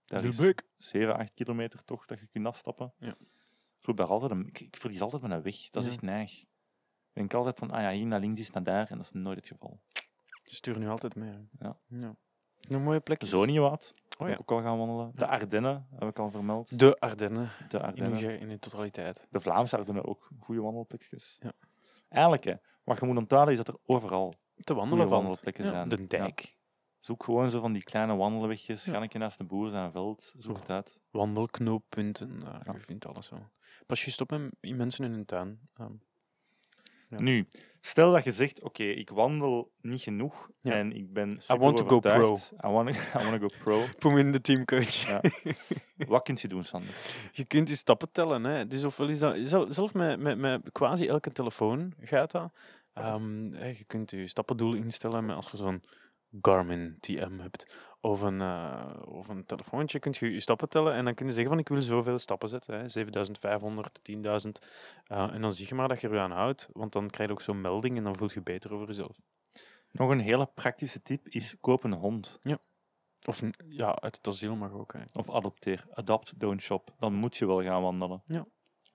Daar 0.05 0.23
is 0.25 0.37
Lübeck. 0.37 0.63
7, 0.77 1.15
8 1.17 1.33
kilometer 1.33 1.83
toch 1.83 2.05
dat 2.05 2.19
je 2.19 2.27
kunt 2.27 2.45
afstappen. 2.47 2.93
Ja. 2.97 3.15
Ik, 3.89 3.97
loop 3.97 4.07
daar 4.07 4.07
altijd 4.07 4.31
een, 4.31 4.47
ik, 4.47 4.59
ik 4.59 4.77
verlies 4.77 5.01
altijd 5.01 5.21
met 5.21 5.31
een 5.31 5.41
weg. 5.41 5.69
Dat 5.69 5.83
is 5.83 5.89
echt 5.89 6.01
neig. 6.01 6.39
Ik 6.41 6.47
denk 7.13 7.33
altijd 7.33 7.59
van, 7.59 7.71
ah 7.71 7.81
ja, 7.81 7.91
hier 7.91 8.05
naar 8.05 8.19
links 8.19 8.39
is 8.39 8.51
naar 8.51 8.63
daar. 8.63 8.89
En 8.89 8.97
dat 8.97 9.05
is 9.05 9.11
nooit 9.11 9.37
het 9.37 9.47
geval. 9.47 9.79
Ze 10.43 10.55
sturen 10.55 10.81
nu 10.81 10.87
altijd 10.87 11.15
mee. 11.15 11.29
hè. 11.29 11.37
Ja. 11.67 11.77
ja. 11.87 12.15
Nog 12.67 12.81
mooie 12.81 12.99
plekje. 12.99 13.27
Zoniewaard, 13.27 13.93
Oh 14.17 14.27
ja. 14.27 14.33
ik 14.33 14.39
ook 14.39 14.51
al 14.51 14.61
gaan 14.61 14.77
wandelen. 14.77 15.11
De. 15.15 15.27
Ardennen, 15.27 15.87
heb 15.95 16.09
ik 16.09 16.19
al 16.19 16.29
vermeld. 16.29 16.79
De 16.79 16.99
Ardennen. 16.99 17.49
De 17.69 17.77
In 17.77 17.83
Ardennen. 17.83 18.39
in 18.39 18.47
hun 18.49 18.59
totaliteit. 18.59 19.27
De 19.29 19.39
Vlaamse 19.39 19.77
Ardennen 19.77 20.05
ook. 20.05 20.29
Goede 20.39 20.61
wandelplekjes. 20.61 21.37
Ja. 21.39 21.51
Eigenlijk, 22.09 22.43
hè, 22.43 22.53
wat 22.83 22.99
je 22.99 23.05
moet 23.05 23.17
onthouden 23.17 23.51
is 23.57 23.63
dat 23.63 23.67
er 23.67 23.79
overal 23.85 24.33
Te 24.55 24.73
wandelen 24.73 25.07
wandelplekken 25.07 25.63
Ja, 25.65 25.71
zijn. 25.71 25.89
de 25.89 26.07
dijk. 26.07 26.57
Zoek 26.99 27.23
gewoon 27.23 27.49
zo 27.49 27.61
van 27.61 27.73
die 27.73 27.83
kleine 27.83 28.15
wandelwegjes. 28.15 28.85
Ja. 28.85 28.93
Ga 28.93 29.07
keer 29.07 29.19
naast 29.19 29.37
de 29.37 29.43
boer 29.43 29.69
zijn 29.69 29.91
veld. 29.91 30.33
Zoek 30.37 30.55
Zo. 30.55 30.61
het 30.61 30.69
uit. 30.69 31.01
Wandelknooppunten. 31.11 32.41
eh, 32.45 32.59
Ja. 32.65 32.73
Je 32.73 32.79
vindt 32.79 33.05
alles 33.07 33.25
zo. 33.25 33.49
Pas 33.85 34.05
je 34.05 34.19
op 34.19 34.29
met 34.29 34.75
mensen 34.75 35.05
in 35.05 35.11
hun 35.11 35.25
tuin. 35.25 35.59
ehm, 35.77 35.91
Ja. 37.09 37.19
Nu, 37.19 37.47
stel 37.81 38.11
dat 38.11 38.23
je 38.23 38.31
zegt, 38.31 38.61
oké, 38.63 38.83
ik 38.83 39.09
wandel 39.09 39.71
niet 39.81 40.01
genoeg 40.01 40.49
en 40.61 40.91
ik 40.95 41.13
ben 41.13 41.37
super 41.41 41.59
want 41.59 41.77
to 41.77 41.87
go 41.87 41.99
pro. 41.99 42.37
I 42.65 42.67
want 42.71 42.93
to, 42.93 43.19
I 43.19 43.23
want 43.29 43.41
to 43.41 43.47
go 43.47 43.55
pro. 43.63 43.83
Kom 43.99 44.17
in 44.23 44.31
de 44.31 44.41
teamcoach. 44.41 45.07
Ja. 45.07 45.21
Wat 46.07 46.23
kun 46.23 46.37
je 46.41 46.47
doen, 46.47 46.63
Sander? 46.63 46.95
Je 47.31 47.45
kunt 47.45 47.67
die 47.67 47.75
stappen 47.75 48.11
tellen. 48.11 48.43
Hè. 48.43 48.67
Dus 48.67 48.83
ofwel 48.83 49.07
is 49.09 49.19
dat, 49.19 49.35
zel- 49.43 49.71
zelf 49.71 49.93
met, 49.93 50.19
met, 50.19 50.37
met 50.37 50.71
quasi 50.71 51.07
elke 51.07 51.31
telefoon 51.31 51.93
gaat 52.01 52.31
dat. 52.31 52.51
Ehm, 52.93 53.43
je 53.65 53.83
kunt 53.87 54.11
je 54.11 54.27
stappendoel 54.27 54.73
instellen 54.73 55.25
met 55.25 55.35
als 55.35 55.49
je 55.51 55.57
zo'n 55.57 55.83
Garmin 56.41 56.97
TM 56.99 57.39
hebt. 57.39 57.77
Of 58.01 58.21
een, 58.21 58.41
eh, 58.41 58.93
of 59.05 59.27
een 59.27 59.45
telefoontje 59.45 59.99
kun 59.99 60.15
je 60.19 60.31
je 60.31 60.39
stappen 60.39 60.69
tellen. 60.69 60.93
En 60.93 61.05
dan 61.05 61.13
kun 61.13 61.25
je 61.25 61.31
zeggen 61.31 61.49
van 61.49 61.59
ik 61.59 61.67
wil 61.67 61.81
zoveel 61.81 62.17
stappen 62.19 62.49
zetten. 62.49 62.79
Hè. 62.79 62.87
7500, 62.87 63.99
10.000. 64.03 64.67
Eh, 65.03 65.33
en 65.33 65.41
dan 65.41 65.51
zie 65.53 65.67
je 65.67 65.75
maar 65.75 65.87
dat 65.87 66.01
je 66.01 66.09
er 66.09 66.19
aan 66.19 66.31
houdt. 66.31 66.69
Want 66.73 66.91
dan 66.91 67.09
krijg 67.09 67.29
je 67.29 67.35
ook 67.35 67.41
zo'n 67.41 67.61
melding 67.61 67.97
en 67.97 68.03
dan 68.03 68.15
voel 68.15 68.29
je 68.33 68.41
beter 68.41 68.73
over 68.73 68.87
jezelf. 68.87 69.19
Nog 69.91 70.09
een 70.09 70.19
hele 70.19 70.45
praktische 70.45 71.01
tip 71.01 71.27
is 71.27 71.55
koop 71.61 71.83
een 71.83 71.93
hond. 71.93 72.37
Of 73.27 73.43
n- 73.45 73.53
ja, 73.69 73.95
uit 73.99 74.15
het 74.17 74.27
asiel 74.27 74.55
mag 74.55 74.71
ook. 74.71 74.93
Hè. 74.93 74.99
Of 75.13 75.29
adopteer. 75.29 75.85
Adopt, 75.91 76.39
don't 76.39 76.61
shop. 76.61 76.93
Dan 76.99 77.13
moet 77.13 77.37
je 77.37 77.45
wel 77.47 77.63
gaan 77.63 77.81
wandelen. 77.81 78.21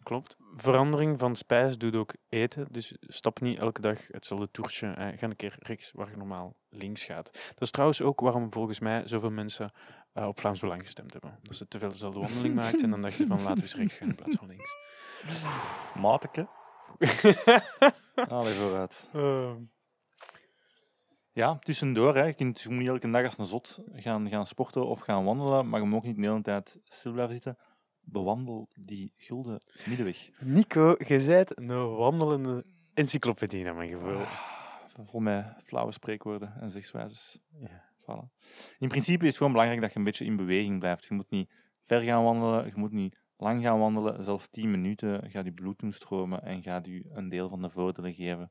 Klopt. 0.04 0.36
Verandering 0.54 1.18
van 1.18 1.36
spijs 1.36 1.78
doet 1.78 1.96
ook 1.96 2.14
eten. 2.28 2.66
Dus 2.70 2.96
stap 3.00 3.40
niet 3.40 3.58
elke 3.58 3.80
dag 3.80 4.06
hetzelfde 4.06 4.50
toertje. 4.50 4.86
Eh, 4.86 5.18
ga 5.18 5.26
een 5.26 5.36
keer 5.36 5.56
rechts 5.58 5.92
waar 5.92 6.10
je 6.10 6.16
normaal 6.16 6.56
links 6.68 7.04
gaat. 7.04 7.32
Dat 7.32 7.60
is 7.60 7.70
trouwens 7.70 8.02
ook 8.02 8.20
waarom 8.20 8.52
volgens 8.52 8.80
mij 8.80 9.02
zoveel 9.04 9.30
mensen 9.30 9.70
eh, 10.12 10.26
op 10.26 10.40
Vlaams 10.40 10.60
Belang 10.60 10.80
gestemd 10.80 11.12
hebben. 11.12 11.38
Dat 11.42 11.56
ze 11.56 11.68
te 11.68 11.78
veel 11.78 11.88
dezelfde 11.88 12.20
wandeling 12.20 12.54
maakten 12.54 12.82
en 12.82 12.90
dan 12.90 13.00
dachten 13.00 13.18
ze 13.18 13.26
van 13.26 13.42
laten 13.42 13.56
we 13.56 13.62
eens 13.62 13.74
rechts 13.74 13.94
gaan 13.94 14.08
in 14.08 14.14
plaats 14.14 14.36
van 14.36 14.46
links. 14.46 14.76
Mateke. 16.00 16.48
Allee, 18.28 18.54
vooruit. 18.54 19.08
Ja, 21.32 21.58
tussendoor. 21.58 22.14
Hè. 22.14 22.24
Je, 22.24 22.34
kunt, 22.34 22.60
je 22.60 22.68
moet 22.68 22.78
niet 22.78 22.88
elke 22.88 23.10
dag 23.10 23.24
als 23.24 23.38
een 23.38 23.44
zot 23.44 23.80
gaan, 23.92 24.28
gaan 24.28 24.46
sporten 24.46 24.86
of 24.86 25.00
gaan 25.00 25.24
wandelen, 25.24 25.68
maar 25.68 25.80
je 25.80 25.86
moet 25.86 25.96
ook 25.96 26.04
niet 26.04 26.16
de 26.16 26.22
hele 26.22 26.42
tijd 26.42 26.78
stil 26.84 27.12
blijven 27.12 27.34
zitten. 27.34 27.58
Bewandel 28.04 28.68
die 28.74 29.12
gulden 29.16 29.58
middenweg. 29.86 30.30
Nico, 30.40 30.96
je 30.98 31.24
bent 31.26 31.58
een 31.58 31.96
wandelende 31.96 32.64
encyclopedie 32.94 33.64
naar 33.64 33.74
mijn 33.74 33.90
gevoel. 33.90 34.20
Vol 35.04 35.20
met 35.20 35.54
flauwe 35.64 35.92
spreekwoorden 35.92 36.54
en 36.60 36.70
zegswijzes. 36.70 37.38
Ja. 37.58 37.92
Voilà. 38.00 38.28
In 38.78 38.88
principe 38.88 39.22
is 39.22 39.28
het 39.28 39.36
gewoon 39.36 39.52
belangrijk 39.52 39.80
dat 39.82 39.92
je 39.92 39.98
een 39.98 40.04
beetje 40.04 40.24
in 40.24 40.36
beweging 40.36 40.78
blijft. 40.78 41.04
Je 41.04 41.14
moet 41.14 41.30
niet 41.30 41.50
ver 41.84 42.00
gaan 42.00 42.24
wandelen, 42.24 42.66
je 42.66 42.72
moet 42.74 42.92
niet 42.92 43.18
lang 43.36 43.62
gaan 43.62 43.78
wandelen. 43.78 44.24
Zelfs 44.24 44.48
10 44.48 44.70
minuten 44.70 45.30
gaat 45.30 45.44
je 45.44 45.52
bloed 45.52 45.78
doen 45.78 45.92
stromen 45.92 46.42
en 46.42 46.62
gaat 46.62 46.86
je 46.86 47.04
een 47.12 47.28
deel 47.28 47.48
van 47.48 47.62
de 47.62 47.70
voordelen 47.70 48.14
geven 48.14 48.50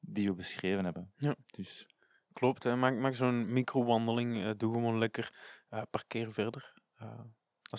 die 0.00 0.28
we 0.28 0.34
beschreven 0.34 0.84
hebben. 0.84 1.12
Ja. 1.16 1.36
Dus 1.46 1.86
Klopt, 2.32 2.62
hè. 2.62 2.76
maak, 2.76 2.94
maak 2.98 3.14
zo'n 3.14 3.52
microwandeling. 3.52 4.36
eh 4.44 4.50
doe 4.56 4.72
gewoon 4.74 4.98
lekker. 4.98 5.32
eh, 5.68 5.82
parkeer 5.90 6.32
verder. 6.32 6.74
eh, 6.96 7.20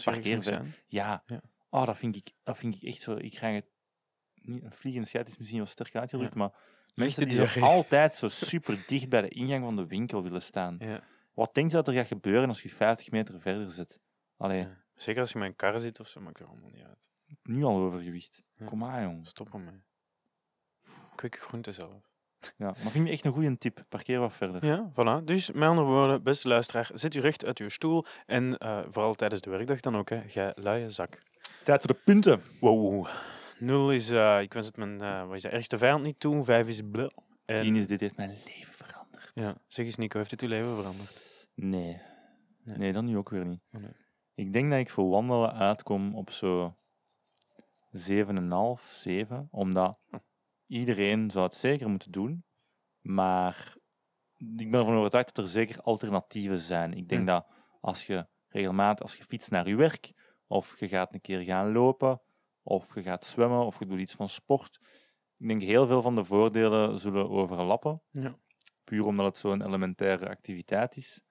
Parkeer 0.04 0.44
zijn. 0.44 0.74
ja, 0.88 1.24
Ja. 1.26 1.42
Oh, 1.70 1.86
dat, 1.86 1.98
vind 1.98 2.16
ik, 2.16 2.32
dat 2.44 2.58
vind 2.58 2.76
ik 2.76 2.82
echt 2.82 3.02
zo. 3.02 3.16
Ik 3.16 3.32
krijg 3.32 3.56
het 3.56 3.66
niet, 4.34 4.64
een 4.64 4.72
vliegende 4.74 5.08
scheid 5.08 5.28
is 5.28 5.38
misschien 5.38 5.58
wel 5.60 5.68
sterk 5.68 5.96
uitgedrukt, 5.96 6.36
maar 6.36 6.52
mensen 6.96 7.28
die 7.30 7.48
zo 7.48 7.60
altijd 7.60 8.16
zo 8.16 8.28
super 8.28 8.84
dicht 8.88 9.10
bij 9.10 9.22
de 9.22 9.28
ingang 9.30 9.64
van 9.64 9.76
de 9.76 9.88
winkel 9.88 10.24
willen 10.24 10.42
staan. 10.42 10.76
Ja. 10.80 11.04
Wat 11.34 11.54
denk 11.54 11.70
je 11.70 11.76
dat 11.76 11.88
er 11.88 11.94
gaat 11.94 12.08
gebeuren 12.08 12.48
als 12.50 12.62
je 12.62 12.70
50 12.70 13.12
meter 13.12 13.42
verder 13.42 13.72
zit? 13.72 14.00
Allee, 14.38 14.60
Ja. 14.60 14.78
Zeker 14.96 15.22
als 15.22 15.32
je 15.32 15.40
met 15.40 15.48
een 15.48 15.56
kar 15.56 15.80
zit 15.80 16.00
of 16.00 16.08
zo, 16.08 16.22
maakt 16.22 16.40
er 16.40 16.46
allemaal 16.48 16.70
niet 16.70 16.84
uit. 16.84 17.10
nu 17.44 17.64
al 17.64 17.76
overgewicht. 17.78 18.44
Ja. 18.56 18.66
Kom 18.66 18.78
maar, 18.80 19.02
jongens. 19.04 19.30
Stop 19.30 19.54
ermee. 19.54 19.82
Kweek 21.16 21.40
groente 21.40 21.72
zelf. 21.72 22.10
Ja, 22.58 22.66
maar 22.66 22.92
vind 22.92 23.06
ik 23.06 23.12
echt 23.12 23.26
een 23.26 23.34
goede 23.34 23.58
tip. 23.58 23.86
Parkeer 23.90 24.20
wat 24.20 24.34
verder. 24.34 24.66
Ja, 24.66 24.92
voilà. 24.92 25.24
Dus 25.24 25.52
met 25.52 25.70
andere 25.70 25.88
woorden, 25.88 26.24
beste 26.24 26.48
luisteraar, 26.48 26.90
zet 26.94 27.14
u 27.14 27.20
recht 27.20 27.46
uit 27.46 27.58
uw 27.58 27.70
stoel. 27.70 28.06
En 28.26 28.58
eh, 28.58 28.80
vooral 28.88 29.14
tijdens 29.14 29.42
de 29.42 29.50
werkdag 29.50 29.80
dan 29.80 29.98
ook, 29.98 30.10
hè. 30.10 30.22
Gij 30.28 30.52
luie 30.56 30.90
zak. 30.90 31.22
Tijd 31.64 31.82
voor 31.82 31.94
de 31.94 32.00
punten. 32.04 32.42
Wow. 32.60 33.08
Nul 33.60 33.92
is, 33.92 34.10
eh, 34.10 34.42
ik 34.42 34.54
wens 34.54 34.68
het 34.68 34.78
mijn 34.78 35.04
uh, 35.04 35.26
wat 35.28 35.36
is 35.36 35.42
de 35.42 35.50
ergste 35.50 35.78
vijand 35.78 36.04
niet 36.04 36.20
toe. 36.20 36.44
Vijf 36.44 36.68
is 36.68 36.82
blil. 36.92 37.12
En, 37.46 37.62
10 37.62 37.76
is 37.76 37.88
dit 37.88 38.00
heeft 38.00 38.18
mijn 38.18 38.38
leven 38.46 38.74
veranderd. 38.74 39.32
Ja, 39.34 39.56
zeg 39.68 39.86
eens 39.86 39.96
Nico, 39.96 40.18
heeft 40.18 40.30
dit 40.30 40.42
uw 40.42 40.48
leven 40.48 40.76
veranderd? 40.76 41.48
Nee. 41.56 42.02
Nee. 42.64 42.78
nee. 42.78 42.94
dan 42.94 43.06
nu 43.06 43.18
ook 43.18 43.30
weer 43.30 43.46
niet. 43.46 43.62
Oh, 43.72 43.82
nee. 43.82 43.92
Ik 44.36 44.54
denk 44.54 44.70
dat 44.70 44.80
ik 44.80 44.90
voor 44.90 45.10
wandelen 45.10 45.54
uitkom 45.54 46.16
op 46.16 46.30
zo 46.30 46.76
7,5, 47.92 48.84
7. 48.94 49.48
Omdat 49.52 50.00
Hm. 50.10 50.18
Iedereen 50.68 51.32
zou 51.32 51.46
het 51.46 51.56
zeker 51.56 51.90
moeten 51.90 52.12
doen. 52.12 52.46
Maar 53.02 53.76
ik 54.38 54.72
ben 54.72 54.80
ervan 54.80 54.96
overtuigd 54.96 55.36
dat 55.36 55.46
er 55.46 55.52
zeker 55.52 55.82
alternatieven 55.82 56.60
zijn. 56.60 56.94
Ik 56.94 57.10
denk 57.10 57.28
dat 57.28 57.48
als 57.82 58.06
je 58.06 58.28
regelmatig, 58.48 59.04
als 59.04 59.16
je 59.16 59.24
fietst 59.24 59.52
naar 59.52 59.68
je 59.68 59.76
werk, 59.76 60.14
of 60.48 60.80
je 60.80 60.88
gaat 60.88 61.14
een 61.14 61.22
keer 61.22 61.42
gaan 61.44 61.72
lopen, 61.72 62.22
of 62.62 62.96
je 62.96 63.04
gaat 63.04 63.26
zwemmen, 63.26 63.66
of 63.66 63.80
je 63.80 63.86
doet 63.86 64.00
iets 64.00 64.14
van 64.14 64.30
sport. 64.30 64.80
Ik 65.38 65.48
denk 65.48 65.62
heel 65.62 65.88
veel 65.88 66.02
van 66.02 66.16
de 66.16 66.24
voordelen 66.24 67.00
zullen 67.00 67.30
overlappen. 67.30 68.02
Ja. 68.12 68.38
Puur 68.84 69.06
omdat 69.06 69.26
het 69.26 69.38
zo'n 69.38 69.66
elementaire 69.66 70.30
activiteit 70.30 70.98
is. 70.98 71.22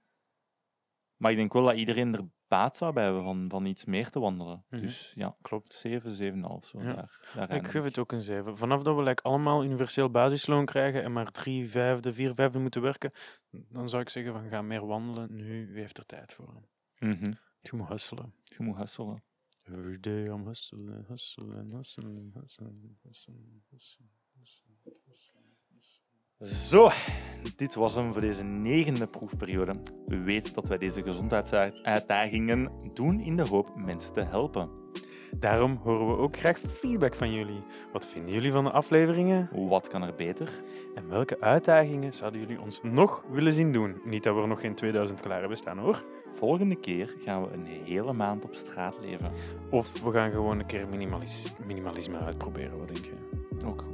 Maar 1.17 1.31
ik 1.31 1.37
denk 1.37 1.53
wel 1.53 1.65
dat 1.65 1.77
iedereen 1.77 2.15
er 2.15 2.29
baat 2.49 2.77
zou 2.77 2.93
bij 2.93 3.05
hebben 3.05 3.23
van, 3.25 3.49
van 3.49 3.65
iets 3.65 3.85
meer 3.85 4.11
te 4.11 4.21
wandelen. 4.21 4.65
Mhm. 4.69 4.81
Dus 4.81 5.13
ja, 5.15 5.35
Klopt. 5.43 5.75
7, 5.75 6.15
7,5. 6.15 6.69
Zo 6.69 6.81
Ja. 6.83 6.95
daar, 6.95 7.21
daar 7.35 7.55
Ik 7.55 7.67
geef 7.67 7.85
het 7.85 7.99
ook 7.99 8.13
een 8.13 8.21
7. 8.21 8.59
Vanaf 8.59 8.83
dat 8.83 8.97
we 8.97 9.03
like, 9.03 9.23
allemaal 9.23 9.65
universeel 9.65 10.11
basisloon 10.11 10.65
krijgen 10.65 11.03
en 11.03 11.13
maar 11.13 11.31
drie 11.31 11.71
vijfde, 11.71 12.13
vier 12.13 12.35
vijfde 12.35 12.59
moeten 12.59 12.83
werken, 12.83 13.13
dan 13.51 13.89
zou 13.89 14.03
ik 14.03 14.09
zeggen 14.09 14.33
van 14.33 14.49
ga 14.49 14.63
meer 14.63 14.87
wandelen. 14.87 15.37
Nu, 15.37 15.67
wie 15.67 15.81
heeft 15.81 15.99
er 15.99 16.07
tijd 16.07 16.35
voor? 16.35 16.63
Mhm. 16.99 17.33
Je 17.61 17.77
moet 17.77 17.89
hustelen. 17.89 18.35
Je 18.45 18.63
moet 18.63 18.77
hustelen. 18.77 19.23
Every 19.69 20.01
day 20.01 20.25
I'm 20.27 20.47
hustling, 20.47 21.07
hustling, 21.07 21.73
hustling, 21.73 22.33
hustling, 22.35 22.97
hustling, 23.03 23.63
hustling, 23.71 24.79
hustling, 25.05 25.57
hustling. 25.69 26.05
Zo, 26.39 26.91
dit 27.57 27.75
was 27.75 27.95
hem 27.95 28.13
voor 28.13 28.21
deze 28.21 28.43
negende 28.43 29.07
proefperiode. 29.07 29.73
We 30.07 30.19
weten 30.19 30.55
dat 30.55 30.69
wij 30.69 30.79
deze 30.79 31.03
gezondheidsuitdagingen 31.03 32.71
doen 32.93 33.21
in 33.21 33.37
de 33.37 33.47
hoop 33.47 33.77
mensen 33.77 34.13
te 34.13 34.21
helpen. 34.21 34.69
Daarom 35.37 35.81
horen 35.83 36.07
we 36.07 36.17
ook 36.17 36.37
graag 36.37 36.59
feedback 36.59 37.15
van 37.15 37.33
jullie. 37.33 37.63
Wat 37.93 38.07
vinden 38.07 38.33
jullie 38.35 38.53
van 38.53 38.65
de 38.65 38.71
afleveringen? 38.71 39.49
Wat 39.69 39.89
kan 39.89 40.03
er 40.03 40.15
beter? 40.15 40.63
En 40.95 41.09
welke 41.09 41.41
uitdagingen 41.41 42.13
zouden 42.13 42.41
jullie 42.41 42.61
ons 42.61 42.81
nog 42.83 43.25
willen 43.31 43.53
zien 43.53 43.73
doen? 43.73 43.97
Niet 44.05 44.23
dat 44.23 44.35
we 44.35 44.41
er 44.41 44.49
nog 44.49 44.61
geen 44.61 44.75
2000 44.75 45.21
klaar 45.21 45.41
hebben 45.41 45.59
staan 45.59 45.79
hoor. 45.79 46.05
Volgende 46.35 46.77
keer 46.77 47.15
gaan 47.19 47.43
we 47.43 47.53
een 47.53 47.67
hele 47.67 48.13
maand 48.13 48.45
op 48.45 48.55
straat 48.55 48.99
leven. 49.01 49.33
Of 49.71 50.03
we 50.03 50.11
gaan 50.11 50.31
gewoon 50.31 50.59
een 50.59 50.67
keer 50.67 50.89
minimalis- 50.89 51.55
minimalisme 51.67 52.19
uitproberen, 52.19 52.79
wat 52.79 52.89
denk 52.89 53.05
je? 53.05 53.13
Ook. 53.67 53.85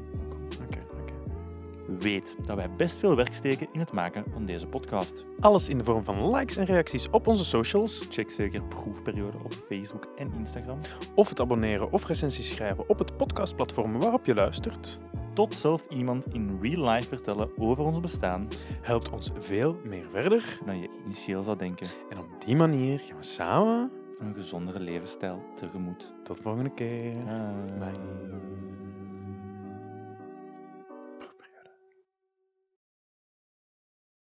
Weet 1.99 2.37
dat 2.47 2.57
wij 2.57 2.71
best 2.71 2.99
veel 2.99 3.17
werk 3.17 3.35
steken 3.35 3.69
in 3.73 3.81
het 3.81 3.93
maken 3.93 4.25
van 4.31 4.45
deze 4.45 4.67
podcast. 4.67 5.27
Alles 5.41 5.69
in 5.69 5.79
de 5.79 5.85
vorm 5.85 6.05
van 6.05 6.35
likes 6.35 6.57
en 6.57 6.65
reacties 6.65 7.11
op 7.11 7.27
onze 7.27 7.45
socials. 7.45 8.07
Check 8.09 8.31
zeker 8.31 8.63
proefperiode 8.63 9.39
op 9.45 9.53
Facebook 9.53 10.09
en 10.17 10.29
Instagram. 10.39 10.79
Of 11.15 11.29
het 11.29 11.41
abonneren 11.41 11.93
of 11.93 12.07
recensies 12.07 12.49
schrijven 12.49 12.89
op 12.89 12.99
het 12.99 13.17
podcastplatform 13.17 13.99
waarop 13.99 14.27
je 14.27 14.35
luistert. 14.35 14.99
Tot 15.35 15.55
zelf 15.55 15.87
iemand 15.89 16.33
in 16.33 16.59
real 16.61 16.91
life 16.91 17.09
vertellen 17.09 17.51
over 17.59 17.85
ons 17.85 18.01
bestaan 18.01 18.49
Helpt 18.81 19.11
ons 19.11 19.31
veel 19.39 19.77
meer 19.85 20.05
verder. 20.11 20.59
dan 20.67 20.81
je 20.81 20.89
initieel 21.05 21.43
zou 21.43 21.57
denken. 21.57 21.87
En 22.11 22.19
op 22.19 22.27
die 22.45 22.57
manier 22.57 22.99
gaan 22.99 23.17
we 23.17 23.25
samen. 23.25 23.91
Een 24.19 24.35
gezondere 24.35 24.81
levensstijl 24.81 25.43
tegemoet. 25.55 26.15
Tot 26.25 26.37
de 26.37 26.43
volgende 26.43 26.71
keer. 26.71 27.13
Bye. 27.13 27.79
Bye. 27.79 29.02